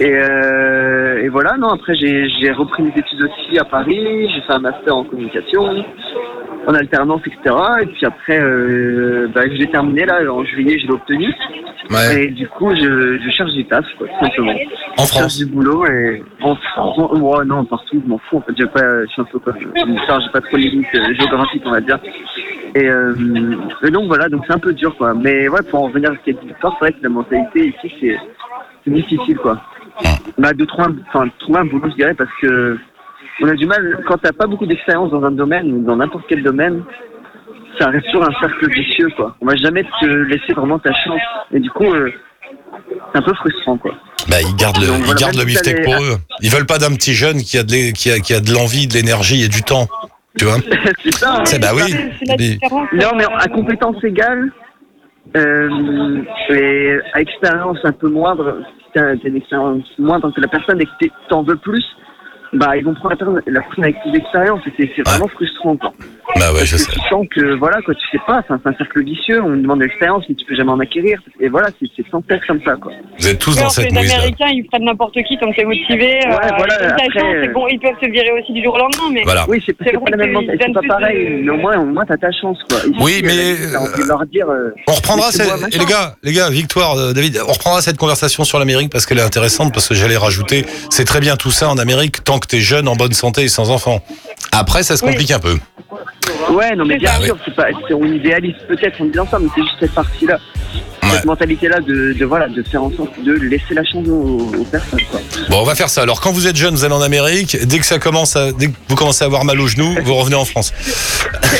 Et, 0.00 0.12
euh, 0.14 1.22
et 1.22 1.28
voilà, 1.28 1.56
non, 1.56 1.68
après 1.68 1.94
j'ai 1.94 2.52
repris 2.52 2.82
mes 2.82 2.90
études 2.90 3.22
aussi 3.22 3.58
à 3.58 3.64
Paris, 3.64 4.28
j'ai 4.34 4.40
fait 4.42 4.52
un 4.52 4.58
master 4.58 4.96
en 4.96 5.04
communication, 5.04 5.84
en 6.66 6.74
alternance, 6.74 7.22
etc. 7.26 7.56
Et 7.82 7.86
puis 7.86 8.06
après, 8.06 8.40
euh, 8.40 9.28
bah, 9.34 9.42
je 9.46 9.54
l'ai 9.54 9.68
terminé 9.70 10.04
là, 10.04 10.20
en 10.30 10.44
juillet, 10.44 10.78
je 10.78 10.86
l'ai 10.86 10.92
obtenu. 10.92 11.32
Ouais. 11.90 12.24
Et 12.24 12.30
du 12.30 12.48
coup, 12.48 12.74
je, 12.74 13.18
je 13.18 13.30
cherche 13.30 13.52
du 13.52 13.64
taf, 13.64 13.84
quoi, 13.96 14.08
tout 14.08 14.24
simplement. 14.24 14.52
En 14.98 15.04
Je 15.04 15.06
cherche 15.06 15.18
France. 15.18 15.38
du 15.38 15.46
boulot 15.46 15.86
et 15.86 16.22
en 16.42 16.56
France, 16.56 16.98
ouais, 17.12 17.44
non, 17.44 17.64
partout, 17.64 18.02
je 18.04 18.08
m'en 18.08 18.18
fous. 18.18 18.38
En 18.38 18.40
fait, 18.40 18.52
j'ai 18.58 18.66
pas, 18.66 19.04
je 19.04 19.06
suis 19.10 19.22
un 19.22 19.24
peu 19.24 19.38
comme 19.38 19.98
star, 20.04 20.20
j'ai 20.20 20.30
pas 20.32 20.40
trop 20.40 20.56
de 20.56 20.62
limites 20.62 20.86
euh, 20.96 21.14
géographiques, 21.14 21.62
on 21.64 21.70
va 21.70 21.80
dire. 21.80 21.98
Et, 22.74 22.84
euh, 22.88 23.14
et 23.84 23.90
donc 23.90 24.06
voilà, 24.08 24.28
donc 24.28 24.42
c'est 24.46 24.54
un 24.54 24.58
peu 24.58 24.72
dur, 24.72 24.96
quoi. 24.96 25.14
Mais 25.14 25.48
ouais, 25.48 25.62
pour 25.70 25.84
en 25.84 25.86
revenir 25.86 26.10
à 26.10 26.14
ce 26.26 26.30
dit 26.30 26.38
Victor, 26.46 26.74
c'est 26.78 26.84
vrai 26.86 26.92
que 26.92 27.02
la 27.04 27.08
mentalité 27.08 27.68
ici, 27.68 27.94
c'est 28.00 28.18
c'est 28.86 28.92
difficile, 28.92 29.36
quoi. 29.36 29.60
Bah, 30.38 30.52
de 30.52 30.64
trouver, 30.64 30.88
un, 31.14 31.28
trouver 31.40 31.58
un 31.60 31.64
boulot, 31.64 31.90
je 31.90 31.96
dirais, 31.96 32.14
parce 32.14 32.30
que 32.40 32.78
on 33.42 33.48
a 33.48 33.54
du 33.54 33.66
mal, 33.66 34.02
quand 34.06 34.16
t'as 34.18 34.32
pas 34.32 34.46
beaucoup 34.46 34.66
d'expérience 34.66 35.10
dans 35.10 35.22
un 35.24 35.30
domaine 35.30 35.72
ou 35.72 35.82
dans 35.84 35.96
n'importe 35.96 36.24
quel 36.28 36.42
domaine, 36.42 36.82
ça 37.78 37.88
reste 37.88 38.06
sur 38.08 38.22
un 38.22 38.32
cercle 38.40 38.70
vicieux, 38.70 39.08
quoi. 39.16 39.36
On 39.40 39.46
va 39.46 39.56
jamais 39.56 39.84
te 40.00 40.06
laisser 40.06 40.52
vraiment 40.54 40.78
ta 40.78 40.92
chance. 40.92 41.20
Et 41.52 41.60
du 41.60 41.70
coup, 41.70 41.84
euh, 41.84 42.10
c'est 43.12 43.18
un 43.18 43.22
peu 43.22 43.34
frustrant, 43.34 43.76
quoi. 43.76 43.92
Bah, 44.28 44.36
ils 44.40 44.56
gardent 44.56 44.78
le, 44.78 44.86
Donc, 44.86 44.98
ils 44.98 45.04
voilà, 45.04 45.20
gardent 45.20 45.36
le 45.36 45.44
beefsteak 45.44 45.82
pour 45.84 45.94
eux. 45.94 46.16
Ils 46.40 46.50
veulent 46.50 46.66
pas 46.66 46.78
d'un 46.78 46.94
petit 46.94 47.12
jeune 47.12 47.38
qui 47.38 47.58
a 47.58 47.62
de, 47.62 47.92
qui 47.92 48.10
a, 48.10 48.18
qui 48.20 48.32
a 48.32 48.40
de 48.40 48.52
l'envie, 48.52 48.86
de 48.86 48.94
l'énergie 48.94 49.42
et 49.42 49.48
du 49.48 49.62
temps. 49.62 49.88
Tu 50.38 50.44
vois 50.44 50.56
c'est 51.02 51.14
ça. 51.14 51.36
hein. 51.36 51.42
C'est 51.44 51.60
bah 51.60 51.72
oui. 51.74 51.94
Mais-. 52.38 52.58
Non, 52.92 53.10
mais 53.16 53.24
à 53.38 53.48
compétence 53.48 54.02
égale, 54.04 54.52
euh, 55.36 56.22
et 56.50 56.98
à 57.14 57.20
expérience 57.20 57.78
un 57.84 57.92
peu 57.92 58.08
moindre, 58.08 58.62
t'as 58.96 59.28
une 59.28 59.36
expérience 59.36 59.84
moindre 59.98 60.30
que 60.30 60.40
la 60.40 60.48
personne 60.48 60.80
et 60.80 60.86
que 60.86 61.06
t'en 61.28 61.42
veux 61.42 61.56
plus, 61.56 61.84
bah 62.52 62.76
ils 62.76 62.84
vont 62.84 62.94
prendre 62.94 63.10
la 63.46 63.60
personne, 63.60 63.84
avec 63.84 64.00
plus 64.00 64.12
d'expérience 64.12 64.60
et 64.66 64.72
c'est 64.76 64.90
c'est 64.96 65.06
vraiment 65.06 65.28
frustrant 65.28 65.76
quoi. 65.76 65.92
Bah 66.38 66.52
ouais, 66.52 66.64
je 66.66 66.76
sais. 66.76 66.90
tu 66.92 66.98
sens 67.10 67.26
que 67.34 67.58
voilà 67.58 67.78
quoi, 67.82 67.94
tu 67.94 68.06
sais 68.12 68.22
pas, 68.26 68.42
c'est 68.46 68.54
un, 68.54 68.74
cercle 68.76 69.02
vicieux, 69.04 69.42
on 69.42 69.50
demande 69.56 69.78
de 69.80 69.84
l'expérience 69.84 70.24
mais 70.28 70.34
tu 70.34 70.44
peux 70.44 70.54
jamais 70.54 70.70
en 70.70 70.80
acquérir 70.80 71.18
et 71.40 71.48
voilà, 71.48 71.68
c'est 71.80 71.88
sans 72.10 72.20
tête 72.22 72.40
comme 72.46 72.60
ça 72.64 72.74
quoi. 72.76 72.92
Vous 73.18 73.28
êtes 73.28 73.38
tous 73.38 73.56
dans 73.56 73.68
cette 73.68 73.86
les 73.86 73.92
mouise 73.98 74.08
là. 74.10 74.16
Américains, 74.16 74.48
ils 74.52 74.64
prennent 74.66 74.84
n'importe 74.84 75.14
qui 75.22 75.38
tant 75.38 75.50
que 75.50 75.56
t'es 75.56 75.64
motivé. 75.64 76.20
euh, 76.26 76.30
Ouais, 76.30 76.52
voilà, 76.56 76.74
ils 76.74 76.74
ont 76.74 76.78
de 76.78 76.82
la 76.82 76.92
après, 76.92 77.06
chance, 77.20 77.34
c'est 77.42 77.52
bon, 77.52 77.66
ils 77.68 77.78
peuvent 77.80 78.00
se 78.02 78.10
virer 78.10 78.30
aussi 78.40 78.52
du 78.52 78.62
jour 78.62 78.74
au 78.74 78.78
lendemain, 78.78 79.10
mais 79.12 79.22
Voilà. 79.24 79.44
Oui, 79.48 79.62
c'est 79.64 79.72
pas 79.72 79.84
la 80.10 80.16
même 80.16 80.32
mentalité, 80.32 80.64
c'est 80.66 80.72
pas 80.72 80.80
pareil, 80.88 81.24
de- 81.24 81.44
mais 81.44 81.50
au 81.50 81.56
moins, 81.56 81.78
au 81.78 81.86
moins 81.86 82.04
t'as 82.04 82.16
ta 82.16 82.30
chance 82.32 82.58
quoi. 82.68 82.78
Ici, 82.78 82.94
Oui, 83.00 83.20
mais, 83.24 83.32
euh, 83.32 84.06
leur 84.06 84.26
dire. 84.26 84.48
euh, 84.48 84.70
On 84.88 84.92
reprendra 84.92 85.30
cette, 85.32 85.48
et 85.74 85.78
les 85.78 85.84
gars, 85.86 86.14
les 86.22 86.32
gars, 86.32 86.50
Victoire, 86.50 86.96
euh, 86.96 87.12
David, 87.12 87.40
on 87.48 87.52
reprendra 87.52 87.80
cette 87.82 87.96
conversation 87.96 88.44
sur 88.44 88.58
l'Amérique 88.58 88.90
parce 88.90 89.06
qu'elle 89.06 89.18
est 89.18 89.22
intéressante 89.22 89.72
parce 89.72 89.88
que 89.88 89.94
j'allais 89.94 90.16
rajouter, 90.16 90.64
c'est 90.90 91.04
très 91.04 91.20
bien 91.20 91.36
tout 91.36 91.50
ça 91.50 91.68
en 91.68 91.78
Amérique 91.78 92.24
tant 92.24 92.38
que 92.38 92.46
t'es 92.46 92.60
jeune, 92.60 92.88
en 92.88 92.96
bonne 92.96 93.12
santé 93.12 93.42
et 93.42 93.48
sans 93.48 93.70
enfants. 93.70 94.00
Après, 94.52 94.82
ça 94.82 94.96
se 94.96 95.04
Oui. 95.04 95.10
complique 95.10 95.30
un 95.30 95.38
peu. 95.38 95.56
Ouais, 96.50 96.74
non, 96.74 96.84
mais 96.84 96.98
bien 96.98 97.12
sûr, 97.20 97.36
c'est 97.44 97.54
pas, 97.54 97.66
on 97.92 98.04
idéalise 98.04 98.56
peut-être 98.68 99.00
en 99.00 99.06
disant 99.06 99.26
ça, 99.26 99.38
mais 99.38 99.48
c'est 99.54 99.62
juste 99.62 99.76
cette 99.80 99.94
partie-là. 99.94 100.38
Cette 101.16 101.24
mentalité-là 101.24 101.80
de, 101.80 102.12
de, 102.12 102.24
voilà, 102.24 102.48
de 102.48 102.62
faire 102.62 102.82
en 102.82 102.90
sorte 102.90 103.22
de 103.22 103.32
laisser 103.32 103.74
la 103.74 103.84
chance 103.84 104.06
aux, 104.08 104.50
aux 104.58 104.64
personnes. 104.64 105.00
Quoi. 105.10 105.20
Bon, 105.50 105.60
on 105.60 105.64
va 105.64 105.74
faire 105.74 105.88
ça. 105.88 106.02
Alors, 106.02 106.20
quand 106.20 106.32
vous 106.32 106.46
êtes 106.46 106.56
jeune, 106.56 106.74
vous 106.74 106.84
allez 106.84 106.94
en 106.94 107.02
Amérique. 107.02 107.56
Dès 107.66 107.78
que 107.78 107.86
ça 107.86 107.98
commence, 107.98 108.36
à, 108.36 108.52
dès 108.52 108.68
que 108.68 108.72
vous 108.88 108.96
commencez 108.96 109.22
à 109.22 109.26
avoir 109.26 109.44
mal 109.44 109.60
aux 109.60 109.66
genoux, 109.66 109.94
vous 110.04 110.14
revenez 110.14 110.36
en 110.36 110.44
France. 110.44 110.72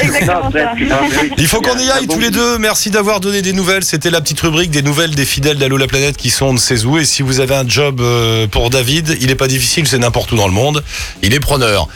Exactement 0.02 0.50
ça. 0.50 0.72
Il 1.38 1.46
faut 1.46 1.60
qu'on 1.60 1.78
y 1.78 1.90
aille 1.90 2.06
bon 2.06 2.14
tous 2.14 2.20
les 2.20 2.30
deux. 2.30 2.58
Merci 2.58 2.90
d'avoir 2.90 3.20
donné 3.20 3.42
des 3.42 3.52
nouvelles. 3.52 3.84
C'était 3.84 4.10
la 4.10 4.20
petite 4.20 4.40
rubrique 4.40 4.70
des 4.70 4.82
nouvelles 4.82 5.14
des 5.14 5.24
fidèles 5.24 5.58
d'Allo 5.58 5.76
la 5.76 5.86
planète 5.86 6.16
qui 6.16 6.30
sont 6.30 6.46
on 6.46 6.52
ne 6.52 6.58
sait 6.58 6.84
où. 6.84 6.98
Et 6.98 7.04
si 7.04 7.22
vous 7.22 7.40
avez 7.40 7.54
un 7.54 7.68
job 7.68 8.00
euh, 8.00 8.46
pour 8.46 8.70
David, 8.70 9.16
il 9.20 9.30
est 9.30 9.36
pas 9.36 9.48
difficile, 9.48 9.86
c'est 9.86 9.98
n'importe 9.98 10.32
où 10.32 10.36
dans 10.36 10.46
le 10.46 10.52
monde. 10.54 10.82
Il 11.22 11.34
est 11.34 11.40
preneur. 11.40 11.88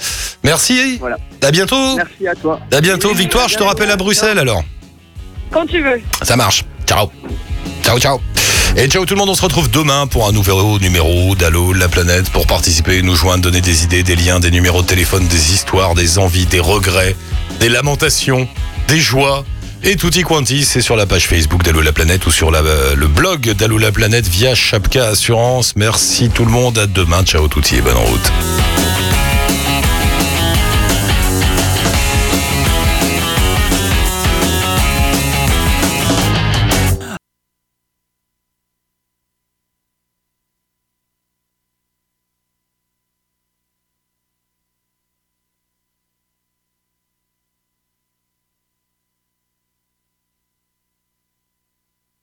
Merci. 0.43 0.99
Voilà. 0.99 1.19
À 1.43 1.51
bientôt. 1.51 1.97
Merci 1.97 2.27
à 2.27 2.35
toi. 2.35 2.61
À 2.73 2.81
bientôt, 2.81 3.15
Victoire. 3.15 3.49
Je 3.49 3.57
te 3.57 3.63
rappelle 3.63 3.91
à 3.91 3.97
Bruxelles 3.97 4.39
alors. 4.39 4.63
Quand 5.51 5.67
tu 5.67 5.83
veux. 5.83 6.01
Ça 6.23 6.37
marche. 6.37 6.65
Ciao. 6.87 7.11
Ciao, 7.91 7.99
ciao. 7.99 8.21
Et 8.77 8.87
ciao 8.87 9.05
tout 9.05 9.15
le 9.15 9.19
monde, 9.19 9.31
on 9.31 9.35
se 9.35 9.43
retrouve 9.43 9.69
demain 9.69 10.07
pour 10.07 10.29
un 10.29 10.31
nouveau 10.31 10.79
numéro 10.79 11.35
d'Allo 11.35 11.73
la 11.73 11.89
planète 11.89 12.31
pour 12.31 12.47
participer, 12.47 13.03
nous 13.03 13.17
joindre, 13.17 13.43
donner 13.43 13.61
des 13.61 13.83
idées, 13.83 14.05
des 14.05 14.15
liens, 14.15 14.39
des 14.39 14.53
numéros 14.53 14.83
de 14.83 14.87
téléphone, 14.87 15.27
des 15.27 15.53
histoires, 15.53 15.97
des 15.97 16.17
envies, 16.21 16.47
des 16.47 16.61
regrets, 16.61 17.17
des 17.59 17.69
lamentations, 17.69 18.47
des 18.87 19.01
joies. 19.01 19.45
Et 19.83 19.97
tutti 19.97 20.23
quanti, 20.23 20.65
c'est 20.65 20.83
sur 20.83 20.95
la 20.95 21.07
page 21.07 21.27
Facebook 21.27 21.65
d'Allo 21.65 21.81
la 21.81 21.93
planète 21.93 22.25
ou 22.27 22.31
sur 22.31 22.53
le 22.53 23.07
blog 23.09 23.51
d'Allo 23.55 23.77
la 23.77 23.91
planète 23.91 24.29
via 24.29 24.55
Chapka 24.55 25.09
Assurance. 25.09 25.73
Merci 25.75 26.29
tout 26.29 26.45
le 26.45 26.53
monde, 26.53 26.79
à 26.79 26.87
demain, 26.87 27.25
ciao 27.25 27.49
tutti 27.49 27.75
et 27.75 27.81
bonne 27.81 27.97
route. 27.97 28.33